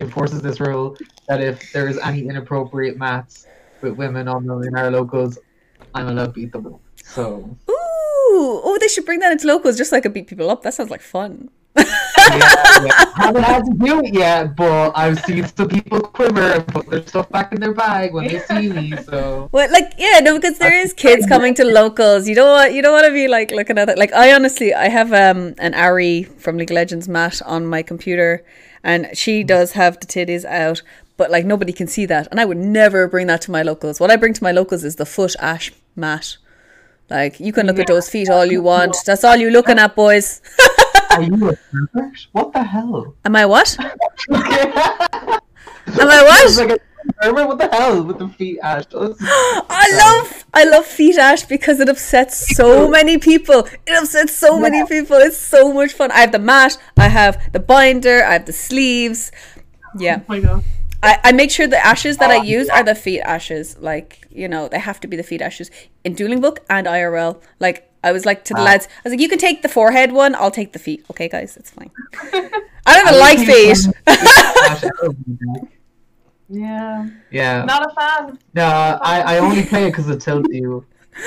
enforces 0.00 0.40
this 0.40 0.58
rule 0.58 0.96
that 1.28 1.42
if 1.42 1.72
there 1.72 1.88
is 1.88 1.98
any 1.98 2.26
inappropriate 2.26 2.96
mats 2.96 3.46
with 3.82 3.94
women 3.94 4.26
on 4.26 4.46
them 4.46 4.62
in 4.62 4.74
our 4.76 4.90
locals, 4.90 5.38
I'm 5.94 6.08
allowed 6.08 6.26
to 6.26 6.32
beat 6.32 6.52
them. 6.52 6.76
So 7.04 7.56
Ooh, 7.68 8.60
oh, 8.64 8.78
they 8.80 8.88
should 8.88 9.04
bring 9.04 9.18
that 9.20 9.32
into 9.32 9.46
locals 9.46 9.76
just 9.76 9.90
so 9.90 9.96
I 9.96 10.00
could 10.00 10.14
beat 10.14 10.26
people 10.26 10.50
up. 10.50 10.62
That 10.62 10.72
sounds 10.74 10.90
like 10.90 11.02
fun. 11.02 11.50
yeah, 12.38 12.84
yeah. 12.84 13.04
haven't 13.16 13.42
had 13.42 13.64
to 13.64 13.74
do 13.74 14.00
it 14.04 14.14
yet, 14.14 14.56
but 14.56 14.92
I've 14.94 15.18
seen 15.24 15.46
some 15.46 15.68
people 15.68 16.00
quiver 16.00 16.40
and 16.40 16.66
put 16.66 16.88
their 16.88 17.06
stuff 17.06 17.28
back 17.30 17.52
in 17.52 17.60
their 17.60 17.74
bag 17.74 18.12
when 18.12 18.26
they 18.26 18.40
see 18.40 18.68
me. 18.68 18.96
So 19.04 19.48
Well, 19.52 19.70
like 19.70 19.94
yeah, 19.98 20.20
no, 20.20 20.36
because 20.36 20.58
there 20.58 20.74
is 20.74 20.92
kids 20.92 21.26
coming 21.26 21.54
to 21.54 21.64
locals. 21.64 22.28
You 22.28 22.34
don't 22.34 22.50
want 22.50 22.72
you 22.72 22.82
don't 22.82 22.92
want 22.92 23.06
to 23.06 23.12
be 23.12 23.28
like 23.28 23.50
looking 23.50 23.78
at 23.78 23.88
it. 23.88 23.98
Like 23.98 24.12
I 24.12 24.32
honestly, 24.32 24.74
I 24.74 24.88
have 24.88 25.12
um 25.12 25.54
an 25.58 25.72
Ahri 25.72 26.28
from 26.38 26.56
League 26.56 26.70
of 26.70 26.74
Legends 26.74 27.08
mat 27.08 27.40
on 27.44 27.66
my 27.66 27.82
computer, 27.82 28.44
and 28.82 29.08
she 29.14 29.42
does 29.42 29.72
have 29.72 30.00
the 30.00 30.06
titties 30.06 30.44
out, 30.44 30.82
but 31.16 31.30
like 31.30 31.44
nobody 31.44 31.72
can 31.72 31.86
see 31.86 32.06
that, 32.06 32.28
and 32.30 32.40
I 32.40 32.44
would 32.44 32.58
never 32.58 33.08
bring 33.08 33.26
that 33.28 33.42
to 33.42 33.50
my 33.50 33.62
locals. 33.62 34.00
What 34.00 34.10
I 34.10 34.16
bring 34.16 34.34
to 34.34 34.42
my 34.42 34.52
locals 34.52 34.84
is 34.84 34.96
the 34.96 35.06
foot 35.06 35.34
ash 35.40 35.72
mat. 35.96 36.36
Like 37.10 37.40
you 37.40 37.52
can 37.52 37.66
look 37.66 37.78
at 37.78 37.88
those 37.88 38.08
feet 38.08 38.30
all 38.30 38.46
you 38.46 38.62
want. 38.62 38.96
That's 39.04 39.24
all 39.24 39.36
you're 39.36 39.50
looking 39.50 39.78
at, 39.78 39.96
boys. 39.96 40.40
are 41.10 41.22
you 41.22 41.48
a 41.48 41.56
pervert? 41.56 42.26
What 42.32 42.52
the 42.52 42.62
hell? 42.62 43.14
Am 43.24 43.36
I 43.36 43.46
what? 43.46 43.76
Am 43.80 43.88
I 46.08 46.22
what? 46.22 46.56
Like 46.56 46.70
a? 46.70 46.78
What 47.32 47.58
the 47.58 47.68
hell 47.72 48.02
with 48.02 48.18
the 48.18 48.28
feet, 48.28 48.58
Ash? 48.62 48.84
I 48.94 49.86
love 50.02 50.44
I 50.52 50.64
love 50.64 50.86
feet 50.86 51.16
ash 51.16 51.44
because 51.44 51.80
it 51.80 51.88
upsets 51.88 52.56
so 52.56 52.88
many 52.88 53.18
people. 53.18 53.66
It 53.86 54.02
upsets 54.02 54.34
so 54.34 54.58
many 54.58 54.84
people. 54.86 55.16
It's 55.16 55.36
so 55.36 55.72
much 55.72 55.92
fun. 55.92 56.10
I 56.10 56.20
have 56.20 56.32
the 56.32 56.38
mat, 56.38 56.76
I 56.96 57.08
have 57.08 57.52
the 57.52 57.60
binder, 57.60 58.24
I 58.24 58.34
have 58.34 58.46
the 58.46 58.52
sleeves. 58.52 59.32
Yeah. 59.96 60.20
oh 60.20 60.24
my 60.28 60.40
god. 60.40 60.64
I, 61.02 61.18
I 61.24 61.32
make 61.32 61.50
sure 61.50 61.66
the 61.66 61.84
ashes 61.84 62.18
that 62.18 62.30
I 62.30 62.38
oh, 62.38 62.42
use 62.42 62.68
are 62.68 62.82
the 62.82 62.94
feet 62.94 63.22
ashes. 63.22 63.78
Like, 63.78 64.26
you 64.30 64.48
know, 64.48 64.68
they 64.68 64.78
have 64.78 65.00
to 65.00 65.08
be 65.08 65.16
the 65.16 65.22
feet 65.22 65.40
ashes 65.40 65.70
in 66.04 66.14
Dueling 66.14 66.40
Book 66.40 66.60
and 66.68 66.86
IRL. 66.86 67.40
Like 67.58 67.89
I 68.02 68.12
was 68.12 68.24
like 68.24 68.44
to 68.44 68.54
the 68.54 68.60
Ah. 68.60 68.64
lads, 68.64 68.86
I 68.86 69.00
was 69.04 69.12
like, 69.12 69.20
you 69.20 69.28
can 69.28 69.38
take 69.38 69.62
the 69.62 69.68
forehead 69.68 70.12
one, 70.12 70.34
I'll 70.34 70.50
take 70.50 70.72
the 70.72 70.78
feet. 70.78 71.04
Okay, 71.10 71.28
guys, 71.28 71.56
it's 71.56 71.70
fine. 71.70 71.90
I 72.86 72.94
don't 72.94 73.06
even 73.08 73.20
like 73.20 73.38
feet. 73.38 73.78
Ash, 74.06 74.84
I 74.84 74.88
don't 75.02 75.24
do 75.26 75.38
that. 75.40 75.68
Yeah. 76.48 77.08
yeah. 77.30 77.64
Not 77.64 77.86
a 77.90 77.94
fan. 77.94 78.38
No, 78.54 78.64
I, 78.64 79.20
I 79.34 79.38
only 79.38 79.62
play 79.64 79.84
it 79.84 79.90
because 79.92 80.08
it 80.08 80.20
tilts 80.20 80.48
you. 80.52 80.84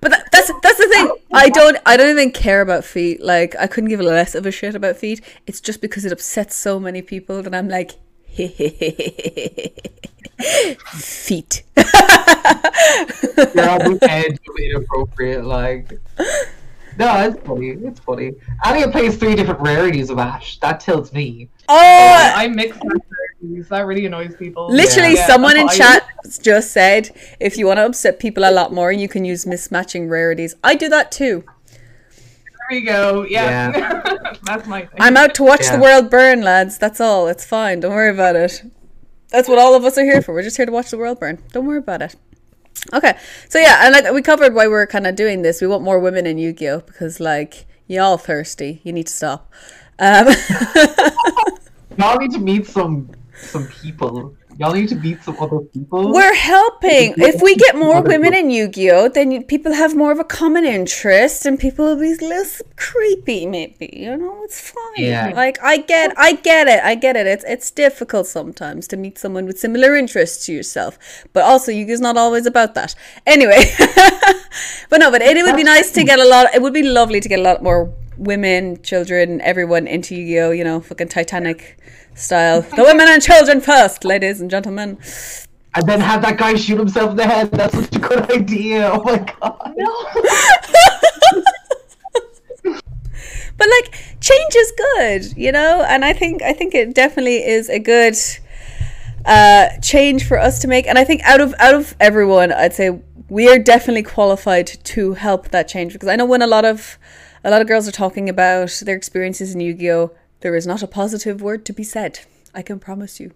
But 0.00 0.12
that, 0.12 0.28
that's 0.30 0.50
that's 0.62 0.78
the 0.78 0.86
thing. 0.88 1.10
I 1.32 1.48
don't 1.48 1.76
I 1.84 1.96
don't 1.96 2.10
even 2.10 2.30
care 2.30 2.60
about 2.60 2.84
feet. 2.84 3.20
Like 3.20 3.56
I 3.58 3.66
couldn't 3.66 3.88
give 3.90 4.00
less 4.00 4.34
of 4.36 4.46
a 4.46 4.50
shit 4.52 4.74
about 4.76 4.96
feet. 4.96 5.20
It's 5.46 5.60
just 5.60 5.80
because 5.80 6.04
it 6.04 6.12
upsets 6.12 6.54
so 6.54 6.78
many 6.78 7.02
people 7.02 7.42
that 7.42 7.52
I'm 7.54 7.68
like 7.68 7.92
feet. 10.38 11.62
You're 11.76 11.86
on 13.70 13.94
the 13.94 13.98
edge 14.02 14.38
of 14.48 14.56
inappropriate, 14.58 15.44
like. 15.44 15.98
No, 16.98 17.16
it's 17.28 17.40
funny. 17.46 17.68
It's 17.70 18.00
funny. 18.00 18.32
Alia 18.66 18.88
plays 18.90 19.16
three 19.16 19.36
different 19.36 19.60
rarities 19.60 20.10
of 20.10 20.18
Ash. 20.18 20.58
That 20.58 20.80
tilts 20.80 21.12
me. 21.12 21.48
Oh, 21.68 21.74
oh 21.76 22.32
I 22.34 22.48
mix 22.48 22.76
rarities. 22.76 23.68
That 23.68 23.86
really 23.86 24.06
annoys 24.06 24.34
people. 24.34 24.68
literally 24.68 25.14
Yeah, 25.14 25.26
someone 25.28 25.56
in 25.56 25.68
I 25.68 25.74
chat 25.74 26.08
just 26.42 26.72
said 26.72 27.10
if 27.38 27.56
you 27.56 27.66
want 27.66 27.76
to 27.78 27.86
upset 27.86 28.18
people 28.18 28.44
a 28.44 28.50
lot 28.50 28.72
more, 28.72 28.90
you 28.90 29.08
can 29.08 29.24
use 29.24 29.44
mismatching 29.44 30.10
rarities. 30.10 30.56
I 30.64 30.74
do 30.74 30.88
that 30.88 31.12
too. 31.12 31.44
There 31.70 32.80
we 32.80 32.80
go. 32.80 33.24
Yeah. 33.28 33.70
That's 34.42 34.66
my 34.66 34.80
thing. 34.86 35.00
I'm 35.00 35.16
out 35.16 35.34
to 35.36 35.44
watch 35.44 35.66
Yeah. 35.66 35.76
the 35.76 35.82
world 35.82 36.10
burn, 36.10 36.42
lads. 36.42 36.78
That's 36.78 37.00
all. 37.00 37.28
It's 37.28 37.44
fine. 37.44 37.78
Don't 37.80 37.92
worry 37.94 38.10
about 38.10 38.34
it. 38.34 38.62
That's 39.30 39.48
what 39.48 39.58
all 39.58 39.74
of 39.74 39.84
us 39.84 39.98
are 39.98 40.04
here 40.04 40.22
for. 40.22 40.32
We're 40.32 40.42
just 40.42 40.56
here 40.56 40.66
to 40.66 40.72
watch 40.72 40.90
the 40.90 40.98
world 40.98 41.20
burn. 41.20 41.42
Don't 41.52 41.66
worry 41.66 41.78
about 41.78 42.02
it. 42.02 42.16
Okay, 42.92 43.18
so 43.48 43.58
yeah, 43.58 43.84
and 43.84 43.92
like 43.92 44.12
we 44.12 44.22
covered 44.22 44.54
why 44.54 44.66
we're 44.68 44.86
kind 44.86 45.06
of 45.06 45.16
doing 45.16 45.42
this. 45.42 45.60
We 45.60 45.66
want 45.66 45.82
more 45.82 45.98
women 45.98 46.26
in 46.26 46.38
Yu-Gi-Oh 46.38 46.80
because 46.80 47.20
like 47.20 47.66
y'all 47.86 48.16
thirsty. 48.16 48.80
You 48.84 48.92
need 48.92 49.08
to 49.08 49.12
stop. 49.12 49.52
Um, 49.98 50.28
Y'all 51.98 52.16
need 52.18 52.30
to 52.30 52.38
meet 52.38 52.66
some 52.66 53.10
some 53.34 53.66
people. 53.66 54.36
Y'all 54.58 54.72
need 54.72 54.88
to 54.88 54.96
meet 54.96 55.22
some 55.22 55.36
other 55.38 55.60
people. 55.60 56.12
we're 56.12 56.34
helping. 56.34 57.14
If 57.16 57.40
we 57.40 57.54
get 57.54 57.76
more 57.76 58.02
women 58.02 58.34
in 58.34 58.50
Yu-Gi-Oh, 58.50 59.08
then 59.10 59.44
people 59.44 59.72
have 59.72 59.94
more 59.94 60.10
of 60.10 60.18
a 60.18 60.24
common 60.24 60.64
interest, 60.64 61.46
and 61.46 61.60
people 61.60 61.84
will 61.84 62.00
be 62.00 62.16
less 62.16 62.60
creepy. 62.74 63.46
Maybe 63.46 63.88
you 63.92 64.16
know, 64.16 64.42
it's 64.42 64.68
fine. 64.72 64.82
Yeah. 64.96 65.30
Like 65.32 65.62
I 65.62 65.76
get, 65.76 66.12
I 66.18 66.32
get 66.32 66.66
it, 66.66 66.82
I 66.82 66.96
get 66.96 67.14
it. 67.14 67.28
It's 67.28 67.44
it's 67.46 67.70
difficult 67.70 68.26
sometimes 68.26 68.88
to 68.88 68.96
meet 68.96 69.16
someone 69.16 69.46
with 69.46 69.60
similar 69.60 69.94
interests 69.94 70.44
to 70.46 70.52
yourself, 70.52 70.98
but 71.32 71.44
also 71.44 71.70
Yu-Gi-Oh's 71.70 72.00
not 72.00 72.16
always 72.16 72.44
about 72.44 72.74
that. 72.74 72.96
Anyway, 73.26 73.62
but 74.90 74.98
no, 74.98 75.12
but 75.12 75.22
it, 75.22 75.36
it 75.36 75.44
would 75.44 75.54
be 75.54 75.62
nice 75.62 75.92
to 75.92 76.02
get 76.02 76.18
a 76.18 76.24
lot. 76.24 76.52
It 76.52 76.62
would 76.62 76.74
be 76.74 76.82
lovely 76.82 77.20
to 77.20 77.28
get 77.28 77.38
a 77.38 77.42
lot 77.42 77.62
more 77.62 77.94
women, 78.16 78.82
children, 78.82 79.40
everyone 79.42 79.86
into 79.86 80.16
Yu-Gi-Oh. 80.16 80.50
You 80.50 80.64
know, 80.64 80.80
fucking 80.80 81.08
Titanic 81.08 81.78
style. 82.18 82.62
The 82.62 82.82
women 82.82 83.06
and 83.08 83.22
children 83.22 83.60
first, 83.60 84.04
ladies 84.04 84.40
and 84.40 84.50
gentlemen. 84.50 84.98
and 85.74 85.86
then 85.86 86.00
have 86.00 86.22
that 86.22 86.38
guy 86.38 86.54
shoot 86.54 86.78
himself 86.78 87.12
in 87.12 87.16
the 87.16 87.24
head. 87.24 87.50
That's 87.52 87.74
such 87.74 87.96
a 87.96 87.98
good 87.98 88.30
idea. 88.30 88.90
Oh 88.92 89.02
my 89.02 89.18
god. 89.18 89.74
but 93.58 93.68
like 93.68 93.92
change 94.20 94.54
is 94.56 94.72
good 94.76 95.36
you 95.36 95.52
know 95.52 95.84
and 95.88 96.04
i 96.04 96.12
think 96.12 96.42
i 96.42 96.52
think 96.52 96.74
it 96.74 96.94
definitely 96.94 97.44
is 97.44 97.68
a 97.68 97.78
good 97.78 98.14
uh 99.26 99.68
change 99.82 100.24
for 100.24 100.38
us 100.38 100.60
to 100.60 100.68
make 100.68 100.86
and 100.86 100.96
i 100.96 101.04
think 101.04 101.20
out 101.24 101.40
of 101.40 101.54
out 101.58 101.74
of 101.74 101.94
everyone 102.00 102.52
i'd 102.52 102.72
say 102.72 102.98
we 103.28 103.48
are 103.48 103.58
definitely 103.58 104.02
qualified 104.02 104.66
to 104.84 105.14
help 105.14 105.48
that 105.48 105.68
change 105.68 105.92
because 105.92 106.08
i 106.08 106.16
know 106.16 106.24
when 106.24 106.40
a 106.40 106.46
lot 106.46 106.64
of 106.64 106.98
a 107.44 107.50
lot 107.50 107.60
of 107.60 107.66
girls 107.66 107.86
are 107.86 107.92
talking 107.92 108.28
about 108.28 108.70
their 108.84 108.96
experiences 108.96 109.54
in 109.54 109.60
yu-gi-oh 109.60 110.10
there 110.40 110.54
is 110.54 110.66
not 110.66 110.82
a 110.82 110.86
positive 110.86 111.40
word 111.42 111.64
to 111.64 111.72
be 111.72 111.84
said 111.84 112.20
i 112.54 112.62
can 112.62 112.78
promise 112.78 113.20
you 113.20 113.32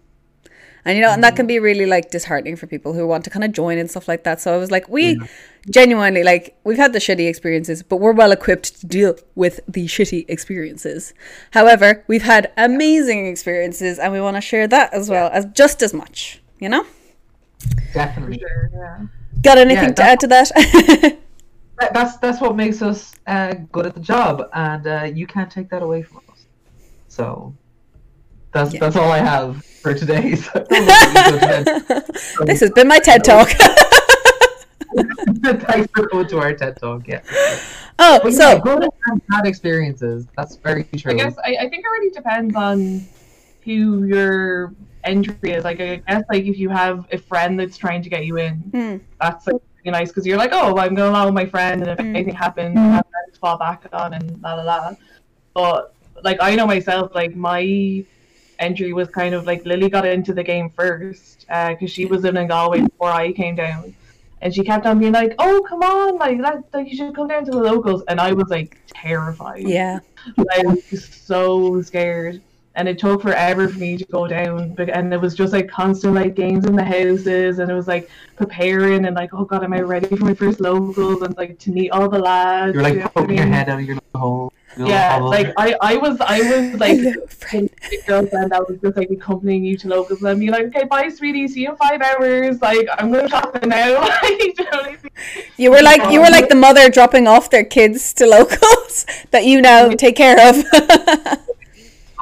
and 0.85 0.97
you 0.97 1.01
know, 1.01 1.11
and 1.11 1.23
that 1.23 1.37
can 1.37 1.47
be 1.47 1.59
really 1.59 1.85
like 1.85 2.11
disheartening 2.11 2.57
for 2.57 2.67
people 2.67 2.91
who 2.93 3.07
want 3.07 3.23
to 3.23 3.29
kind 3.29 3.45
of 3.45 3.53
join 3.53 3.77
and 3.77 3.89
stuff 3.89 4.07
like 4.09 4.25
that. 4.25 4.41
So 4.41 4.53
I 4.53 4.57
was 4.57 4.69
like, 4.69 4.89
we 4.89 5.17
genuinely 5.69 6.23
like 6.23 6.57
we've 6.65 6.77
had 6.77 6.91
the 6.91 6.99
shitty 6.99 7.27
experiences, 7.29 7.81
but 7.83 7.97
we're 7.97 8.11
well 8.11 8.33
equipped 8.33 8.81
to 8.81 8.87
deal 8.87 9.15
with 9.35 9.61
the 9.65 9.85
shitty 9.85 10.25
experiences. 10.27 11.13
However, 11.51 12.03
we've 12.07 12.23
had 12.23 12.51
amazing 12.57 13.27
experiences, 13.27 13.97
and 13.97 14.11
we 14.11 14.19
want 14.19 14.35
to 14.35 14.41
share 14.41 14.67
that 14.67 14.93
as 14.93 15.09
well 15.09 15.29
as 15.31 15.45
just 15.53 15.81
as 15.81 15.93
much. 15.93 16.41
You 16.59 16.67
know, 16.69 16.85
Definitely. 17.93 18.39
Sure, 18.39 18.69
yeah. 18.73 19.05
got 19.41 19.57
anything 19.57 19.89
Yeah, 19.89 19.93
to 19.93 20.03
add 20.03 20.19
to 20.21 20.27
that? 20.27 20.51
That- 21.79 21.93
That's 21.93 22.17
that's 22.17 22.39
what 22.39 22.55
makes 22.55 22.81
us 22.81 23.13
uh, 23.25 23.53
good 23.71 23.85
at 23.85 23.93
the 23.95 23.99
job, 23.99 24.49
and 24.53 24.85
uh, 24.85 25.03
you 25.13 25.25
can't 25.27 25.51
take 25.51 25.69
that 25.69 25.81
away 25.81 26.03
from 26.03 26.21
us. 26.29 26.32
So 27.13 27.53
that's 28.53 28.73
Yeah. 28.73 28.79
that's 28.79 28.95
all 28.95 29.11
I 29.11 29.19
have 29.19 29.63
for 29.83 29.93
today. 29.93 30.35
So 30.45 30.49
I 30.55 30.63
don't 30.63 30.85
know 30.85 30.85
what 30.87 31.13
you 31.13 31.63
said 31.63 31.83
then. 31.87 32.47
this 32.47 32.59
has 32.61 32.71
been 32.71 32.87
my 32.87 32.97
TED 32.97 33.23
talk. 33.23 33.49
Thanks 35.43 35.89
for 35.95 36.07
going 36.07 36.27
to 36.27 36.37
our 36.39 36.53
TED 36.53 36.77
talk. 36.77 37.07
Yeah. 37.07 37.21
oh, 37.99 38.19
But 38.23 38.31
yeah, 38.33 38.37
so 38.55 38.59
good 38.59 38.83
and 39.07 39.21
bad 39.27 39.45
experiences. 39.45 40.27
That's 40.35 40.55
very 40.55 40.85
true. 40.85 41.11
I 41.11 41.15
guess 41.15 41.35
I, 41.43 41.55
I 41.61 41.69
think 41.69 41.85
it 41.85 41.89
really 41.89 42.09
depends 42.11 42.55
on 42.55 43.05
who 43.63 44.05
your 44.05 44.73
entry 45.03 45.51
is. 45.51 45.63
Like 45.63 45.79
I 45.79 45.97
guess 46.07 46.23
like 46.31 46.45
if 46.45 46.57
you 46.57 46.69
have 46.69 47.05
a 47.11 47.17
friend 47.19 47.59
that's 47.59 47.77
trying 47.77 48.01
to 48.01 48.09
get 48.09 48.25
you 48.25 48.37
in, 48.37 48.55
Hmm. 48.73 48.97
that's 49.21 49.45
like 49.47 49.57
really 49.85 49.91
nice 49.99 50.09
because 50.09 50.25
you're 50.25 50.37
like, 50.37 50.51
oh, 50.53 50.77
I'm 50.79 50.95
going 50.95 51.09
along 51.11 51.25
with 51.25 51.35
my 51.35 51.45
friend, 51.45 51.81
and 51.81 51.91
if 51.91 51.97
Mm. 51.99 52.15
anything 52.15 52.33
happens, 52.35 52.75
I 52.77 52.81
have 52.81 53.05
friends 53.11 53.33
to 53.33 53.39
fall 53.39 53.57
back 53.59 53.85
on, 53.93 54.13
and 54.15 54.41
la 54.41 54.55
la 54.55 54.63
la. 54.63 54.93
But 55.53 55.93
like 56.23 56.37
I 56.41 56.55
know 56.55 56.65
myself, 56.65 57.13
like 57.13 57.35
my 57.35 58.03
entry 58.59 58.93
was 58.93 59.09
kind 59.09 59.35
of 59.35 59.45
like 59.45 59.65
Lily 59.65 59.89
got 59.89 60.05
into 60.05 60.33
the 60.33 60.43
game 60.43 60.69
first 60.69 61.45
uh, 61.49 61.69
because 61.69 61.91
she 61.91 62.05
was 62.05 62.23
in 62.25 62.35
Galway 62.47 62.81
before 62.81 63.09
I 63.11 63.31
came 63.31 63.55
down. 63.55 63.95
And 64.41 64.53
she 64.53 64.61
kept 64.63 64.85
on 64.85 64.99
being 64.99 65.13
like, 65.13 65.35
"Oh, 65.39 65.65
come 65.67 65.81
on! 65.83 66.17
Like 66.17 66.41
that, 66.41 66.65
like 66.73 66.89
you 66.89 66.97
should 66.97 67.15
come 67.15 67.29
down 67.29 67.45
to 67.45 67.51
the 67.51 67.59
locals." 67.59 68.03
And 68.09 68.19
I 68.19 68.33
was 68.33 68.49
like 68.49 68.77
terrified. 68.89 69.65
yeah, 69.65 69.99
I 70.51 70.63
was 70.65 71.05
so 71.05 71.81
scared. 71.81 72.41
And 72.75 72.87
it 72.87 72.97
took 72.97 73.21
forever 73.21 73.69
for 73.69 73.77
me 73.77 73.97
to 73.97 74.05
go 74.05 74.27
down. 74.27 74.73
But 74.73 74.89
and 74.89 75.13
it 75.13 75.21
was 75.21 75.35
just 75.35 75.53
like 75.53 75.69
constant 75.69 76.15
like 76.15 76.33
games 76.33 76.65
in 76.65 76.75
the 76.75 76.83
houses 76.83 77.59
and 77.59 77.69
it 77.69 77.73
was 77.73 77.87
like 77.87 78.09
preparing 78.35 79.05
and 79.05 79.15
like, 79.15 79.33
oh 79.33 79.45
god, 79.45 79.63
am 79.63 79.73
I 79.73 79.81
ready 79.81 80.07
for 80.15 80.25
my 80.25 80.33
first 80.33 80.59
locals 80.59 81.21
and 81.21 81.37
like 81.37 81.59
to 81.59 81.71
meet 81.71 81.91
all 81.91 82.09
the 82.09 82.19
lads? 82.19 82.73
You're 82.73 82.87
you 82.87 82.89
like 82.89 82.95
know 82.95 83.01
what 83.01 83.17
I 83.17 83.21
poking 83.21 83.37
your 83.37 83.47
head 83.47 83.69
out 83.69 83.79
of 83.79 83.85
your 83.85 83.95
little 83.95 84.19
hole. 84.19 84.53
Yeah, 84.77 85.17
problem. 85.17 85.31
like 85.31 85.53
I, 85.57 85.75
I 85.81 85.97
was, 85.97 86.19
I 86.19 86.39
was 86.39 86.73
like 86.79 86.97
Hello, 86.97 87.27
friend. 87.27 87.69
the 87.89 88.01
girlfriend 88.07 88.51
that 88.51 88.67
was 88.67 88.79
just 88.79 88.97
like 88.97 89.09
accompanying 89.11 89.63
you 89.63 89.77
to 89.77 89.87
locals 89.87 90.23
and 90.23 90.39
be 90.39 90.49
like, 90.49 90.65
okay, 90.65 90.85
bye, 90.85 91.09
sweetie, 91.09 91.47
see 91.47 91.61
you 91.61 91.71
in 91.71 91.75
five 91.75 92.01
hours. 92.01 92.61
Like 92.61 92.87
I'm 92.97 93.11
going 93.11 93.27
shopping 93.27 93.69
now. 93.69 94.01
Like, 94.01 94.23
you 94.39 94.53
know 94.57 94.65
what 94.71 94.85
I 94.85 94.91
mean? 94.91 95.11
You 95.57 95.71
were 95.71 95.81
like 95.81 96.11
you 96.11 96.19
were 96.19 96.29
like 96.29 96.49
the 96.49 96.55
mother 96.55 96.89
dropping 96.89 97.27
off 97.27 97.49
their 97.49 97.63
kids 97.63 98.13
to 98.13 98.25
locals 98.25 99.05
that 99.31 99.45
you 99.45 99.61
now 99.61 99.89
take 99.89 100.15
care 100.15 100.49
of. 100.49 100.63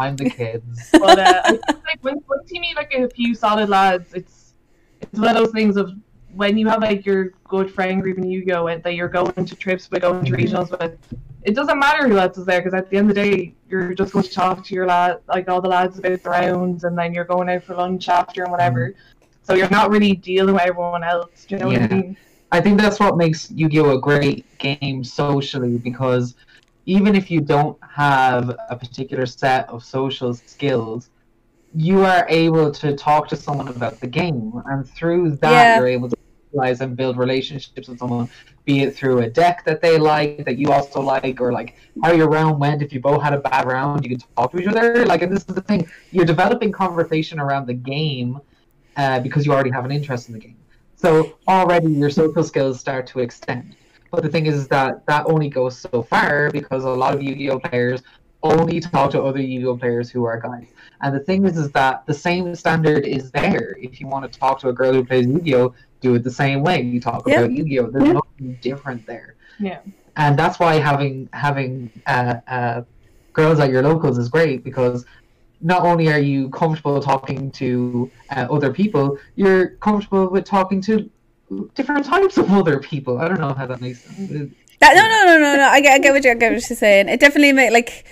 I'm 0.02 0.16
the 0.16 0.30
kids. 0.30 0.90
But 0.92 1.20
uh, 1.20 1.42
like 1.68 2.00
when 2.02 2.22
once 2.28 2.52
you 2.52 2.62
meet 2.62 2.76
like 2.76 2.94
a 2.94 3.10
few 3.10 3.34
solid 3.36 3.70
lads, 3.70 4.14
it's 4.14 4.54
it's 5.02 5.20
one 5.20 5.30
of 5.30 5.36
those 5.36 5.52
things 5.52 5.78
of 5.78 5.92
when 6.36 6.58
you 6.58 6.68
have 6.68 6.82
like 6.82 7.06
your 7.06 7.32
good 7.48 7.74
friend 7.74 8.02
group 8.02 8.18
and 8.18 8.32
you 8.32 8.46
go 8.46 8.68
and 8.68 8.82
that 8.84 8.96
you're 8.96 9.10
going 9.10 9.46
to 9.46 9.56
trips 9.56 9.90
with, 9.92 10.02
going 10.02 10.24
to 10.26 10.32
regionals 10.32 10.72
with. 10.80 10.98
It 11.44 11.56
doesn't 11.56 11.80
matter 11.80 12.08
who 12.08 12.18
else 12.18 12.38
is 12.38 12.46
there 12.46 12.62
because 12.62 12.74
at 12.74 12.90
the 12.90 12.98
end 12.98 13.10
of 13.10 13.16
the 13.16 13.22
day, 13.22 13.56
you're 13.68 13.94
just 13.94 14.14
going 14.14 14.24
to 14.24 14.32
talk 14.32 14.64
to 14.66 14.76
your 14.76 14.86
lad, 14.86 15.20
like 15.28 15.50
all 15.50 15.60
the 15.62 15.68
lads 15.68 15.98
about 15.98 16.22
the 16.24 16.30
rounds, 16.30 16.84
and 16.84 16.98
then 16.98 17.14
you're 17.14 17.26
going 17.26 17.50
out 17.50 17.64
for 17.64 17.76
lunch 17.76 18.08
after 18.10 18.44
and 18.44 18.52
whatever. 18.52 18.94
So 19.44 19.56
you're 19.56 19.70
not 19.70 19.90
really 19.90 20.14
dealing 20.14 20.54
with 20.54 20.64
everyone 20.64 21.04
else. 21.04 21.46
Do 21.46 21.56
you 21.56 21.60
know 21.60 21.68
what 21.68 21.76
Yeah. 21.76 21.88
I 21.90 21.94
mean? 21.94 22.18
I 22.52 22.62
think 22.62 22.80
that's 22.80 23.00
what 23.00 23.18
makes 23.18 23.50
Yu-Gi-Oh 23.52 23.98
a 23.98 24.00
great 24.00 24.46
game 24.58 25.04
socially 25.04 25.78
because 25.78 26.36
even 26.96 27.12
if 27.22 27.26
you 27.34 27.40
don't 27.54 27.78
have 28.04 28.44
a 28.74 28.76
particular 28.84 29.26
set 29.26 29.64
of 29.74 29.80
social 29.98 30.32
skills, 30.34 31.02
you 31.88 31.98
are 32.14 32.24
able 32.44 32.68
to 32.82 32.88
talk 33.08 33.24
to 33.32 33.36
someone 33.46 33.70
about 33.80 33.96
the 34.04 34.08
game, 34.22 34.52
and 34.72 34.80
through 34.98 35.24
that, 35.46 35.64
Yeah. 35.66 35.76
you're 35.78 35.94
able 35.98 36.10
to 36.10 36.18
realize 36.54 36.80
and 36.86 36.92
build 37.02 37.16
relationships 37.26 37.88
with 37.90 38.00
someone, 38.02 38.28
be 38.70 38.76
it 38.86 38.92
through 38.98 39.18
a 39.28 39.30
deck 39.42 39.58
that 39.68 39.80
they 39.86 39.96
like 40.14 40.44
that 40.48 40.58
you 40.62 40.68
also 40.78 41.00
like, 41.14 41.38
or 41.44 41.50
like 41.60 41.70
how 42.04 42.12
your 42.20 42.30
round 42.38 42.56
went. 42.66 42.80
If 42.86 42.90
you 42.94 43.00
both 43.10 43.22
had 43.28 43.34
a 43.40 43.42
bad 43.52 43.64
round, 43.76 44.04
you 44.04 44.10
can 44.14 44.22
talk 44.36 44.52
to 44.52 44.58
each 44.62 44.68
other. 44.74 45.06
Like, 45.12 45.22
and 45.26 45.32
this 45.36 45.46
is 45.50 45.56
the 45.60 45.66
thing: 45.70 45.82
you're 46.16 46.30
developing 46.36 46.72
conversation 46.86 47.38
around 47.46 47.66
the 47.72 47.80
game 47.96 48.32
uh, 49.02 49.20
because 49.26 49.42
you 49.46 49.52
already 49.56 49.74
have 49.78 49.86
an 49.90 49.94
interest 50.00 50.24
in 50.30 50.34
the 50.38 50.44
game. 50.48 50.60
So 51.04 51.10
already 51.48 51.90
your 52.02 52.10
social 52.22 52.44
skills 52.52 52.76
start 52.86 53.04
to 53.12 53.20
extend. 53.28 53.76
But 54.12 54.24
the 54.24 54.30
thing 54.30 54.46
is, 54.46 54.68
that 54.68 55.06
that 55.08 55.26
only 55.28 55.50
goes 55.50 55.78
so 55.78 56.04
far 56.04 56.52
because 56.52 56.84
a 56.84 56.90
lot 56.90 57.14
of 57.16 57.24
Yu-Gi-Oh 57.24 57.60
players 57.60 58.04
only 58.44 58.80
talk 58.80 59.12
to 59.12 59.22
other 59.22 59.40
Yu-Gi-Oh 59.42 59.78
players 59.78 60.10
who 60.10 60.26
are 60.26 60.40
guys. 60.40 60.68
And 61.02 61.16
the 61.16 61.20
thing 61.20 61.46
is, 61.46 61.58
is 61.58 61.72
that 61.72 62.06
the 62.06 62.14
same 62.14 62.54
standard 62.56 63.06
is 63.06 63.32
there. 63.32 63.78
If 63.80 64.02
you 64.02 64.08
want 64.08 64.32
to 64.32 64.40
talk 64.40 64.60
to 64.62 64.70
a 64.70 64.74
girl 64.74 64.94
who 64.94 65.06
plays 65.06 65.28
Yu-Gi-Oh, 65.28 65.74
do 66.02 66.16
it 66.16 66.24
the 66.24 66.32
same 66.32 66.62
way. 66.62 66.82
You 66.82 67.00
talk 67.00 67.24
Yeah. 67.28 67.40
about 67.42 67.52
Yu-Gi-Oh. 67.52 67.88
There's 67.92 68.06
Yeah. 68.06 68.14
nothing 68.14 68.58
different 68.62 69.06
there. 69.08 69.36
Yeah. 69.60 69.80
And 70.18 70.38
that's 70.38 70.60
why 70.60 70.76
having 70.76 71.30
having 71.32 71.90
uh, 72.08 72.36
uh, 72.48 72.82
girls 73.34 73.60
at 73.60 73.70
your 73.70 73.82
locals 73.82 74.18
is 74.18 74.28
great 74.28 74.64
because 74.64 75.06
not 75.62 75.84
only 75.84 76.12
are 76.12 76.20
you 76.20 76.50
comfortable 76.50 77.00
talking 77.00 77.52
to 77.52 78.10
uh, 78.36 78.48
other 78.52 78.74
people, 78.74 79.18
you're 79.36 79.70
comfortable 79.88 80.28
with 80.30 80.44
talking 80.44 80.82
to 80.82 81.10
different 81.76 82.06
types 82.06 82.38
of 82.38 82.52
other 82.52 82.80
people. 82.80 83.18
I 83.20 83.28
don't 83.28 83.40
know 83.40 83.54
how 83.54 83.66
that 83.66 83.82
makes 83.82 84.02
sense. 84.04 84.54
That, 84.80 84.96
no, 84.96 85.02
no, 85.08 85.26
no, 85.26 85.40
no, 85.40 85.58
no. 85.58 85.68
I 85.70 85.82
get, 85.82 85.94
I 85.94 86.00
get 86.00 86.14
what 86.14 86.24
you 86.24 86.32
I 86.32 86.34
get 86.36 86.52
what 86.54 86.70
you're 86.70 86.78
saying. 86.78 87.10
It 87.10 87.20
definitely 87.20 87.54
make 87.54 87.72
like 87.72 88.06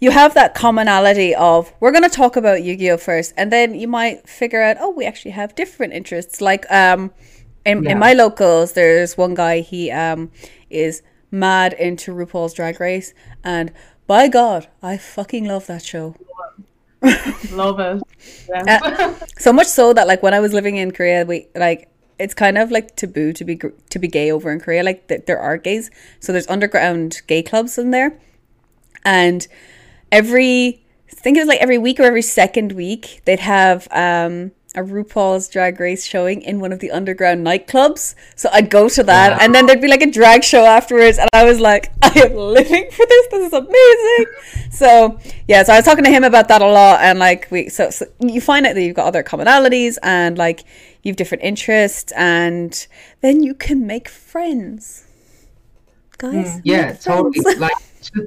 you 0.00 0.10
have 0.10 0.34
that 0.34 0.54
commonality 0.54 1.34
of 1.34 1.72
we're 1.80 1.92
gonna 1.92 2.08
talk 2.08 2.36
about 2.36 2.62
Yu-Gi-Oh 2.62 2.96
first, 2.96 3.34
and 3.36 3.52
then 3.52 3.74
you 3.74 3.88
might 3.88 4.28
figure 4.28 4.62
out 4.62 4.76
oh 4.80 4.90
we 4.90 5.04
actually 5.04 5.32
have 5.32 5.54
different 5.54 5.92
interests. 5.92 6.40
Like 6.40 6.70
um, 6.70 7.10
in 7.66 7.82
Yeah. 7.84 7.92
in 7.92 7.98
my 7.98 8.12
locals, 8.14 8.72
there's 8.72 9.16
one 9.18 9.34
guy 9.34 9.60
he 9.60 9.90
um 9.90 10.30
is 10.70 11.02
mad 11.30 11.72
into 11.74 12.12
RuPaul's 12.14 12.54
Drag 12.54 12.80
Race, 12.80 13.12
and 13.42 13.72
by 14.06 14.28
God, 14.28 14.68
I 14.82 14.96
fucking 14.96 15.44
love 15.46 15.66
that 15.66 15.82
show. 15.84 16.16
Love 17.52 17.80
it. 17.80 18.02
Yeah. 18.48 19.14
So 19.38 19.52
much 19.52 19.66
so 19.66 19.92
that 19.92 20.06
like 20.06 20.22
when 20.22 20.32
I 20.32 20.40
was 20.40 20.52
living 20.54 20.76
in 20.76 20.90
Korea, 20.92 21.24
we 21.26 21.48
like 21.54 21.90
it's 22.18 22.34
kind 22.34 22.56
of 22.58 22.70
like 22.70 22.96
taboo 22.96 23.32
to 23.32 23.44
be 23.44 23.56
to 23.90 23.98
be 23.98 24.08
gay 24.08 24.30
over 24.30 24.50
in 24.52 24.60
Korea. 24.60 24.82
Like 24.82 25.08
th- 25.08 25.26
there 25.26 25.38
are 25.38 25.56
gays, 25.56 25.90
so 26.20 26.32
there's 26.32 26.46
underground 26.48 27.22
gay 27.26 27.42
clubs 27.42 27.78
in 27.78 27.90
there, 27.90 28.18
and 29.04 29.46
every 30.12 30.80
I 31.10 31.14
think 31.14 31.36
it 31.36 31.40
was 31.40 31.48
like 31.48 31.60
every 31.60 31.78
week 31.78 31.98
or 32.00 32.04
every 32.04 32.22
second 32.22 32.72
week 32.72 33.22
they'd 33.24 33.40
have 33.40 33.88
um 33.90 34.52
a 34.76 34.82
RuPaul's 34.82 35.48
Drag 35.48 35.78
Race 35.78 36.04
showing 36.04 36.42
in 36.42 36.58
one 36.58 36.72
of 36.72 36.80
the 36.80 36.90
underground 36.90 37.46
nightclubs. 37.46 38.16
So 38.34 38.48
I'd 38.52 38.70
go 38.70 38.88
to 38.88 39.04
that, 39.04 39.30
Wow. 39.30 39.38
and 39.40 39.54
then 39.54 39.66
there'd 39.66 39.80
be 39.80 39.86
like 39.86 40.02
a 40.02 40.10
drag 40.10 40.42
show 40.42 40.64
afterwards, 40.64 41.16
and 41.16 41.30
I 41.32 41.44
was 41.44 41.60
like, 41.60 41.92
I 42.02 42.10
am 42.26 42.34
living 42.34 42.90
for 42.90 43.06
this. 43.06 43.26
This 43.30 43.46
is 43.46 43.52
amazing. 43.52 44.26
So 44.74 45.20
yeah, 45.46 45.62
so 45.62 45.72
I 45.72 45.76
was 45.76 45.84
talking 45.84 46.02
to 46.02 46.10
him 46.10 46.24
about 46.24 46.48
that 46.48 46.60
a 46.60 46.66
lot, 46.66 46.98
and 47.02 47.20
like 47.20 47.46
we, 47.52 47.68
so, 47.68 47.90
so 47.90 48.06
you 48.18 48.40
find 48.40 48.66
out 48.66 48.74
that 48.74 48.82
you've 48.82 48.96
got 48.96 49.06
other 49.06 49.22
commonalities, 49.22 49.96
and 50.02 50.36
like 50.36 50.64
you've 51.04 51.16
different 51.16 51.44
interests, 51.44 52.12
and 52.16 52.86
then 53.20 53.42
you 53.42 53.54
can 53.54 53.86
make 53.86 54.08
friends, 54.08 55.06
guys. 56.18 56.56
Mm. 56.56 56.60
Yeah, 56.64 56.86
make 56.88 57.00
totally. 57.00 57.54
like 57.58 57.72
to, 58.02 58.26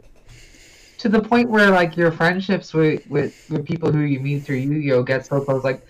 to 0.99 1.09
the 1.09 1.21
point 1.21 1.49
where 1.49 1.69
like 1.71 1.97
your 1.97 2.11
friendships 2.11 2.73
with, 2.73 3.05
with, 3.09 3.35
with 3.49 3.65
people 3.65 3.91
who 3.91 3.99
you 3.99 4.19
meet 4.19 4.43
through 4.43 4.57
Yu-Gi-Oh 4.57 5.03
get 5.03 5.25
so 5.25 5.41
close. 5.41 5.63
Like 5.63 5.85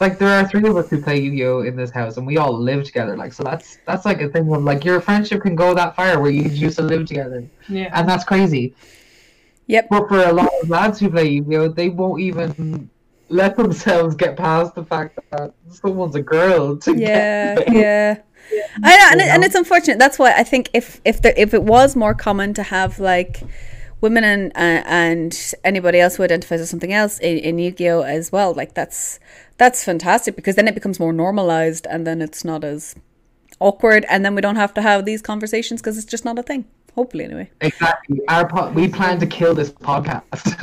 like 0.00 0.18
there 0.18 0.28
are 0.28 0.46
three 0.46 0.68
of 0.68 0.76
us 0.76 0.90
who 0.90 1.00
play 1.00 1.20
Yu-Gi-Oh 1.20 1.60
in 1.62 1.76
this 1.76 1.90
house, 1.90 2.16
and 2.16 2.26
we 2.26 2.36
all 2.36 2.52
live 2.52 2.84
together. 2.84 3.16
Like 3.16 3.32
so 3.32 3.42
that's 3.42 3.78
that's 3.86 4.04
like 4.04 4.20
a 4.20 4.28
thing 4.28 4.52
of 4.52 4.62
like 4.62 4.84
your 4.84 5.00
friendship 5.00 5.42
can 5.42 5.54
go 5.54 5.74
that 5.74 5.96
far 5.96 6.20
where 6.20 6.30
you 6.30 6.42
used 6.42 6.76
to 6.78 6.82
live 6.82 7.06
together, 7.06 7.46
yeah. 7.68 7.88
and 7.94 8.08
that's 8.08 8.24
crazy. 8.24 8.74
Yep. 9.68 9.88
But 9.88 10.08
for 10.08 10.24
a 10.24 10.32
lot 10.32 10.50
of 10.60 10.68
lads 10.68 10.98
who 10.98 11.08
play 11.08 11.28
Yu-Gi-Oh, 11.28 11.68
they 11.68 11.88
won't 11.88 12.20
even 12.20 12.90
let 13.32 13.56
themselves 13.56 14.14
get 14.14 14.36
past 14.36 14.74
the 14.74 14.84
fact 14.84 15.18
that 15.30 15.54
someone's 15.68 16.14
a 16.14 16.22
girl. 16.22 16.76
To 16.76 16.96
yeah 16.96 17.54
get 17.54 17.72
yeah 17.72 18.22
I 18.82 18.96
know, 18.96 19.08
and, 19.12 19.20
it, 19.20 19.28
and 19.28 19.44
it's 19.44 19.54
unfortunate. 19.54 19.98
That's 19.98 20.18
why 20.18 20.32
I 20.32 20.42
think 20.42 20.70
if 20.74 21.00
if 21.04 21.22
there 21.22 21.34
if 21.36 21.54
it 21.54 21.62
was 21.62 21.96
more 21.96 22.14
common 22.14 22.54
to 22.54 22.62
have 22.62 22.98
like 22.98 23.42
women 24.00 24.24
and 24.24 24.52
uh, 24.54 24.82
and 24.86 25.54
anybody 25.64 26.00
else 26.00 26.16
who 26.16 26.22
identifies 26.22 26.60
as 26.60 26.70
something 26.70 26.92
else 26.92 27.18
in, 27.20 27.38
in 27.38 27.58
Yu-Gi-Oh 27.58 28.02
as 28.02 28.30
well, 28.30 28.52
like 28.52 28.74
that's 28.74 29.18
that's 29.56 29.84
fantastic 29.84 30.36
because 30.36 30.56
then 30.56 30.68
it 30.68 30.74
becomes 30.74 31.00
more 31.00 31.12
normalized 31.12 31.86
and 31.88 32.06
then 32.06 32.20
it's 32.20 32.44
not 32.44 32.64
as 32.64 32.96
awkward 33.60 34.04
and 34.10 34.24
then 34.24 34.34
we 34.34 34.40
don't 34.40 34.56
have 34.56 34.74
to 34.74 34.82
have 34.82 35.04
these 35.04 35.22
conversations 35.22 35.80
because 35.80 35.96
it's 35.96 36.06
just 36.06 36.24
not 36.24 36.38
a 36.38 36.42
thing. 36.42 36.66
Hopefully, 36.94 37.24
anyway. 37.24 37.50
Exactly. 37.60 38.20
Our 38.28 38.46
po- 38.46 38.70
we 38.70 38.86
plan 38.86 39.18
to 39.20 39.26
kill 39.26 39.54
this 39.54 39.70
podcast. 39.70 40.58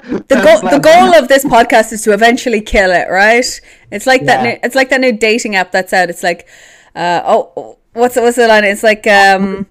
The 0.10 0.42
goal 0.42 0.70
the 0.70 0.80
goal 0.80 1.14
of 1.14 1.28
this 1.28 1.44
podcast 1.44 1.92
is 1.92 2.02
to 2.02 2.12
eventually 2.12 2.60
kill 2.60 2.90
it, 2.90 3.08
right? 3.10 3.46
It's 3.92 4.06
like 4.06 4.24
that. 4.24 4.42
New, 4.42 4.58
it's 4.62 4.74
like 4.74 4.90
that 4.90 5.00
new 5.00 5.12
dating 5.12 5.54
app 5.54 5.70
that's 5.70 5.92
out. 5.92 6.10
It's 6.10 6.24
like, 6.24 6.48
uh, 6.96 7.20
oh, 7.24 7.78
what's? 7.92 8.16
What's 8.16 8.36
the 8.36 8.48
line? 8.48 8.64
It's 8.64 8.82
like, 8.82 9.06
um, 9.06 9.66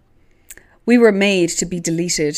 we 0.85 0.97
were 0.97 1.11
made 1.11 1.49
to 1.49 1.65
be 1.65 1.81
deleted. 1.81 2.37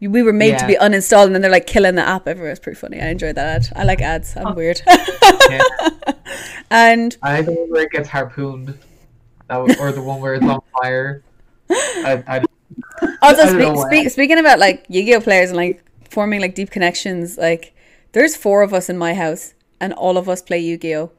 We 0.00 0.22
were 0.22 0.32
made 0.32 0.58
to 0.58 0.66
be 0.66 0.76
uninstalled, 0.76 1.26
and 1.26 1.34
then 1.34 1.42
they're 1.42 1.50
like 1.50 1.66
killing 1.66 1.96
the 1.96 2.08
app. 2.08 2.26
Everywhere. 2.26 2.52
It's 2.52 2.60
pretty 2.60 2.78
funny. 2.78 3.00
I 3.00 3.08
enjoyed 3.08 3.34
that 3.34 3.46
ad. 3.46 3.72
I 3.76 3.84
like 3.84 4.00
ads. 4.00 4.36
I'm 4.36 4.54
weird. 4.54 4.80
Yeah. 4.86 5.62
and 6.70 7.16
I 7.22 7.42
think 7.42 7.70
where 7.70 7.82
it 7.82 7.90
gets 7.90 8.08
harpooned, 8.08 8.78
that 9.48 9.78
or 9.78 9.92
the 9.92 10.02
one 10.02 10.20
where 10.20 10.34
it's 10.34 10.44
on 10.44 10.60
fire. 10.80 11.22
I, 11.70 12.22
I, 12.26 12.44
Oh, 13.02 13.16
also, 13.22 13.42
I 13.42 13.58
don't 13.58 13.76
speak, 13.78 14.00
speak, 14.02 14.10
speaking 14.10 14.38
about 14.38 14.58
like 14.58 14.84
Yu-Gi-Oh 14.88 15.20
players 15.20 15.50
and 15.50 15.56
like 15.56 15.82
forming 16.10 16.40
like 16.40 16.54
deep 16.54 16.70
connections, 16.70 17.36
like 17.38 17.74
there's 18.12 18.36
four 18.36 18.62
of 18.62 18.72
us 18.74 18.88
in 18.88 18.96
my 18.98 19.14
house, 19.14 19.54
and 19.80 19.92
all 19.92 20.16
of 20.16 20.28
us 20.28 20.42
play 20.42 20.58
Yu-Gi-Oh, 20.58 21.10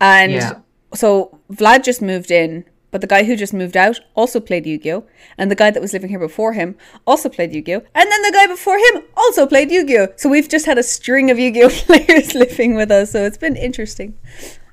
and 0.00 0.32
Yeah. 0.32 0.52
so 0.94 1.38
Vlad 1.52 1.84
just 1.84 2.00
moved 2.02 2.30
in, 2.30 2.64
but 2.90 3.00
the 3.02 3.06
guy 3.06 3.24
who 3.24 3.36
just 3.36 3.52
moved 3.52 3.76
out 3.76 4.00
also 4.14 4.40
played 4.40 4.66
Yu-Gi-Oh, 4.66 5.04
and 5.38 5.50
the 5.50 5.54
guy 5.54 5.70
that 5.70 5.80
was 5.82 5.92
living 5.92 6.08
here 6.10 6.18
before 6.18 6.54
him 6.54 6.74
also 7.06 7.28
played 7.28 7.52
Yu-Gi-Oh, 7.54 7.82
and 7.94 8.10
then 8.10 8.22
the 8.22 8.32
guy 8.32 8.46
before 8.46 8.78
him 8.78 9.02
also 9.16 9.46
played 9.46 9.70
Yu-Gi-Oh. 9.70 10.08
So 10.16 10.28
we've 10.28 10.48
just 10.48 10.66
had 10.66 10.78
a 10.78 10.82
string 10.82 11.30
of 11.30 11.38
Yu-Gi-Oh 11.38 11.68
players 11.86 12.34
living 12.34 12.74
with 12.74 12.90
us, 12.90 13.12
so 13.12 13.24
it's 13.24 13.38
been 13.38 13.56
interesting. 13.56 14.16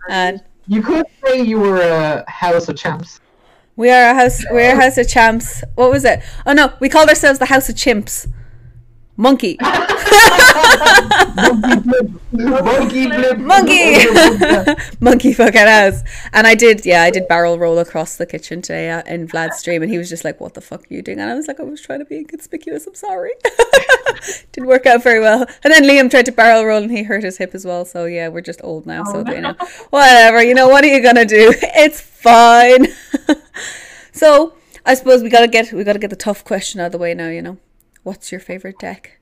And 0.09 0.41
you 0.67 0.81
could 0.81 1.05
say 1.25 1.41
you 1.41 1.59
were 1.59 1.81
a 1.81 2.29
house 2.29 2.69
of 2.69 2.77
champs. 2.77 3.19
We 3.77 3.89
are 3.89 4.09
a 4.09 4.13
house. 4.13 4.43
We're 4.51 4.73
a 4.73 4.75
house 4.75 4.97
of 4.97 5.07
champs. 5.07 5.63
What 5.75 5.89
was 5.91 6.03
it? 6.03 6.19
Oh 6.45 6.51
no, 6.53 6.73
we 6.81 6.89
called 6.89 7.07
ourselves 7.09 7.39
the 7.39 7.45
House 7.45 7.69
of 7.69 7.75
Chimps. 7.75 8.27
Monkey. 9.19 9.57
Monkey 11.35 11.81
flip. 11.89 12.11
Monkey. 12.31 13.07
Blip. 13.07 13.37
Monkey 13.39 14.75
Monkey 14.99 15.33
fucking 15.33 15.59
house. 15.67 16.03
And 16.33 16.45
I 16.45 16.53
did, 16.53 16.85
yeah, 16.85 17.01
I 17.01 17.09
did 17.09 17.27
barrel 17.27 17.57
roll 17.57 17.79
across 17.79 18.17
the 18.17 18.25
kitchen 18.27 18.61
today 18.61 18.91
uh, 18.91 19.01
in 19.07 19.27
Vlad's 19.27 19.57
stream, 19.57 19.81
and 19.81 19.91
he 19.91 19.97
was 19.97 20.09
just 20.09 20.23
like, 20.23 20.39
"What 20.39 20.53
the 20.53 20.61
fuck 20.61 20.81
are 20.81 20.93
you 20.93 21.01
doing?" 21.01 21.19
And 21.19 21.31
I 21.31 21.33
was 21.35 21.47
like, 21.47 21.59
"I 21.59 21.63
was 21.63 21.81
trying 21.81 21.99
to 21.99 22.05
be 22.05 22.17
inconspicuous. 22.17 22.85
I'm 22.85 22.93
sorry." 22.95 23.31
Didn't 24.51 24.67
work 24.67 24.85
out 24.85 25.01
very 25.03 25.19
well. 25.19 25.45
And 25.63 25.73
then 25.73 25.83
Liam 25.83 26.11
tried 26.11 26.25
to 26.27 26.31
barrel 26.31 26.63
roll, 26.65 26.81
and 26.83 26.91
he 26.91 27.03
hurt 27.03 27.23
his 27.23 27.37
hip 27.37 27.55
as 27.55 27.65
well. 27.65 27.85
So 27.85 28.05
yeah, 28.05 28.27
we're 28.27 28.41
just 28.41 28.61
old 28.63 28.85
now. 28.85 29.03
So 29.05 29.23
Oh, 29.25 29.31
you 29.31 29.41
know, 29.41 29.55
whatever. 29.89 30.43
You 30.43 30.53
know, 30.53 30.67
what 30.67 30.83
are 30.83 30.87
you 30.87 31.01
gonna 31.01 31.25
do? 31.25 31.53
It's 31.61 32.01
fine. 32.01 32.87
So 34.17 34.53
I 34.85 34.93
suppose 34.95 35.21
we 35.23 35.29
gotta 35.29 35.47
get 35.47 35.71
we 35.71 35.83
gotta 35.83 35.99
get 35.99 36.09
the 36.09 36.15
tough 36.15 36.43
question 36.43 36.81
out 36.81 36.87
of 36.87 36.91
the 36.91 36.97
way 36.97 37.13
now. 37.13 37.29
You 37.29 37.41
know, 37.41 37.57
What's 38.03 38.31
your 38.31 38.39
favorite 38.41 38.79
deck? 38.79 39.19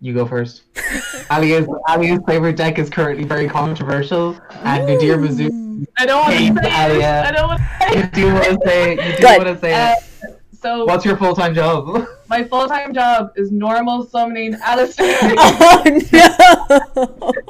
You 0.00 0.14
go 0.14 0.26
first. 0.26 0.62
Alia's, 1.30 1.66
Alia's 1.88 2.20
favorite 2.26 2.56
deck 2.56 2.78
is 2.78 2.88
currently 2.88 3.24
very 3.24 3.48
controversial, 3.48 4.38
and 4.62 4.86
Nadir 4.86 5.16
Mizzou. 5.18 5.84
I 5.96 6.06
don't 6.06 6.20
want 6.20 6.32
to 6.34 6.38
say 6.38 6.68
it. 6.70 6.90
Alia. 6.90 7.24
I 7.26 7.30
don't 7.32 7.48
want 7.48 7.60
to 7.60 7.68
say 7.80 7.96
You 7.98 8.06
do 8.12 8.32
want 8.34 8.44
to 8.44 8.58
say 8.68 8.92
it. 8.92 9.06
You 9.06 9.16
do 9.16 9.26
want 9.26 9.42
to 9.48 9.58
say 9.58 9.72
Uh, 9.74 9.94
it. 10.28 10.40
so 10.52 10.84
What's 10.84 11.04
your 11.04 11.16
full 11.16 11.34
time 11.34 11.52
job? 11.54 12.06
my 12.28 12.44
full 12.44 12.68
time 12.68 12.94
job 12.94 13.32
is 13.36 13.50
normal 13.50 14.04
summoning 14.06 14.54
Aleister. 14.54 15.02
Oh 15.40 15.82
no! 16.12 17.47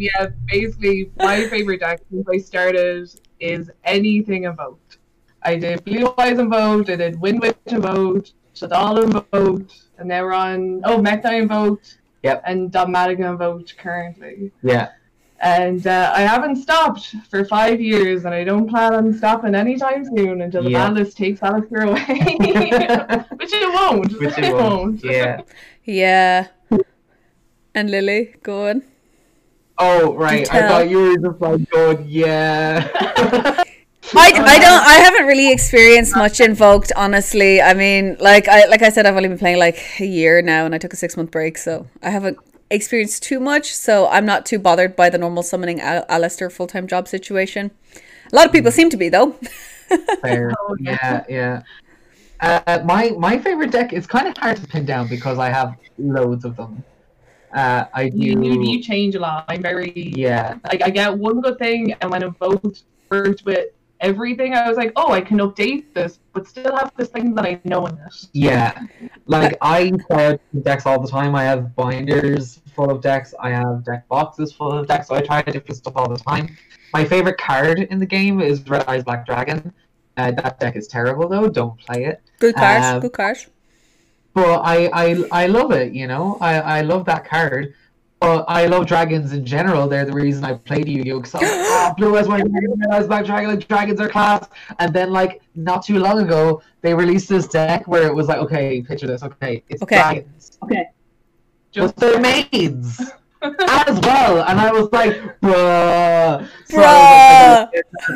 Yeah, 0.00 0.28
basically 0.46 1.10
my 1.18 1.46
favorite 1.48 1.80
deck 1.80 2.00
since 2.10 2.26
I 2.28 2.38
started 2.38 3.10
is 3.40 3.70
anything 3.84 4.44
invoked. 4.44 4.98
I 5.42 5.56
did 5.56 5.84
Blue 5.84 6.12
Eyes 6.18 6.38
invoked, 6.38 6.90
I 6.90 6.96
did 6.96 7.20
Wind 7.20 7.40
Witch 7.42 7.56
invoked, 7.66 8.32
Shaddoll 8.54 9.04
invoked, 9.04 9.72
and 9.98 10.08
now 10.08 10.22
we're 10.22 10.32
on 10.32 10.80
oh 10.84 10.98
Mektai 10.98 11.42
invoked. 11.42 11.98
Yep. 12.22 12.42
And 12.44 12.70
Dogmatika 12.70 13.30
invoked 13.30 13.76
currently. 13.78 14.52
yeah. 14.62 14.88
And 15.42 15.86
uh, 15.86 16.12
I 16.14 16.20
haven't 16.20 16.56
stopped 16.56 17.14
for 17.30 17.46
five 17.46 17.80
years, 17.80 18.26
and 18.26 18.34
I 18.34 18.44
don't 18.44 18.68
plan 18.68 18.94
on 18.94 19.14
stopping 19.14 19.54
anytime 19.54 20.04
soon 20.04 20.42
until 20.42 20.62
the 20.64 20.70
Yeah. 20.70 20.86
ban 20.88 20.94
list 20.96 21.16
takes 21.16 21.40
Aleister 21.40 21.84
away. 21.88 22.04
Which 23.38 23.52
it 23.54 23.72
won't. 23.72 24.12
Which 24.20 24.36
it 24.36 24.54
won't. 24.54 25.02
Yeah. 25.02 25.40
yeah. 25.84 26.48
And 27.74 27.90
Lily, 27.90 28.34
go 28.42 28.68
on. 28.68 28.82
Oh 29.80 30.14
right. 30.14 30.48
I 30.52 30.68
thought 30.68 30.88
you 30.88 30.98
were 30.98 31.16
just 31.16 31.40
like 31.40 31.70
going, 31.70 32.04
yeah. 32.06 32.88
I, 34.12 34.32
I 34.32 34.58
don't 34.58 34.86
I 34.86 34.94
haven't 34.94 35.26
really 35.26 35.52
experienced 35.52 36.16
much 36.16 36.40
invoked 36.40 36.90
honestly 36.96 37.62
I 37.62 37.74
mean 37.74 38.16
like 38.18 38.48
I 38.48 38.66
like 38.66 38.82
I 38.82 38.88
said 38.88 39.06
I've 39.06 39.14
only 39.14 39.28
been 39.28 39.38
playing 39.38 39.58
like 39.58 39.78
a 40.00 40.04
year 40.04 40.42
now 40.42 40.64
and 40.64 40.74
I 40.74 40.78
took 40.78 40.92
a 40.92 40.96
six 40.96 41.16
month 41.16 41.30
break 41.30 41.56
so 41.56 41.86
I 42.02 42.10
haven't 42.10 42.36
experienced 42.70 43.22
too 43.22 43.38
much 43.38 43.72
so 43.72 44.08
I'm 44.08 44.26
not 44.26 44.46
too 44.46 44.58
bothered 44.58 44.96
by 44.96 45.10
the 45.10 45.18
normal 45.18 45.44
summoning 45.44 45.80
Al- 45.80 46.06
Aleister 46.06 46.50
full 46.50 46.66
time 46.66 46.88
job 46.88 47.06
situation 47.06 47.70
a 48.32 48.34
lot 48.34 48.46
of 48.46 48.52
people 48.52 48.72
seem 48.72 48.90
to 48.90 48.96
be 48.96 49.08
though 49.08 49.36
Fair. 50.22 50.52
Oh, 50.58 50.76
Yeah, 50.80 51.24
yeah. 51.28 51.62
Uh, 52.40 52.80
my 52.84 53.10
my 53.18 53.38
favorite 53.38 53.70
deck 53.70 53.92
is 53.92 54.06
kind 54.06 54.26
of 54.26 54.36
hard 54.36 54.56
to 54.56 54.66
pin 54.66 54.86
down 54.86 55.08
because 55.08 55.38
I 55.38 55.50
have 55.50 55.76
loads 55.98 56.44
of 56.44 56.56
them. 56.56 56.82
Uh, 57.52 57.84
I 57.92 58.08
do. 58.08 58.18
You, 58.18 58.42
you, 58.42 58.62
you 58.62 58.82
change 58.82 59.14
a 59.14 59.20
lot. 59.20 59.44
I'm 59.48 59.62
very 59.62 59.92
Yeah, 60.16 60.58
like 60.70 60.82
I 60.82 60.90
get 60.90 61.16
one 61.16 61.40
good 61.40 61.58
thing, 61.58 61.94
and 62.00 62.10
when 62.10 62.22
invoked 62.22 62.84
merged 63.10 63.44
with 63.44 63.68
everything, 64.00 64.54
I 64.54 64.68
was 64.68 64.76
like, 64.76 64.92
oh, 64.96 65.12
I 65.12 65.20
can 65.20 65.38
update 65.38 65.92
this, 65.94 66.20
but 66.32 66.46
still 66.46 66.74
have 66.76 66.92
this 66.96 67.08
thing 67.08 67.34
that 67.34 67.44
I 67.44 67.60
know 67.64 67.86
in 67.86 67.94
it. 67.98 68.28
yeah. 68.32 68.86
Like 69.26 69.56
I 69.60 69.92
play 70.08 70.38
decks 70.62 70.86
all 70.86 71.00
the 71.00 71.08
time. 71.08 71.34
I 71.34 71.44
have 71.44 71.74
binders 71.76 72.60
full 72.74 72.90
of 72.90 73.02
decks. 73.02 73.34
I 73.38 73.50
have 73.50 73.84
deck 73.84 74.08
boxes 74.08 74.52
full 74.52 74.72
of 74.72 74.86
decks. 74.86 75.08
So 75.08 75.14
I 75.14 75.20
try 75.20 75.42
different 75.42 75.76
stuff 75.76 75.94
all 75.96 76.08
the 76.08 76.16
time. 76.18 76.56
My 76.92 77.04
favorite 77.04 77.38
card 77.38 77.80
in 77.80 77.98
the 77.98 78.06
game 78.06 78.40
is 78.40 78.66
Red 78.68 78.84
Eyes 78.88 79.04
Black 79.04 79.26
Dragon. 79.26 79.72
Uh, 80.16 80.32
that 80.32 80.58
deck 80.58 80.76
is 80.76 80.88
terrible 80.88 81.28
though. 81.28 81.48
Don't 81.48 81.78
play 81.78 82.04
it. 82.04 82.22
good 82.38 82.54
cards. 82.54 82.86
Um, 82.86 83.00
good 83.00 83.12
card 83.12 83.38
But 84.34 84.60
I, 84.60 84.88
I, 84.92 85.16
I 85.32 85.46
love 85.46 85.72
it, 85.72 85.92
you 85.92 86.06
know. 86.06 86.38
I, 86.40 86.60
I 86.60 86.80
love 86.82 87.04
that 87.06 87.24
card. 87.24 87.74
But 88.20 88.44
I 88.48 88.66
love 88.66 88.86
dragons 88.86 89.32
in 89.32 89.46
general. 89.46 89.88
They're 89.88 90.04
the 90.04 90.12
reason 90.12 90.44
I 90.44 90.52
played 90.54 90.86
Yu-Gi-Oh! 90.86 91.20
Because 91.20 91.40
oh, 91.42 91.94
blue 91.96 92.16
eyes, 92.18 92.28
white 92.28 92.44
dragon, 92.46 92.74
red 92.78 92.90
eyes, 92.90 93.06
black 93.06 93.24
dragon. 93.24 93.48
Like 93.50 93.66
dragons 93.66 93.98
are 93.98 94.10
class. 94.10 94.46
And 94.78 94.92
then 94.92 95.10
like 95.10 95.40
not 95.54 95.82
too 95.82 95.98
long 95.98 96.18
ago, 96.20 96.62
they 96.82 96.92
released 96.92 97.30
this 97.30 97.48
deck 97.48 97.88
where 97.88 98.06
it 98.06 98.14
was 98.14 98.28
like, 98.28 98.36
okay, 98.38 98.82
picture 98.82 99.06
this. 99.06 99.22
Okay, 99.22 99.64
it's 99.70 99.82
Okay. 99.82 99.96
dragons, 99.96 100.58
Okay. 100.62 100.84
but 101.74 101.82
Just 101.82 101.96
they're 101.96 102.20
maids 102.20 103.00
as 103.42 103.98
well. 104.02 104.42
And 104.44 104.60
I 104.60 104.70
was 104.70 104.92
like, 104.92 105.14
bruh. 105.40 106.46
So, 106.66 106.76
Bruh. 106.76 107.68
Was 107.72 107.72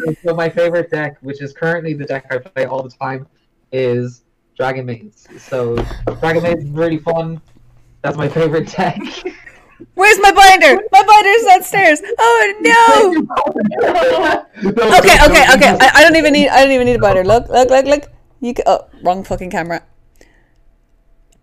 like, 0.06 0.18
so 0.22 0.34
my 0.34 0.50
favorite 0.50 0.90
deck, 0.90 1.16
which 1.22 1.40
is 1.40 1.54
currently 1.54 1.94
the 1.94 2.04
deck 2.04 2.26
I 2.30 2.38
play 2.38 2.66
all 2.66 2.82
the 2.82 2.90
time, 2.90 3.26
is 3.72 4.23
Dragon 4.56 4.86
Maids. 4.86 5.26
So 5.38 5.76
Dragon 6.20 6.42
Maids 6.42 6.64
is 6.64 6.70
really 6.70 6.98
fun. 6.98 7.40
That's 8.02 8.16
my 8.16 8.28
favorite 8.28 8.68
deck. 8.68 9.00
where's 9.94 10.18
my 10.20 10.30
binder 10.30 10.80
my 10.92 11.02
binder's 11.02 11.44
downstairs 11.46 12.00
oh 12.16 12.54
no 12.60 12.80
okay 14.98 15.16
okay 15.26 15.44
okay 15.52 15.76
I, 15.80 15.90
I 15.96 16.02
don't 16.02 16.14
even 16.16 16.32
need 16.32 16.48
I 16.48 16.62
don't 16.62 16.70
even 16.70 16.86
need 16.86 16.94
a 16.94 17.00
binder 17.00 17.24
look 17.24 17.48
look 17.48 17.70
look 17.70 17.84
look 17.84 18.04
you 18.40 18.54
ca- 18.54 18.62
oh 18.66 18.86
wrong 19.02 19.24
fucking 19.24 19.50
camera 19.50 19.82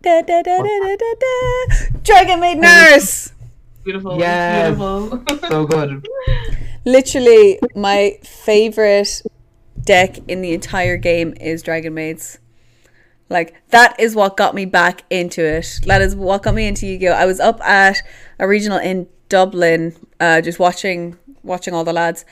da, 0.02 0.22
da, 0.22 0.42
da, 0.42 0.58
da, 0.58 0.64
da, 0.64 0.96
da, 0.96 1.14
da. 1.20 2.00
Dragon 2.04 2.40
Maid 2.40 2.58
Nurse 2.60 3.34
beautiful. 3.84 4.18
Yes. 4.18 4.78
Beautiful. 4.78 5.24
so 5.50 5.66
good. 5.66 6.06
literally 6.86 7.60
my 7.76 8.18
favorite 8.24 9.22
deck 9.84 10.18
in 10.28 10.42
the 10.42 10.54
entire 10.54 10.98
game 10.98 11.34
is 11.40 11.64
Dragon 11.64 11.94
Maids. 11.94 12.40
Like 13.32 13.56
that 13.70 14.00
is 14.00 14.16
what 14.16 14.38
got 14.38 14.54
me 14.54 14.66
back 14.66 15.04
into 15.10 15.44
it. 15.44 15.80
That 15.86 16.02
is 16.02 16.16
what 16.16 16.44
got 16.44 16.54
me 16.54 16.68
into 16.68 16.86
Yu-Gi-Oh. 16.86 17.14
I 17.14 17.26
was 17.26 17.40
up 17.40 17.62
at 17.62 17.98
a 18.40 18.48
regional 18.48 18.78
in 18.78 19.08
Dublin, 19.30 19.96
uh, 20.20 20.42
just 20.42 20.60
watching 20.60 21.18
watching 21.44 21.74
all 21.74 21.84
the 21.84 21.94
lads, 21.94 22.26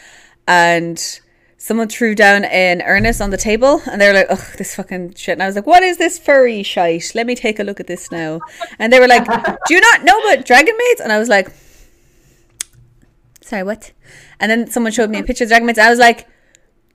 and 0.47 1.19
someone 1.57 1.87
threw 1.87 2.13
down 2.15 2.45
an 2.45 2.81
Ernest 2.81 3.21
on 3.21 3.31
the 3.31 3.37
table, 3.37 3.81
and 3.89 4.01
they 4.01 4.07
were 4.07 4.13
like, 4.13 4.27
"Ugh, 4.29 4.57
this 4.57 4.75
fucking 4.75 5.15
shit." 5.15 5.33
And 5.33 5.43
I 5.43 5.47
was 5.47 5.55
like, 5.55 5.65
"What 5.65 5.83
is 5.83 5.97
this 5.97 6.19
furry 6.19 6.61
shite? 6.63 7.13
Let 7.15 7.25
me 7.25 7.35
take 7.35 7.59
a 7.59 7.63
look 7.63 7.79
at 7.79 7.87
this 7.87 8.11
now." 8.11 8.41
And 8.77 8.91
they 8.93 8.99
were 8.99 9.07
like, 9.07 9.25
"Do 9.67 9.73
you 9.73 9.81
not 9.81 10.03
know 10.03 10.19
about 10.19 10.45
Dragon 10.45 10.75
Maids?" 10.77 11.01
And 11.01 11.11
I 11.11 11.17
was 11.17 11.29
like, 11.29 11.49
sorry, 13.49 13.63
what? 13.63 13.91
And 14.39 14.49
then 14.49 14.69
someone 14.69 14.91
showed 14.91 15.09
me 15.09 15.19
a 15.19 15.23
picture 15.23 15.43
of 15.43 15.49
Dragon 15.49 15.65
Maids. 15.65 15.79
I 15.79 15.89
was 15.89 15.99
like, 15.99 16.27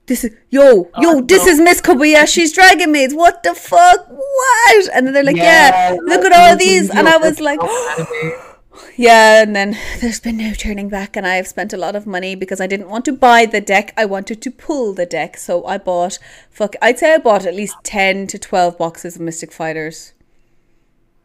this 0.07 0.23
is 0.23 0.35
yo, 0.49 0.89
yo, 0.99 1.17
Oh, 1.17 1.21
this 1.21 1.45
no. 1.45 1.51
is 1.51 1.59
Miss 1.59 1.81
Kobayashi's 1.81 2.53
Dragon 2.53 2.91
Maids. 2.91 3.13
What 3.13 3.43
the 3.43 3.53
fuck? 3.55 4.07
What? 4.09 4.89
And 4.93 5.07
then 5.07 5.13
they're 5.13 5.23
like, 5.23 5.35
yeah, 5.35 5.97
look 6.03 6.23
at 6.23 6.31
all 6.31 6.55
these. 6.55 6.89
And 6.89 7.07
I 7.07 7.17
was 7.17 7.39
like, 7.39 7.59
yeah. 8.97 9.41
And 9.41 9.55
then 9.55 9.77
there's 10.01 10.19
been 10.19 10.37
no 10.37 10.53
turning 10.53 10.89
back, 10.89 11.15
and 11.15 11.25
I 11.25 11.35
have 11.35 11.47
spent 11.47 11.73
a 11.73 11.77
lot 11.77 11.95
of 11.95 12.05
money 12.05 12.35
because 12.35 12.61
I 12.61 12.67
didn't 12.67 12.89
want 12.89 13.05
to 13.05 13.13
buy 13.13 13.45
the 13.45 13.61
deck. 13.61 13.93
I 13.97 14.05
wanted 14.05 14.41
to 14.43 14.51
pull 14.51 14.93
the 14.93 15.05
deck, 15.05 15.37
so 15.37 15.65
I 15.65 15.77
bought. 15.77 16.19
Fuck, 16.49 16.75
I'd 16.81 16.99
say 16.99 17.13
I 17.13 17.17
bought 17.17 17.45
at 17.45 17.55
least 17.55 17.75
ten 17.83 18.27
to 18.27 18.37
twelve 18.39 18.77
boxes 18.77 19.15
of 19.15 19.21
Mystic 19.21 19.51
Fighters. 19.51 20.13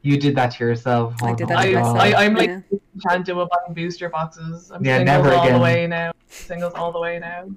You 0.02 0.18
did 0.18 0.34
that 0.36 0.52
to 0.52 0.64
yourself. 0.64 1.14
I 1.22 1.34
did 1.34 1.48
that 1.48 1.62
to 1.62 1.72
myself. 1.74 1.96
God. 1.98 2.14
I, 2.14 2.24
I'm 2.24 2.34
like 2.34 2.48
Yeah. 2.48 2.60
can't 3.08 3.24
do 3.24 3.34
buying 3.34 3.74
booster 3.74 4.08
boxes. 4.08 4.70
I'm 4.70 4.84
Yeah, 4.84 4.98
singles 4.98 5.16
never 5.24 5.34
all 5.34 5.42
again. 5.44 5.54
the 5.58 5.62
way 5.62 5.86
now. 5.86 6.12
Singles 6.28 6.72
all 6.74 6.90
the 6.92 7.00
way 7.00 7.18
now. 7.18 7.48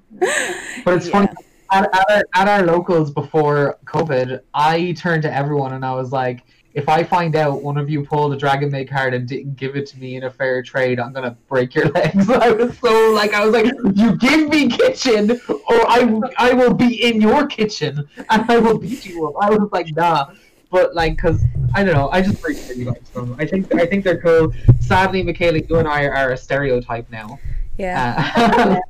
But 0.84 0.94
it's 0.94 1.06
Yeah. 1.06 1.12
funny. 1.12 1.28
At, 1.72 1.88
at, 1.94 2.10
our, 2.10 2.22
at 2.34 2.48
our 2.48 2.62
locals 2.66 3.10
before 3.10 3.78
COVID, 3.86 4.40
I 4.52 4.92
turned 4.92 5.22
to 5.22 5.34
everyone 5.34 5.72
and 5.72 5.84
I 5.84 5.94
was 5.94 6.12
like, 6.12 6.44
if 6.74 6.88
I 6.88 7.02
find 7.04 7.36
out 7.36 7.62
one 7.62 7.78
of 7.78 7.88
you 7.88 8.04
pulled 8.04 8.34
a 8.34 8.36
Dragon 8.36 8.70
Maid 8.70 8.90
card 8.90 9.14
and 9.14 9.26
didn't 9.28 9.54
give 9.54 9.76
it 9.76 9.86
to 9.86 9.98
me 9.98 10.16
in 10.16 10.24
a 10.24 10.30
fair 10.30 10.60
trade, 10.62 10.98
I'm 11.00 11.12
gonna 11.12 11.36
break 11.48 11.74
your 11.74 11.88
legs. 11.90 12.28
I 12.28 12.50
was 12.50 12.76
so 12.78 13.12
like, 13.12 13.32
I 13.32 13.44
was 13.46 13.54
like, 13.54 13.72
you 13.94 14.16
give 14.16 14.48
me 14.48 14.68
kitchen, 14.68 15.30
or 15.48 15.88
I 15.88 16.20
I 16.36 16.52
will 16.52 16.74
be 16.74 17.02
in 17.04 17.20
your 17.20 17.46
kitchen 17.46 18.06
and 18.28 18.50
I 18.50 18.58
will 18.58 18.76
beat 18.78 19.04
you 19.06 19.24
up. 19.26 19.34
I 19.40 19.50
was 19.50 19.68
like, 19.72 19.86
nah. 19.94 20.26
But 20.74 20.92
like, 20.92 21.16
cause 21.16 21.40
I 21.72 21.84
don't 21.84 21.94
know, 21.94 22.08
I 22.10 22.20
just 22.20 22.42
you 22.76 22.86
guys. 22.86 22.96
So 23.12 23.36
I 23.38 23.46
think 23.46 23.72
I 23.76 23.86
think 23.86 24.02
they're 24.02 24.20
cool. 24.20 24.52
Sadly, 24.80 25.22
Michaela, 25.22 25.58
you 25.58 25.76
and 25.76 25.86
I 25.86 26.06
are 26.06 26.32
a 26.32 26.36
stereotype 26.36 27.08
now. 27.12 27.38
Yeah. 27.78 28.32
Uh, 28.34 28.80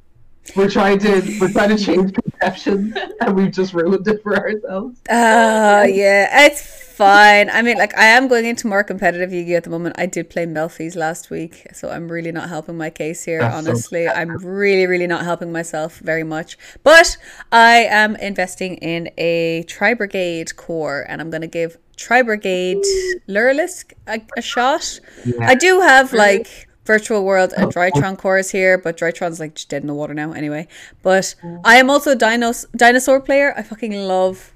we're 0.56 0.70
trying 0.70 1.00
to 1.00 1.36
we're 1.38 1.52
trying 1.52 1.76
to 1.76 1.84
change 1.84 2.14
conceptions, 2.14 2.96
and 3.20 3.36
we've 3.36 3.52
just 3.52 3.74
ruined 3.74 4.08
it 4.08 4.22
for 4.22 4.38
ourselves. 4.38 4.98
Oh 5.10 5.82
yeah, 5.82 6.46
it's 6.46 6.83
fine. 6.94 7.50
I 7.50 7.62
mean, 7.62 7.76
like 7.76 7.96
I 7.96 8.06
am 8.06 8.28
going 8.28 8.44
into 8.44 8.66
more 8.66 8.84
competitive 8.84 9.32
Yu-Gi-Oh 9.32 9.56
at 9.56 9.64
the 9.64 9.70
moment. 9.70 9.96
I 9.98 10.06
did 10.06 10.30
play 10.30 10.46
Melffy's 10.46 10.96
last 10.96 11.30
week, 11.30 11.66
so 11.72 11.90
I'm 11.90 12.10
really 12.10 12.32
not 12.32 12.48
helping 12.48 12.76
my 12.76 12.90
case 12.90 13.24
here. 13.24 13.40
That's 13.40 13.64
so 13.64 13.70
honestly, 13.70 14.08
I'm 14.08 14.30
really, 14.38 14.86
really 14.86 15.06
not 15.06 15.24
helping 15.24 15.52
myself 15.52 15.98
very 15.98 16.24
much. 16.24 16.56
But 16.82 17.16
I 17.52 17.86
am 17.90 18.16
investing 18.16 18.76
in 18.76 19.10
a 19.18 19.64
Tri 19.64 19.94
Brigade 19.94 20.56
core, 20.56 21.04
and 21.08 21.20
I'm 21.20 21.30
going 21.30 21.42
to 21.42 21.46
give 21.48 21.76
Tri 21.96 22.22
Brigade 22.22 22.82
Lyrilusc 23.28 23.92
a, 24.06 24.20
a 24.36 24.42
shot. 24.42 25.00
Yeah. 25.24 25.48
I 25.48 25.54
do 25.54 25.80
have 25.80 26.12
like 26.12 26.68
Virtual 26.84 27.24
World 27.24 27.52
and 27.56 27.66
oh, 27.66 27.68
oh. 27.68 27.70
Drytron 27.70 28.18
cores 28.18 28.50
here, 28.50 28.76
but 28.78 28.96
Drytron's 28.96 29.40
like 29.40 29.54
just 29.54 29.68
dead 29.68 29.82
in 29.82 29.86
the 29.88 29.94
water 29.94 30.14
now 30.14 30.32
anyway. 30.32 30.68
But 31.02 31.34
I 31.64 31.76
am 31.76 31.88
also 31.90 32.12
a 32.12 32.16
dinos- 32.16 32.66
dinosaur 32.76 33.20
player. 33.20 33.54
I 33.56 33.62
fucking 33.62 33.92
love 33.92 34.53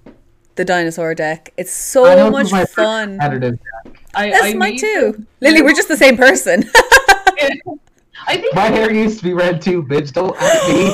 the 0.59 0.65
dinosaur 0.67 1.15
deck. 1.15 1.55
It's 1.57 1.71
I 1.71 1.73
so 1.73 2.05
know 2.17 2.31
much 2.31 2.45
this 2.45 2.49
is 2.49 2.53
my 2.53 2.61
first 2.61 2.75
fun. 2.75 3.09
Competitive. 3.19 3.59
I, 4.15 4.31
That's 4.31 4.45
I 4.45 4.55
mine 4.55 4.73
need 4.73 4.81
too. 4.81 5.27
Lily, 5.41 5.63
we're 5.63 5.75
just 5.75 5.89
the 5.89 5.97
same 5.97 6.17
person. 6.19 6.63
to- 6.63 6.69
I 8.27 8.37
think 8.37 8.55
My 8.55 8.67
hair 8.67 8.93
used 8.93 9.19
to 9.19 9.25
be 9.25 9.33
red 9.33 9.63
too, 9.63 9.83
bitch. 9.83 10.13
Don't 10.13 10.37
ask 10.39 10.69
me. 10.69 10.93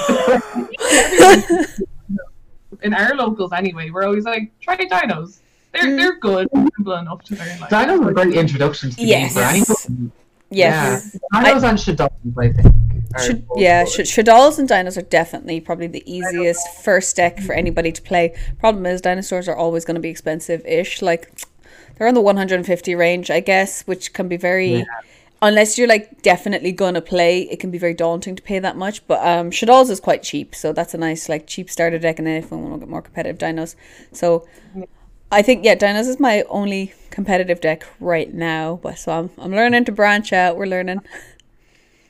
in 2.83 2.95
our 2.95 3.17
locals 3.17 3.53
anyway, 3.53 3.91
we're 3.91 4.05
always 4.05 4.25
like, 4.25 4.53
try 4.61 4.77
dinos. 4.77 5.41
They're 5.73 5.85
mm. 5.85 5.97
they're 5.97 6.19
good, 6.21 6.49
simple 6.77 6.93
enough 6.93 7.25
to 7.25 7.35
learn. 7.35 7.59
Like, 7.59 7.71
Dinos 7.71 8.05
are 8.05 8.11
a 8.11 8.15
great 8.15 8.35
introduction 8.35 8.91
to 8.91 8.97
the 8.97 9.03
Yes. 9.03 9.35
game 9.35 9.43
for 9.43 9.49
anyone. 9.49 10.13
Yes. 10.51 11.19
Yeah. 11.33 11.43
Dinos 11.43 11.65
and 11.69 11.79
Shadowlands, 11.79 12.39
I 12.39 12.53
think. 12.53 12.75
Are 13.15 13.23
Should, 13.23 13.47
both 13.47 13.59
yeah, 13.61 13.85
sh- 13.85 14.01
Shaddolls 14.01 14.59
and 14.59 14.69
dinos 14.69 14.97
are 14.97 15.03
definitely 15.03 15.61
probably 15.61 15.87
the 15.87 16.03
easiest 16.11 16.67
first 16.83 17.17
deck 17.17 17.41
for 17.41 17.53
anybody 17.55 17.93
to 17.93 18.03
play. 18.03 18.35
Problem 18.59 18.87
is, 18.87 19.01
dinosaurs 19.01 19.49
are 19.49 19.57
always 19.57 19.85
going 19.85 19.95
to 19.95 20.01
be 20.01 20.09
expensive 20.09 20.65
ish. 20.67 21.03
Like, 21.03 21.31
they're 21.97 22.07
in 22.07 22.15
the 22.15 22.21
150 22.21 22.95
range, 22.95 23.31
I 23.31 23.41
guess, 23.41 23.83
which 23.83 24.13
can 24.13 24.29
be 24.29 24.37
very. 24.37 24.79
Yeah. 24.79 24.85
Unless 25.43 25.77
you're 25.77 25.89
like 25.89 26.23
definitely 26.23 26.73
gonna 26.73 27.03
play, 27.03 27.43
it 27.43 27.61
can 27.61 27.71
be 27.71 27.77
very 27.77 27.93
daunting 27.93 28.35
to 28.35 28.43
pay 28.43 28.59
that 28.61 28.77
much. 28.77 29.07
But 29.07 29.21
um, 29.27 29.51
Shaddolls 29.51 29.91
is 29.91 30.01
quite 30.01 30.23
cheap, 30.23 30.55
so 30.55 30.73
that's 30.73 30.95
a 30.95 30.97
nice 30.97 31.29
like 31.29 31.47
cheap 31.47 31.69
starter 31.69 31.99
deck. 31.99 32.19
And 32.19 32.27
then 32.27 32.37
if 32.37 32.51
we 32.51 32.57
want 32.57 32.73
to 32.75 32.79
get 32.79 32.89
more 32.89 33.03
competitive 33.03 33.37
dinos, 33.39 33.77
so 34.13 34.47
I 35.31 35.43
think 35.43 35.65
yeah, 35.65 35.75
dinos 35.75 36.09
is 36.09 36.19
my 36.19 36.43
only 36.49 36.95
competitive 37.11 37.61
deck 37.61 37.85
right 38.01 38.33
now. 38.33 38.79
But 38.83 38.99
so 38.99 39.13
I'm 39.13 39.31
I'm 39.37 39.51
learning 39.51 39.85
to 39.87 39.93
branch 39.93 40.33
out. 40.33 40.57
We're 40.57 40.67
learning. 40.67 41.01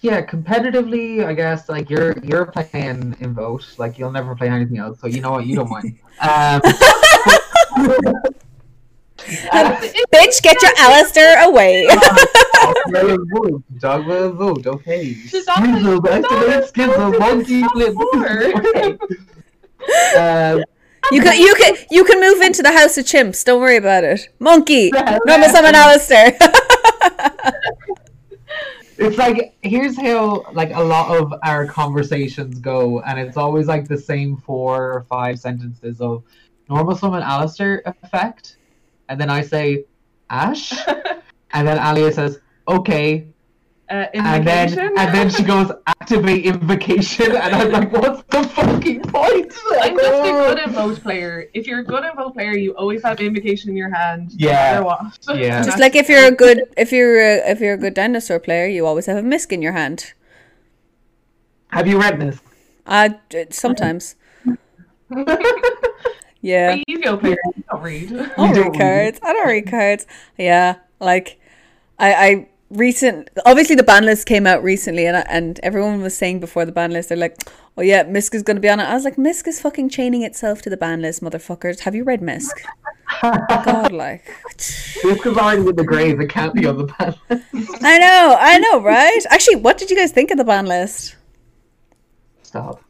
Yeah, 0.04 0.20
competitively, 0.20 1.24
I 1.24 1.32
guess 1.32 1.70
like 1.70 1.88
you're 1.88 2.18
you're 2.18 2.44
playing 2.44 3.16
in 3.20 3.32
vote, 3.32 3.64
like 3.78 3.98
you'll 3.98 4.12
never 4.12 4.36
play 4.36 4.50
anything 4.50 4.76
else, 4.76 5.00
so 5.00 5.06
you 5.06 5.22
know 5.22 5.30
what, 5.30 5.46
you 5.46 5.56
don't 5.56 5.70
mind. 5.70 5.98
Um, 6.20 6.60
uh, 9.50 9.80
Bitch, 10.14 10.42
get 10.42 10.60
your 10.60 10.72
Aleister 10.84 11.42
away. 11.48 11.86
dog 13.78 14.06
will 14.06 14.32
vote, 14.34 14.66
okay. 14.66 15.14
The 15.14 15.42
dog 15.46 15.64
activate 15.64 16.20
the 16.20 16.20
dog 16.20 16.64
Skizzle, 16.68 17.10
will 17.10 17.18
monkey 17.18 17.62
flip. 17.72 17.94
Um, 20.16 20.64
You 21.12 21.20
can 21.22 21.38
you 21.40 21.54
can 21.54 21.76
you 21.90 22.04
can 22.04 22.20
move 22.20 22.42
into 22.42 22.62
the 22.62 22.72
house 22.72 22.98
of 22.98 23.06
chimps. 23.06 23.42
Don't 23.42 23.60
worry 23.60 23.76
about 23.76 24.04
it. 24.04 24.28
Monkey. 24.38 24.90
Normal 25.26 25.48
summon 25.48 25.74
Aleister. 25.74 26.36
It's 28.96 29.18
like 29.18 29.56
here's 29.62 29.96
how 29.96 30.44
like 30.52 30.72
a 30.72 30.82
lot 30.82 31.16
of 31.16 31.34
our 31.42 31.66
conversations 31.66 32.60
go, 32.60 33.00
and 33.00 33.18
it's 33.18 33.36
always 33.36 33.66
like 33.66 33.88
the 33.88 33.98
same 33.98 34.36
four 34.36 34.92
or 34.92 35.02
five 35.02 35.38
sentences 35.38 36.00
of 36.00 36.22
normal 36.68 36.96
summon 36.96 37.22
Aleister 37.22 37.80
effect, 37.86 38.58
and 39.08 39.20
then 39.20 39.30
I 39.30 39.42
say 39.42 39.84
Ash, 40.30 40.72
and 41.52 41.66
then 41.66 41.78
Alia 41.78 42.12
says 42.12 42.40
okay, 42.68 43.26
uh, 43.90 44.06
and 44.14 44.46
then 44.46 44.78
and 44.78 45.14
then 45.14 45.28
she 45.28 45.42
goes 45.42 45.70
activate 45.86 46.46
invocation, 46.46 47.36
and 47.36 47.54
I'm 47.54 47.70
like, 47.70 47.92
what's 47.92 48.22
the 48.30 48.42
fucking 48.48 49.02
point? 49.02 49.52
I'm 49.80 49.96
just 49.96 50.12
a 50.12 50.30
oh. 50.30 50.54
good 50.54 50.58
invoke 50.66 51.00
player. 51.02 51.48
If 51.52 51.66
you're 51.66 51.80
a 51.80 51.84
good 51.84 52.04
invoke 52.04 52.34
player, 52.34 52.56
you 52.56 52.74
always 52.76 53.02
have 53.02 53.20
invocation 53.20 53.70
in 53.70 53.76
your 53.76 53.94
hand. 53.94 54.32
no 54.38 54.48
Yeah. 54.48 54.52
matter 54.52 54.84
what. 54.84 55.18
Yeah. 55.38 55.62
Just 55.62 55.78
like 55.78 55.94
if 55.94 56.08
you're 56.08 56.24
a 56.26 56.30
good 56.30 56.62
if 56.76 56.92
you're 56.92 57.20
a, 57.20 57.50
if 57.50 57.60
you're 57.60 57.74
a 57.74 57.78
good 57.78 57.94
dinosaur 57.94 58.38
player, 58.38 58.66
you 58.66 58.86
always 58.86 59.06
have 59.06 59.18
a 59.18 59.22
misc 59.22 59.52
in 59.52 59.60
your 59.60 59.72
hand. 59.72 60.14
Have 61.68 61.86
you 61.86 62.00
read 62.00 62.20
this? 62.20 62.40
Uh 62.86 63.10
sometimes. 63.50 64.16
Yeah. 66.44 66.74
Are 66.74 66.82
you 66.86 67.00
a 67.06 67.16
player? 67.16 67.38
You 67.56 67.64
don't 67.70 67.82
read. 67.82 68.12
I 68.12 68.16
don't 68.16 68.36
don't 68.36 68.54
read 68.54 68.66
read. 68.72 68.78
cards. 68.78 69.20
I 69.22 69.32
don't 69.32 69.48
read 69.48 69.66
cards. 69.70 70.06
Yeah, 70.36 70.76
like 71.00 71.40
I, 71.98 72.12
I 72.14 72.48
recent 72.74 73.30
obviously 73.46 73.76
the 73.76 73.82
ban 73.82 74.04
list 74.04 74.26
came 74.26 74.46
out 74.46 74.62
recently, 74.62 75.06
and 75.06 75.16
I, 75.16 75.20
and 75.28 75.60
everyone 75.62 76.02
was 76.02 76.16
saying 76.16 76.40
before 76.40 76.64
the 76.64 76.72
ban 76.72 76.90
list, 76.92 77.08
they're 77.08 77.18
like, 77.18 77.36
"Oh 77.76 77.82
yeah, 77.82 78.04
Misk 78.04 78.34
is 78.34 78.42
going 78.42 78.56
to 78.56 78.60
be 78.60 78.68
on 78.68 78.80
it." 78.80 78.84
I 78.84 78.94
was 78.94 79.04
like, 79.04 79.16
"Misk 79.16 79.46
is 79.46 79.60
fucking 79.60 79.88
chaining 79.88 80.22
itself 80.22 80.62
to 80.62 80.70
the 80.70 80.76
ban 80.76 81.02
list, 81.02 81.22
motherfuckers." 81.22 81.80
Have 81.80 81.94
you 81.94 82.04
read 82.04 82.20
Misk? 82.20 82.50
God, 83.22 83.92
like 83.92 84.24
This 84.56 85.02
is 85.02 85.36
already 85.36 85.68
in 85.68 85.76
the 85.76 85.84
grave. 85.84 86.20
It 86.20 86.28
can't 86.28 86.54
be 86.54 86.66
on 86.66 86.78
the 86.78 86.86
panel. 86.86 87.18
I 87.30 87.98
know, 87.98 88.36
I 88.38 88.58
know, 88.58 88.80
right? 88.82 89.20
Actually, 89.30 89.56
what 89.56 89.78
did 89.78 89.90
you 89.90 89.96
guys 89.96 90.12
think 90.12 90.30
of 90.30 90.38
the 90.38 90.44
ban 90.44 90.66
list? 90.66 91.16
Stop. 92.42 92.82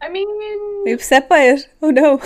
I 0.00 0.08
mean, 0.08 0.28
Were 0.28 0.88
you 0.88 0.94
upset 0.94 1.28
by 1.28 1.40
it? 1.40 1.68
Oh 1.82 1.90
no. 1.90 2.20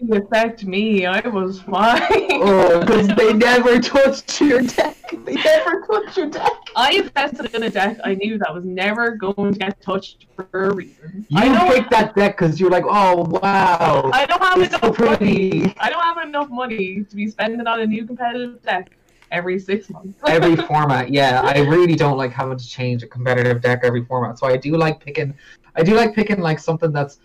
It 0.00 0.24
affect 0.24 0.64
me. 0.64 1.06
I 1.06 1.20
was 1.28 1.60
fine. 1.62 2.28
Oh, 2.42 2.80
because 2.80 3.08
they 3.08 3.32
never 3.32 3.78
touched 3.80 4.40
your 4.40 4.62
deck. 4.62 4.96
They 5.24 5.34
never 5.34 5.82
touched 5.82 6.16
your 6.16 6.30
deck. 6.30 6.52
I 6.74 6.92
invested 6.92 7.54
in 7.54 7.64
a 7.64 7.70
deck 7.70 7.98
I 8.04 8.14
knew 8.14 8.38
that 8.38 8.54
was 8.54 8.64
never 8.64 9.12
going 9.12 9.52
to 9.52 9.58
get 9.58 9.80
touched 9.80 10.26
for 10.34 10.48
a 10.52 10.74
reason. 10.74 11.26
You 11.28 11.38
I 11.38 11.48
don't, 11.48 11.72
picked 11.72 11.90
that 11.90 12.14
deck 12.14 12.38
because 12.38 12.58
you're 12.58 12.70
like, 12.70 12.84
oh 12.86 13.24
wow, 13.28 14.10
I 14.12 14.26
don't 14.26 14.42
have 14.42 14.60
it's 14.60 14.72
so 14.72 14.88
enough 14.88 15.00
money. 15.00 15.74
I 15.78 15.90
don't 15.90 16.02
have 16.02 16.26
enough 16.26 16.48
money 16.50 17.04
to 17.04 17.16
be 17.16 17.28
spending 17.28 17.66
on 17.66 17.80
a 17.80 17.86
new 17.86 18.06
competitive 18.06 18.62
deck 18.62 18.90
every 19.30 19.58
six 19.58 19.90
months. 19.90 20.18
Every 20.26 20.56
format, 20.56 21.10
yeah. 21.10 21.42
I 21.42 21.60
really 21.60 21.94
don't 21.94 22.16
like 22.16 22.32
having 22.32 22.58
to 22.58 22.66
change 22.66 23.02
a 23.02 23.06
competitive 23.06 23.60
deck 23.60 23.80
every 23.84 24.04
format. 24.04 24.38
So 24.38 24.46
I 24.46 24.56
do 24.56 24.76
like 24.76 24.98
picking. 25.04 25.34
I 25.76 25.82
do 25.82 25.94
like 25.94 26.14
picking 26.14 26.40
like 26.40 26.58
something 26.58 26.92
that's. 26.92 27.18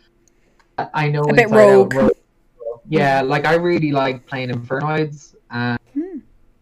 I 0.77 1.07
know 1.07 1.21
A 1.21 1.33
bit 1.33 1.43
inside 1.45 1.69
out 1.69 1.93
rogue. 1.93 2.11
Yeah, 2.89 3.21
like 3.21 3.45
I 3.45 3.55
really 3.55 3.91
like 3.91 4.25
playing 4.25 4.49
Infernoids, 4.49 5.35
and 5.51 5.79
Hmm. 5.93 6.19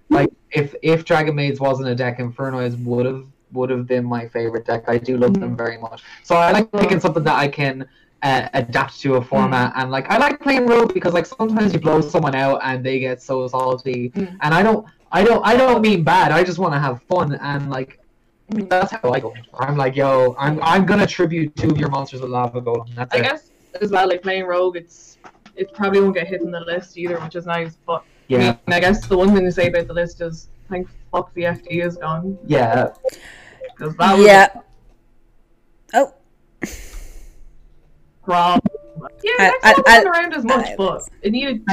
like 0.10 0.30
if 0.52 0.76
if 0.82 1.06
Dragon 1.06 1.36
Maids 1.36 1.60
wasn't 1.60 1.90
a 1.90 1.96
deck, 1.96 2.20
Infernoids 2.20 2.78
would 2.84 3.06
have 3.06 3.26
would 3.52 3.70
have 3.70 3.86
been 3.88 4.06
my 4.06 4.28
favorite 4.28 4.66
deck. 4.66 4.86
I 4.88 4.98
do 4.98 5.18
love 5.18 5.40
them 5.40 5.56
very 5.56 5.78
much. 5.78 6.02
So 6.24 6.36
I 6.36 6.52
like 6.52 6.72
picking 6.72 7.00
something 7.00 7.24
that 7.24 7.36
I 7.38 7.48
can 7.48 7.88
uh, 8.24 8.48
adapt 8.54 9.00
to 9.02 9.16
a 9.16 9.22
format, 9.22 9.74
and 9.76 9.92
like 9.92 10.10
I 10.10 10.18
like 10.18 10.40
playing 10.40 10.66
rogue 10.66 10.94
because 10.94 11.14
like 11.14 11.26
sometimes 11.26 11.74
you 11.74 11.80
blow 11.80 12.00
someone 12.02 12.36
out 12.36 12.62
and 12.64 12.84
they 12.86 13.00
get 13.00 13.22
so 13.22 13.48
salty, 13.48 14.10
Mm. 14.12 14.38
and 14.42 14.54
I 14.54 14.64
don't. 14.64 14.86
I 15.12 15.24
don't. 15.24 15.46
I 15.46 15.56
don't 15.56 15.82
mean 15.82 16.04
bad. 16.04 16.32
I 16.32 16.44
just 16.44 16.58
want 16.58 16.74
to 16.74 16.80
have 16.80 17.02
fun, 17.04 17.36
and 17.36 17.70
like 17.70 18.00
Mm. 18.52 18.70
that's 18.70 18.92
how 18.92 19.12
I 19.12 19.20
go. 19.20 19.34
I'm 19.60 19.78
like, 19.78 19.96
yo, 19.96 20.36
I'm 20.40 20.60
I'm 20.62 20.86
gonna 20.86 21.08
tribute 21.08 21.56
two 21.56 21.70
of 21.72 21.78
your 21.78 21.90
monsters 21.90 22.22
with 22.22 22.30
lava 22.32 22.62
golem. 22.62 22.88
That's 22.96 23.14
I 23.16 23.20
it. 23.20 23.24
guess 23.24 23.52
as 23.82 23.90
well, 23.92 24.08
like 24.08 24.22
playing 24.22 24.46
rogue, 24.46 24.76
it's 24.78 25.18
it 25.56 25.74
probably 25.74 26.02
won't 26.02 26.16
get 26.16 26.28
hit 26.28 26.42
in 26.42 26.52
the 26.52 26.60
list 26.62 26.98
either, 26.98 27.20
which 27.20 27.36
is 27.36 27.46
nice. 27.46 27.78
But 27.86 28.02
I, 28.02 28.04
Yeah, 28.28 28.40
mean, 28.40 28.58
I 28.68 28.80
guess 28.80 29.06
the 29.08 29.18
one 29.18 29.34
thing 29.34 29.44
to 29.46 29.52
say 29.52 29.68
about 29.68 29.88
the 29.88 29.94
list 29.94 30.22
is 30.22 30.50
thank 30.70 30.88
fuck 31.12 31.34
the 31.34 31.44
FD 31.44 31.84
is 31.86 31.98
gone 31.98 32.38
yeah. 32.48 32.90
because 33.76 33.96
that 33.98 34.18
was 34.18 34.26
Yeah. 34.26 34.48
Oh, 35.94 36.12
wrong. 38.26 38.60
Yeah, 39.24 39.32
I- 39.64 39.74
next 39.76 39.82
I- 39.90 40.00
I- 40.00 40.04
around 40.04 40.34
as 40.34 40.44
much, 40.44 40.68
I- 40.70 40.76
but 40.76 41.08
it 41.22 41.32
needed 41.32 41.64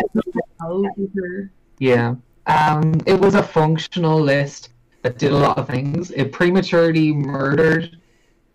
Yeah. 1.78 2.14
Um, 2.46 3.00
it 3.06 3.18
was 3.18 3.34
a 3.34 3.42
functional 3.42 4.20
list 4.20 4.70
that 5.02 5.18
did 5.18 5.32
a 5.32 5.36
lot 5.38 5.56
of 5.58 5.66
things. 5.68 6.10
It 6.10 6.32
prematurely 6.32 7.12
murdered 7.12 7.96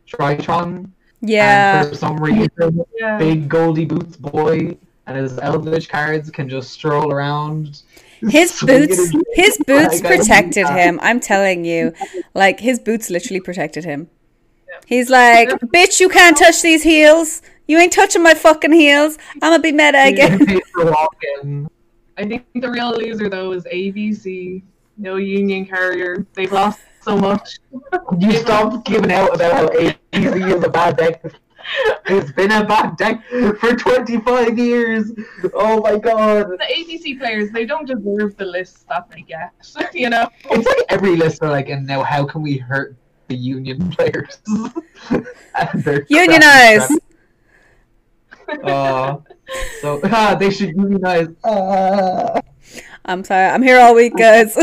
Drytron. 0.08 0.90
yeah. 1.22 1.82
And 1.82 1.90
for 1.90 1.96
some 1.96 2.18
reason, 2.18 2.84
Yeah. 3.00 3.18
big 3.18 3.48
Goldie 3.50 3.86
Boots 3.86 4.18
boy 4.18 4.78
and 5.08 5.18
his 5.18 5.38
Eldritch 5.40 5.90
cards 5.90 6.30
can 6.32 6.50
just 6.50 6.72
stroll 6.72 7.12
around. 7.12 7.82
His 8.22 8.60
boots, 8.62 8.98
his- 8.98 9.16
his 9.34 9.58
boots 9.68 10.02
Like, 10.02 10.18
protected 10.18 10.68
him. 10.68 11.00
I'm 11.02 11.20
telling 11.20 11.66
you, 11.66 11.94
like 12.34 12.60
his 12.60 12.80
boots 12.80 13.10
literally 13.10 13.42
protected 13.42 13.86
him. 13.86 14.10
He's 14.86 15.10
like, 15.10 15.50
bitch, 15.50 16.00
you 16.00 16.10
can't 16.10 16.38
touch 16.38 16.62
these 16.62 16.84
heels. 16.84 17.42
You 17.68 17.78
ain't 17.80 17.94
touching 17.94 18.22
my 18.22 18.34
fucking 18.34 18.72
heels. 18.74 19.18
I'm 19.36 19.52
gonna 19.52 19.60
be 19.60 19.72
meta 19.72 20.06
again. 20.06 20.46
Paid 20.46 20.64
for 20.74 20.86
walking. 20.92 21.70
I 22.18 22.26
think 22.26 22.46
the 22.56 22.70
real 22.70 22.92
loser 22.96 23.30
though 23.30 23.52
is 23.54 23.64
ABC. 23.66 24.62
No 24.98 25.16
Union 25.18 25.66
Carrier. 25.66 26.26
They've 26.34 26.52
lost 26.52 26.80
so 27.02 27.18
much. 27.18 27.60
You 28.20 28.32
stopped 28.34 28.86
giving 28.86 29.12
out 29.12 29.34
about 29.36 29.54
how 29.54 29.68
AZ 29.80 29.96
is 30.14 30.64
a 30.64 30.70
bad 30.70 30.98
deck. 30.98 31.24
It's 32.08 32.32
been 32.32 32.52
a 32.52 32.64
bad 32.66 32.98
deck 32.98 33.24
for 33.60 33.76
25 33.76 34.58
years. 34.58 35.12
Oh 35.54 35.82
my 35.82 35.98
god. 35.98 36.50
The 36.52 36.58
ABC 36.58 37.20
players, 37.20 37.52
they 37.52 37.66
don't 37.66 37.86
deserve 37.88 38.38
the 38.38 38.46
list 38.46 38.88
that 38.90 39.10
they 39.10 39.22
get. 39.22 39.52
you 39.94 40.10
know. 40.10 40.30
It's 40.52 40.68
like 40.68 40.86
every 40.90 41.16
list 41.16 41.42
are 41.42 41.50
like, 41.50 41.70
and 41.70 41.86
now 41.86 42.04
how 42.04 42.26
can 42.26 42.42
we 42.42 42.58
hurt 42.58 42.96
the 43.28 43.36
union 43.36 43.90
players? 43.92 44.40
And 45.56 45.84
they're 45.84 46.06
Unionize. 46.10 46.90
Uh, 48.64 49.18
so 49.82 50.00
ah, 50.06 50.36
they 50.38 50.50
should 50.50 50.76
unionize. 50.76 51.30
Uh, 51.44 52.42
I'm 53.06 53.24
sorry. 53.24 53.48
I'm 53.48 53.62
here 53.62 53.80
all 53.80 53.96
week, 53.96 54.16
guys. 54.18 54.54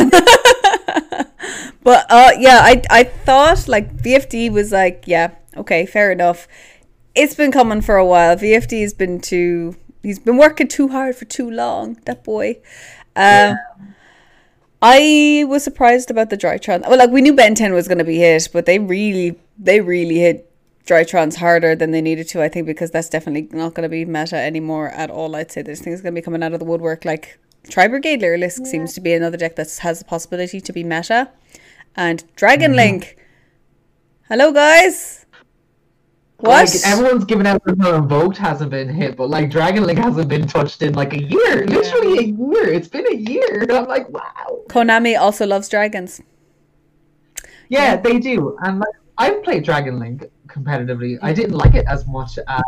but 1.82 2.06
uh, 2.10 2.32
yeah, 2.38 2.60
I 2.62 2.82
I 2.90 3.04
thought 3.04 3.68
like 3.68 3.96
VFD 3.96 4.52
was 4.52 4.72
like, 4.72 5.04
yeah, 5.06 5.30
okay, 5.56 5.86
fair 5.86 6.12
enough. 6.12 6.46
It's 7.14 7.34
been 7.34 7.52
coming 7.52 7.80
for 7.80 7.96
a 7.96 8.06
while. 8.06 8.36
VFD 8.36 8.82
has 8.82 8.94
been 8.94 9.20
too. 9.20 9.76
He's 10.02 10.18
been 10.18 10.36
working 10.36 10.68
too 10.68 10.88
hard 10.88 11.16
for 11.16 11.24
too 11.26 11.50
long. 11.50 11.98
That 12.06 12.24
boy. 12.24 12.60
Um, 13.14 13.56
I 14.80 15.44
was 15.46 15.62
surprised 15.62 16.10
about 16.10 16.30
the 16.30 16.36
Drytron. 16.36 16.82
Well, 16.88 16.98
like 16.98 17.10
we 17.10 17.20
knew 17.20 17.34
Benten 17.34 17.72
was 17.72 17.86
going 17.86 17.98
to 17.98 18.04
be 18.04 18.18
hit, 18.18 18.48
but 18.52 18.66
they 18.66 18.78
really, 18.78 19.38
they 19.58 19.80
really 19.80 20.18
hit 20.18 20.50
Drytrons 20.86 21.36
harder 21.36 21.76
than 21.76 21.92
they 21.92 22.00
needed 22.00 22.28
to. 22.30 22.42
I 22.42 22.48
think 22.48 22.66
because 22.66 22.90
that's 22.90 23.08
definitely 23.08 23.48
not 23.56 23.74
going 23.74 23.84
to 23.84 23.88
be 23.88 24.04
meta 24.04 24.36
anymore 24.36 24.88
at 24.88 25.10
all. 25.10 25.36
I'd 25.36 25.52
say 25.52 25.62
this 25.62 25.80
thing's 25.80 26.00
going 26.00 26.14
to 26.14 26.20
be 26.20 26.24
coming 26.24 26.42
out 26.42 26.52
of 26.52 26.58
the 26.58 26.64
woodwork 26.64 27.04
like 27.04 27.38
Tri 27.68 27.86
Brigade 27.86 28.22
Lyrilusc 28.22 28.66
seems 28.66 28.92
to 28.94 29.00
be 29.00 29.12
another 29.12 29.36
deck 29.36 29.54
that 29.56 29.72
has 29.82 30.00
the 30.00 30.04
possibility 30.04 30.60
to 30.60 30.72
be 30.72 30.82
meta. 30.82 31.30
And 31.94 32.24
Dragon 32.34 32.74
Link. 32.74 33.16
Hello, 34.28 34.50
guys. 34.52 35.21
What? 36.42 36.68
Like, 36.74 36.84
everyone's 36.84 37.24
given 37.24 37.46
out 37.46 37.62
until 37.66 37.94
Invoked 37.94 38.36
hasn't 38.36 38.70
been 38.72 38.88
hit, 38.88 39.16
but 39.16 39.30
like 39.30 39.48
Dragon 39.48 39.84
Link 39.84 40.00
hasn't 40.00 40.28
been 40.28 40.46
touched 40.48 40.82
in 40.82 40.92
like 40.94 41.12
a 41.12 41.22
year. 41.22 41.64
Literally 41.66 42.18
a 42.18 42.22
year. 42.22 42.68
It's 42.68 42.88
been 42.88 43.06
a 43.06 43.14
year. 43.14 43.64
I'm 43.70 43.86
like, 43.86 44.08
wow. 44.08 44.62
Konami 44.68 45.16
also 45.16 45.46
loves 45.46 45.68
dragons. 45.68 46.20
Yeah, 47.68 47.96
they 47.96 48.18
do. 48.18 48.58
And 48.62 48.80
like 48.80 48.94
I've 49.18 49.42
played 49.44 49.62
Dragon 49.62 50.00
Link 50.00 50.24
competitively. 50.48 51.16
I 51.22 51.32
didn't 51.32 51.54
like 51.54 51.76
it 51.76 51.86
as 51.86 52.08
much 52.08 52.38
as 52.48 52.62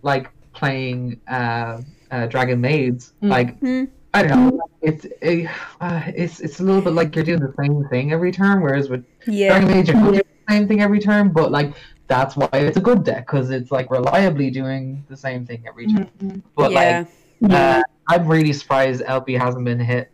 like 0.00 0.30
playing 0.54 1.20
uh, 1.28 1.82
uh 2.10 2.26
Dragon 2.26 2.58
Maids. 2.58 3.12
Mm. 3.22 3.28
Like 3.28 3.58
Hmm. 3.58 3.84
I 4.14 4.22
don't 4.22 4.56
know. 4.56 4.60
It's 4.80 5.06
a, 5.22 5.46
uh, 5.80 6.02
it's 6.14 6.40
it's 6.40 6.60
a 6.60 6.62
little 6.62 6.82
bit 6.82 6.94
like 6.94 7.14
you're 7.14 7.24
doing 7.24 7.40
the 7.40 7.54
same 7.58 7.84
thing 7.88 8.12
every 8.12 8.32
turn, 8.32 8.62
whereas 8.62 8.88
with 8.88 9.04
Yeah. 9.26 9.48
Dragon 9.48 9.68
Maid 9.68 9.88
you're 9.88 10.00
doing 10.00 10.14
the 10.14 10.24
same 10.48 10.68
thing 10.68 10.80
every 10.80 11.00
turn, 11.00 11.32
but 11.32 11.50
like 11.50 11.74
that's 12.12 12.36
why 12.36 12.48
it's 12.52 12.76
a 12.76 12.80
good 12.80 13.04
deck 13.04 13.26
because 13.26 13.48
it's 13.50 13.70
like 13.72 13.90
reliably 13.90 14.50
doing 14.50 15.02
the 15.08 15.16
same 15.16 15.46
thing 15.46 15.64
every 15.66 15.86
turn. 15.86 16.10
Mhm. 16.22 16.42
But 16.54 16.70
yeah. 16.72 17.04
like, 17.40 17.52
uh, 17.52 17.82
I'm 18.08 18.28
really 18.28 18.52
surprised 18.52 19.02
LP 19.06 19.32
hasn't 19.32 19.64
been 19.64 19.80
hit. 19.80 20.10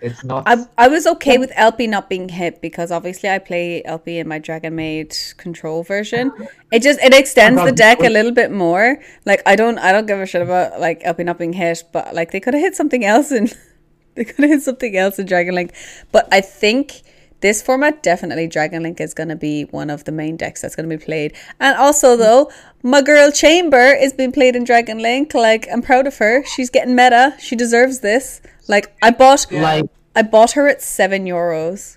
It's 0.00 0.22
not. 0.22 0.44
I, 0.46 0.64
I 0.76 0.88
was 0.88 1.06
okay 1.14 1.38
with 1.38 1.50
LP 1.56 1.86
not 1.86 2.08
being 2.08 2.28
hit 2.28 2.60
because 2.60 2.92
obviously 2.92 3.28
I 3.30 3.38
play 3.38 3.82
LP 3.84 4.18
in 4.18 4.28
my 4.28 4.38
Dragon 4.38 4.76
Maid 4.76 5.16
control 5.38 5.82
version. 5.82 6.32
It 6.70 6.82
just 6.82 7.00
it 7.00 7.14
extends 7.14 7.64
the 7.64 7.72
deck 7.72 8.00
a 8.00 8.10
little 8.10 8.30
bit 8.30 8.50
more. 8.52 8.98
Like 9.24 9.40
I 9.46 9.56
don't 9.56 9.78
I 9.78 9.90
don't 9.90 10.04
give 10.04 10.20
a 10.20 10.26
shit 10.26 10.42
about 10.42 10.78
like 10.78 11.00
LP 11.02 11.24
not 11.24 11.38
being 11.38 11.54
hit, 11.54 11.82
but 11.94 12.14
like 12.14 12.30
they 12.30 12.40
could 12.40 12.52
have 12.52 12.62
hit 12.62 12.76
something 12.76 13.06
else 13.06 13.30
and 13.30 13.48
they 14.16 14.24
could 14.26 14.42
have 14.44 14.50
hit 14.50 14.62
something 14.62 14.94
else 14.94 15.18
in 15.18 15.24
Dragon 15.24 15.54
Link. 15.54 15.72
But 16.12 16.28
I 16.30 16.42
think 16.42 17.00
this 17.40 17.62
format 17.62 18.02
definitely 18.02 18.48
Dragon 18.48 18.82
Link 18.82 19.00
is 19.00 19.14
gonna 19.14 19.36
be 19.36 19.64
one 19.64 19.90
of 19.90 20.04
the 20.04 20.12
main 20.12 20.36
decks 20.36 20.60
that's 20.62 20.74
gonna 20.74 20.88
be 20.88 20.98
played. 20.98 21.34
And 21.60 21.76
also 21.76 22.16
though, 22.16 22.50
my 22.82 23.02
girl 23.02 23.30
Chamber 23.30 23.92
is 23.92 24.12
being 24.12 24.32
played 24.32 24.56
in 24.56 24.64
Dragon 24.64 24.98
Link. 24.98 25.34
Like 25.34 25.68
I'm 25.72 25.82
proud 25.82 26.06
of 26.06 26.18
her. 26.18 26.44
She's 26.44 26.70
getting 26.70 26.94
meta. 26.96 27.34
She 27.38 27.54
deserves 27.56 28.00
this. 28.00 28.40
Like 28.66 28.94
I 29.02 29.10
bought 29.10 29.46
like 29.52 29.86
I 30.16 30.22
bought 30.22 30.52
her 30.52 30.66
at 30.68 30.82
seven 30.82 31.24
euros. 31.26 31.96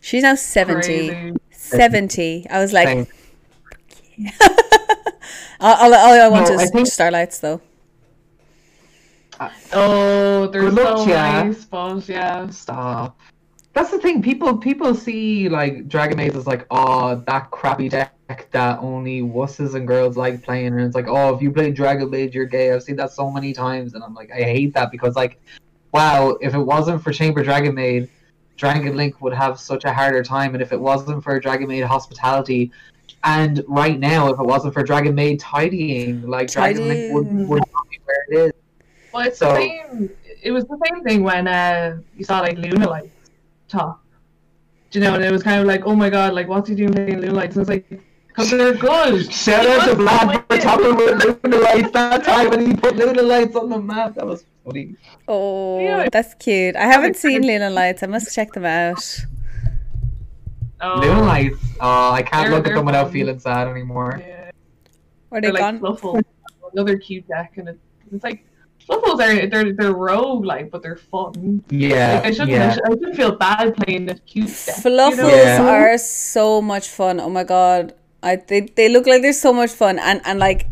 She's 0.00 0.22
now 0.22 0.36
70. 0.36 1.08
Crazy. 1.08 1.36
70. 1.50 2.46
I 2.48 2.60
was 2.60 2.72
like, 2.72 2.86
thing. 2.86 3.06
all, 5.60 5.74
all, 5.74 5.94
all 5.94 6.20
I 6.20 6.28
want 6.28 6.48
No, 6.48 6.58
I 6.58 6.66
think- 6.66 6.86
starlights 6.86 7.40
though. 7.40 7.60
Uh, 9.38 9.50
oh, 9.72 10.46
they're 10.46 10.62
Good 10.62 10.74
luck, 10.74 10.98
so 10.98 11.08
yeah. 11.08 11.42
nice, 11.42 11.64
but 11.66 12.08
yeah. 12.08 12.48
Stop. 12.50 13.18
That's 13.76 13.90
the 13.90 13.98
thing. 13.98 14.22
People 14.22 14.56
people 14.56 14.94
see 14.94 15.50
like 15.50 15.86
Dragon 15.86 16.16
Maids 16.16 16.34
as 16.34 16.46
like, 16.46 16.66
oh, 16.70 17.22
that 17.26 17.50
crappy 17.50 17.90
deck 17.90 18.48
that 18.50 18.78
only 18.78 19.20
wusses 19.20 19.74
and 19.74 19.86
girls 19.86 20.16
like 20.16 20.42
playing, 20.42 20.68
and 20.68 20.80
it's 20.80 20.94
like, 20.94 21.08
oh, 21.08 21.34
if 21.34 21.42
you 21.42 21.50
play 21.50 21.70
Dragon 21.72 22.08
Maids, 22.08 22.34
you're 22.34 22.46
gay. 22.46 22.72
I've 22.72 22.82
seen 22.82 22.96
that 22.96 23.10
so 23.12 23.30
many 23.30 23.52
times, 23.52 23.92
and 23.92 24.02
I'm 24.02 24.14
like, 24.14 24.32
I 24.32 24.38
hate 24.44 24.72
that 24.72 24.90
because 24.90 25.14
like, 25.14 25.38
wow, 25.92 26.38
if 26.40 26.54
it 26.54 26.58
wasn't 26.58 27.02
for 27.02 27.12
Chamber 27.12 27.42
Dragon 27.44 27.74
Maid, 27.74 28.08
Dragon 28.56 28.96
Link 28.96 29.20
would 29.20 29.34
have 29.34 29.60
such 29.60 29.84
a 29.84 29.92
harder 29.92 30.22
time, 30.22 30.54
and 30.54 30.62
if 30.62 30.72
it 30.72 30.80
wasn't 30.80 31.22
for 31.22 31.38
Dragon 31.38 31.68
Maid 31.68 31.84
Hospitality, 31.84 32.72
and 33.24 33.62
right 33.68 34.00
now, 34.00 34.28
if 34.32 34.40
it 34.40 34.46
wasn't 34.46 34.72
for 34.72 34.84
Dragon 34.84 35.14
Maid 35.14 35.38
tidying, 35.38 36.22
like 36.22 36.50
Dragon 36.50 36.88
Link 36.88 37.12
would, 37.12 37.26
would 37.46 37.62
not 37.74 37.90
be 37.90 37.98
where 38.06 38.24
it 38.30 38.46
is. 38.46 38.52
Well, 39.12 39.26
it's 39.26 39.38
So- 39.38 39.52
the 39.52 39.56
same. 39.60 40.10
It 40.42 40.52
was 40.52 40.64
the 40.64 40.78
same 40.86 41.02
thing 41.02 41.24
when 41.24 41.48
uh, 41.48 41.98
you 42.16 42.24
saw 42.24 42.40
like 42.40 42.56
Luna 42.56 42.88
Lights 42.88 43.15
top. 43.68 44.02
Do 44.90 44.98
you 44.98 45.04
know? 45.04 45.14
And 45.14 45.24
it 45.24 45.32
was 45.32 45.42
kind 45.42 45.60
of 45.60 45.66
like, 45.66 45.86
oh 45.86 45.94
my 45.94 46.08
god, 46.10 46.32
like 46.34 46.48
what's 46.48 46.68
he 46.68 46.74
doing 46.74 46.92
playing 46.92 47.20
Luna 47.20 47.32
Lights? 47.32 47.56
And 47.56 47.62
it's 47.62 47.70
like, 47.70 47.88
because 48.28 48.50
they're 48.50 48.74
good. 48.74 49.32
Shout 49.32 49.66
out 49.66 49.88
to 49.88 49.94
Vlad 49.94 50.44
for 50.48 50.58
talking 50.58 50.94
with 50.96 51.42
Luna 51.44 51.56
Lights 51.58 51.90
that 51.92 52.24
time 52.24 52.50
when 52.50 52.66
he 52.66 52.74
put 52.76 52.96
Luna 52.96 53.22
Lights 53.22 53.56
on 53.56 53.68
the 53.70 53.78
map. 53.80 54.14
That 54.14 54.26
was 54.26 54.44
funny. 54.64 54.94
Oh, 55.26 55.80
Yeah. 55.80 56.08
that's 56.12 56.34
cute. 56.34 56.76
I 56.76 56.82
haven't 56.86 57.16
seen 57.16 57.42
Luna 57.46 57.70
Lights. 57.70 58.02
I 58.02 58.06
must 58.06 58.34
check 58.34 58.52
them 58.52 58.64
out. 58.66 59.02
Oh, 60.80 61.00
Luna 61.00 61.22
Lights. 61.22 61.58
Oh, 61.80 61.88
uh, 61.88 62.10
I 62.12 62.22
can't 62.22 62.44
They're- 62.48 62.50
look 62.50 62.58
at 62.60 62.64
they're 62.68 62.76
them 62.76 62.86
without 62.86 63.04
fun. 63.04 63.12
feeling 63.12 63.38
sad 63.38 63.68
anymore. 63.68 64.20
Yeah. 64.20 64.50
Are 65.32 65.40
they 65.40 65.50
They're 65.50 65.58
gone? 65.58 65.80
like 65.80 65.98
Fluffals, 65.98 66.22
another 66.72 66.96
cute 66.98 67.26
deck, 67.28 67.54
and 67.56 67.68
it, 67.70 67.78
it's 68.12 68.22
like 68.22 68.44
Fluffals 68.88 69.20
are 69.20 69.46
they're 69.48 69.72
they're 69.72 69.92
rogue 69.92 70.44
like, 70.44 70.70
but 70.70 70.82
they're 70.82 70.96
fun. 70.96 71.62
Yeah, 71.70 72.14
Like, 72.14 72.24
I 72.26 72.30
shouldn't 72.30 72.50
yeah. 72.50 72.68
I, 72.68 72.74
should, 72.74 72.84
I 72.84 72.88
shouldn't 72.90 73.16
feel 73.16 73.32
bad 73.36 73.76
playing 73.76 74.08
a 74.10 74.14
cute 74.14 74.46
deck. 74.46 74.76
Fluffals 74.76 75.10
You 75.10 75.16
know? 75.16 75.28
Yeah. 75.28 75.66
are 75.68 75.98
so 75.98 76.62
much 76.62 76.88
fun. 76.88 77.18
Oh 77.20 77.28
my 77.28 77.44
god. 77.44 77.94
I 78.22 78.36
they, 78.36 78.60
they 78.60 78.88
look 78.88 79.06
like 79.06 79.22
they're 79.22 79.32
so 79.32 79.52
much 79.52 79.70
fun 79.72 79.98
and 79.98 80.20
and 80.24 80.38
like 80.38 80.68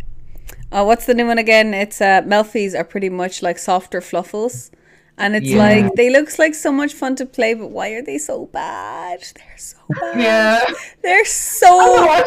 uh, 0.72 0.84
what's 0.84 1.06
the 1.06 1.14
new 1.14 1.26
one 1.26 1.38
again? 1.38 1.74
It's 1.74 2.00
uh 2.00 2.22
Melffys 2.22 2.74
are 2.78 2.84
pretty 2.84 3.08
much 3.08 3.42
like 3.42 3.58
softer 3.58 4.00
Fluffals. 4.00 4.70
And 5.16 5.36
it's 5.36 5.46
Yeah. 5.46 5.58
like 5.58 5.94
they 5.94 6.10
looks 6.10 6.38
like 6.40 6.54
so 6.54 6.72
much 6.72 6.92
fun 6.92 7.14
to 7.16 7.26
play, 7.26 7.54
but 7.54 7.70
why 7.70 7.90
are 7.90 8.02
they 8.02 8.18
so 8.18 8.46
bad? 8.46 9.20
They're 9.34 9.58
so 9.58 9.76
bad. 9.88 10.20
Yeah, 10.20 10.60
They're 11.02 11.24
so 11.24 12.24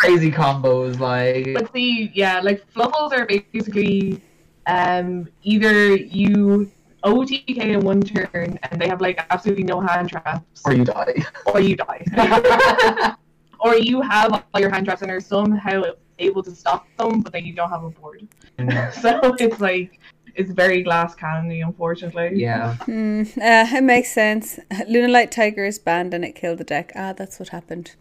Crazy 0.00 0.30
combos 0.32 0.98
like. 0.98 1.54
but 1.54 1.72
see, 1.72 2.10
yeah, 2.14 2.40
like 2.40 2.64
Fluffals 2.72 3.12
are 3.12 3.26
basically 3.26 4.20
um 4.66 5.28
either 5.42 5.94
you 5.96 6.70
OTK 7.04 7.58
in 7.58 7.80
one 7.80 8.00
turn 8.02 8.58
and 8.62 8.80
they 8.80 8.88
have 8.88 9.00
like 9.00 9.24
absolutely 9.30 9.64
no 9.64 9.80
hand 9.80 10.08
traps, 10.08 10.62
Or 10.64 10.72
you 10.72 10.84
die. 10.84 11.14
or 11.46 11.60
you 11.60 11.76
die, 11.76 13.14
or 13.60 13.76
you 13.76 14.00
have 14.00 14.32
all 14.54 14.60
your 14.60 14.70
hand 14.70 14.86
traps 14.86 15.02
and 15.02 15.10
are 15.10 15.20
somehow 15.20 15.82
able 16.18 16.42
to 16.42 16.50
stop 16.52 16.86
them, 16.96 17.20
but 17.20 17.32
then 17.32 17.44
you 17.44 17.52
don't 17.54 17.68
have 17.70 17.84
a 17.84 17.90
board. 17.90 18.26
So 19.02 19.20
it's 19.38 19.60
like 19.60 19.98
it's 20.36 20.50
very 20.50 20.82
glass 20.82 21.14
candy, 21.14 21.60
unfortunately. 21.60 22.30
yeah. 22.34 22.74
Hmm, 22.86 23.22
uh, 23.36 23.66
it 23.78 23.84
makes 23.84 24.10
sense. 24.12 24.58
Luna 24.88 25.08
Light 25.08 25.30
Tiger 25.30 25.64
is 25.64 25.78
banned 25.78 26.14
and 26.14 26.24
it 26.24 26.34
killed 26.34 26.58
the 26.58 26.64
deck. 26.64 26.90
Ah, 26.96 27.12
that's 27.12 27.38
what 27.38 27.50
happened. 27.50 27.94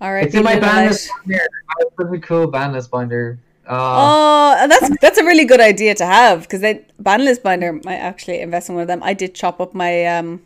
All 0.00 0.12
right, 0.12 0.26
It's 0.26 0.34
in 0.34 0.44
my 0.44 0.58
ban 0.60 0.88
list 0.88 1.10
binder. 1.26 1.40
I 1.70 1.72
have 1.80 1.88
a 1.98 2.04
pretty 2.04 2.20
cool 2.26 2.46
ban 2.46 2.72
list 2.72 2.90
binder. 2.90 3.38
Uh, 3.68 3.96
Oh, 4.00 4.56
and 4.58 4.70
that's 4.72 4.88
that's 5.00 5.18
a 5.18 5.24
really 5.24 5.44
good 5.44 5.60
idea 5.60 5.94
to 5.96 6.06
have 6.06 6.42
because 6.42 6.60
then 6.62 6.84
banlist 7.02 7.42
binder 7.42 7.74
might 7.84 7.98
actually 7.98 8.40
invest 8.40 8.68
in 8.70 8.74
one 8.74 8.82
of 8.82 8.88
them. 8.88 9.02
I 9.02 9.12
did 9.14 9.34
chop 9.34 9.60
up 9.60 9.74
my 9.74 10.06
um 10.06 10.42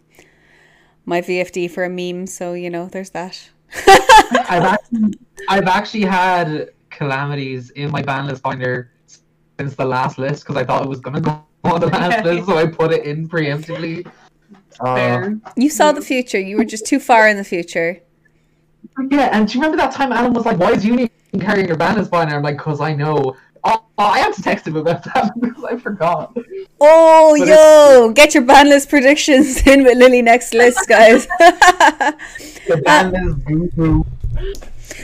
my 1.06 1.20
VFD 1.20 1.70
for 1.70 1.84
a 1.84 1.88
meme, 1.90 2.26
so 2.26 2.52
you 2.54 2.68
know 2.70 2.86
there's 2.86 3.10
that. 3.10 3.48
I've 4.48 4.64
actually, 4.64 5.14
I've 5.48 5.66
actually 5.68 6.04
had 6.04 6.70
calamities 6.90 7.70
in 7.70 7.90
my 7.90 8.02
ban 8.02 8.26
list 8.26 8.42
binder 8.42 8.90
since 9.58 9.74
the 9.76 9.84
last 9.84 10.18
list 10.18 10.42
because 10.44 10.56
I 10.56 10.64
thought 10.64 10.82
it 10.82 10.88
was 10.88 11.00
gonna 11.00 11.20
go 11.20 11.42
on 11.64 11.80
the 11.80 11.86
last 11.86 12.24
list, 12.28 12.46
so 12.46 12.56
I 12.58 12.66
put 12.66 12.92
it 12.92 13.04
in 13.04 13.28
preemptively. 13.28 14.06
Uh, 14.80 15.30
You 15.56 15.70
saw 15.70 15.92
the 15.92 16.00
future. 16.00 16.40
You 16.40 16.56
were 16.56 16.64
just 16.64 16.86
too 16.86 16.98
far 16.98 17.28
in 17.28 17.36
the 17.36 17.44
future. 17.44 18.00
yeah, 19.10 19.28
and 19.32 19.46
do 19.46 19.54
you 19.54 19.60
remember 19.62 19.76
that 19.76 19.92
time 19.92 20.10
Alan 20.12 20.32
was 20.32 20.44
like, 20.44 20.58
"Why 20.58 20.72
is 20.72 20.84
Uni 20.84 21.08
carrying 21.40 21.68
your 21.68 21.76
ban 21.76 21.96
list 21.96 22.10
binder?" 22.10 22.36
I'm 22.36 22.42
like, 22.42 22.58
"Cause 22.58 22.80
I 22.80 22.94
know." 22.94 23.36
Oh, 23.64 23.84
oh, 23.96 24.04
I 24.04 24.18
had 24.18 24.32
to 24.34 24.42
text 24.42 24.66
him 24.66 24.76
about 24.76 25.04
that 25.04 25.32
because 25.40 25.64
I 25.64 25.76
forgot. 25.76 26.36
Oh, 26.80 27.36
But 27.38 27.46
yo, 27.46 28.12
get 28.12 28.34
your 28.34 28.42
ban 28.42 28.68
list 28.68 28.88
predictions 28.88 29.64
in 29.66 29.84
with 29.84 29.98
Lily 29.98 30.20
next 30.22 30.52
list, 30.54 30.88
guys. 30.88 31.28
The 32.68 32.76
ban 32.84 33.12
list 33.12 33.44
guru. 33.44 34.04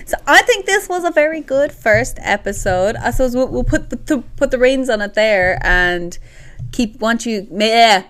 So 0.06 0.16
I 0.26 0.42
think 0.42 0.64
this 0.64 0.88
was 0.88 1.04
a 1.04 1.10
very 1.10 1.40
good 1.40 1.72
first 1.72 2.18
episode. 2.22 2.96
I 2.96 3.10
suppose 3.10 3.34
we'll, 3.34 3.48
we'll 3.48 3.64
put 3.64 3.90
the 3.90 3.96
to 3.96 4.22
put 4.36 4.50
the 4.50 4.58
reins 4.58 4.88
on 4.88 5.00
it 5.02 5.14
there 5.14 5.58
and 5.60 6.16
keep 6.72 7.00
want 7.00 7.26
you. 7.26 7.46
Yeah, 7.50 8.04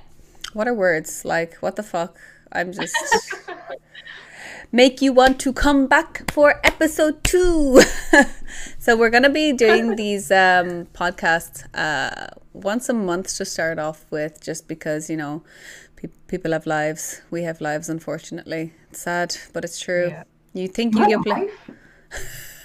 what 0.53 0.69
are 0.69 0.75
words 0.75 1.25
like? 1.25 1.55
What 1.57 1.77
the 1.77 1.83
fuck? 1.83 2.17
I'm 2.53 2.73
just 2.73 2.95
make 4.73 5.01
you 5.01 5.13
want 5.13 5.41
to 5.41 5.53
come 5.53 5.87
back 5.87 6.31
for 6.31 6.61
episode 6.65 7.23
two. 7.25 7.81
so 8.79 8.97
we're 8.97 9.11
gonna 9.11 9.31
be 9.31 9.53
doing 9.53 9.97
these 10.03 10.31
um, 10.31 10.87
podcasts 10.95 11.65
uh, 11.75 12.29
once 12.53 12.89
a 12.89 12.95
month 12.95 13.37
to 13.37 13.45
start 13.45 13.79
off 13.79 14.05
with, 14.11 14.41
just 14.41 14.69
because 14.69 15.09
you 15.09 15.17
know 15.17 15.43
pe- 15.97 16.09
people 16.27 16.53
have 16.53 16.67
lives. 16.67 17.23
We 17.31 17.43
have 17.43 17.61
lives, 17.61 17.89
unfortunately. 17.89 18.73
It's 18.91 19.01
sad, 19.03 19.37
but 19.53 19.65
it's 19.65 19.81
true. 19.81 20.09
Yeah. 20.09 20.25
You 20.55 20.69
think 20.69 20.95
you 20.95 21.07
can 21.07 21.23
play. 21.23 21.49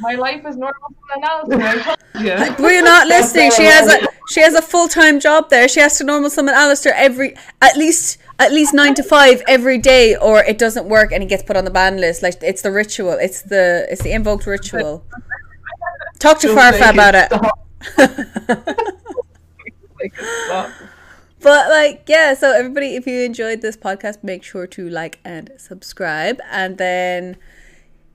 My 0.00 0.14
life 0.14 0.44
is 0.46 0.56
normal 0.56 0.74
from 0.88 1.22
analysis. 1.22 1.60
I 1.60 1.82
told 1.82 2.58
you. 2.58 2.64
Were 2.64 2.82
not 2.82 3.06
listening? 3.06 3.50
She 3.52 3.64
has 3.64 3.86
a 3.92 4.08
she 4.28 4.40
has 4.40 4.54
a 4.54 4.62
full 4.62 4.88
time 4.88 5.20
job 5.20 5.48
there. 5.50 5.68
She 5.68 5.80
has 5.80 5.98
to 5.98 6.04
normal 6.04 6.30
summon 6.30 6.54
Aleister 6.54 6.92
every 6.94 7.36
at 7.60 7.76
least 7.76 8.18
at 8.38 8.52
least 8.52 8.74
nine 8.74 8.94
to 8.94 9.02
five 9.02 9.42
every 9.46 9.78
day, 9.78 10.16
or 10.16 10.42
it 10.42 10.58
doesn't 10.58 10.88
work 10.88 11.12
and 11.12 11.22
he 11.22 11.28
gets 11.28 11.42
put 11.42 11.56
on 11.56 11.64
the 11.64 11.70
ban 11.70 11.98
list. 11.98 12.22
Like 12.22 12.42
it's 12.42 12.62
the 12.62 12.72
ritual. 12.72 13.12
It's 13.12 13.42
the 13.42 13.86
it's 13.90 14.02
the 14.02 14.12
invoked 14.12 14.46
ritual. 14.46 15.04
Talk 16.18 16.40
to 16.40 16.48
Farfa 16.48 16.92
about 16.92 17.14
it. 17.14 17.30
but 21.40 21.68
like 21.68 22.04
yeah 22.08 22.34
so 22.34 22.52
everybody 22.52 22.96
if 22.96 23.06
you 23.06 23.20
enjoyed 23.22 23.60
this 23.60 23.76
podcast 23.76 24.22
make 24.22 24.42
sure 24.42 24.66
to 24.66 24.88
like 24.88 25.18
and 25.24 25.50
subscribe 25.56 26.40
and 26.50 26.78
then 26.78 27.36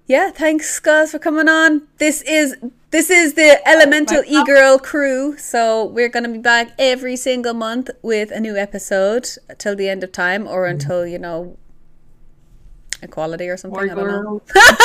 yeah 0.07 0.31
thanks 0.31 0.79
guys 0.79 1.11
for 1.11 1.19
coming 1.19 1.49
on 1.49 1.85
this 1.97 2.21
is 2.21 2.55
this 2.91 3.09
is 3.09 3.33
the 3.33 3.59
elemental 3.67 4.23
e-girl 4.25 4.79
crew 4.79 5.37
so 5.37 5.83
we're 5.85 6.07
gonna 6.07 6.29
be 6.29 6.37
back 6.37 6.71
every 6.79 7.17
single 7.17 7.53
month 7.53 7.89
with 8.01 8.31
a 8.31 8.39
new 8.39 8.55
episode 8.55 9.27
till 9.57 9.75
the 9.75 9.89
end 9.89 10.03
of 10.05 10.11
time 10.13 10.47
or 10.47 10.65
until 10.65 11.05
you 11.05 11.19
know 11.19 11.57
equality 13.01 13.49
or 13.49 13.57
something 13.57 13.85
More 13.85 13.91
i 13.91 13.95
don't 13.95 14.23
know. 14.23 14.41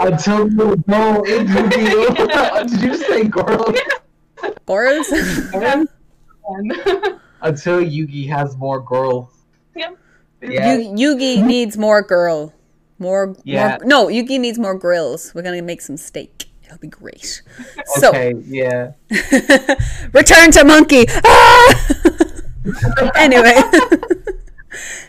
Until 0.00 0.48
you 0.48 0.76
go 0.76 1.22
into. 1.22 1.68
Did 2.68 2.80
you 2.80 2.88
just 2.88 3.06
say 3.06 3.24
girl? 3.24 3.74
girls 4.64 5.08
Until 7.42 7.80
Yugi 7.80 8.28
has 8.28 8.56
more 8.56 8.80
girls. 8.80 9.28
Yep. 9.74 9.98
Yeah. 10.42 10.76
Yugi 10.76 11.44
needs 11.44 11.76
more 11.76 12.00
girl 12.00 12.54
more, 12.98 13.34
Yeah. 13.44 13.78
more 13.78 13.86
no 13.86 14.06
yugi 14.08 14.38
needs 14.38 14.58
more 14.58 14.74
grills 14.76 15.32
we're 15.34 15.42
gonna 15.42 15.62
make 15.62 15.80
some 15.80 15.96
steak 15.96 16.46
it'll 16.64 16.78
be 16.78 16.88
great 16.88 17.42
so 18.00 18.10
Okay, 18.10 18.34
yeah. 18.46 18.92
Return 20.12 20.50
to 20.52 20.64
monkey. 20.64 21.06
Ah! 21.24 21.68
anyway. 23.16 23.56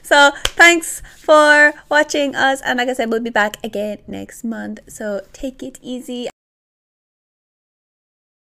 so 0.02 0.32
thanks 0.56 1.02
for 1.18 1.74
watching 1.90 2.36
us 2.36 2.62
and 2.62 2.78
like 2.80 2.88
I 2.90 2.94
said 2.94 3.10
we'll 3.12 3.20
be 3.20 3.30
back 3.30 3.58
again 3.64 4.00
next 4.08 4.44
month. 4.44 4.80
So 4.88 5.22
take 5.34 5.62
it 5.62 5.78
easy 5.82 6.30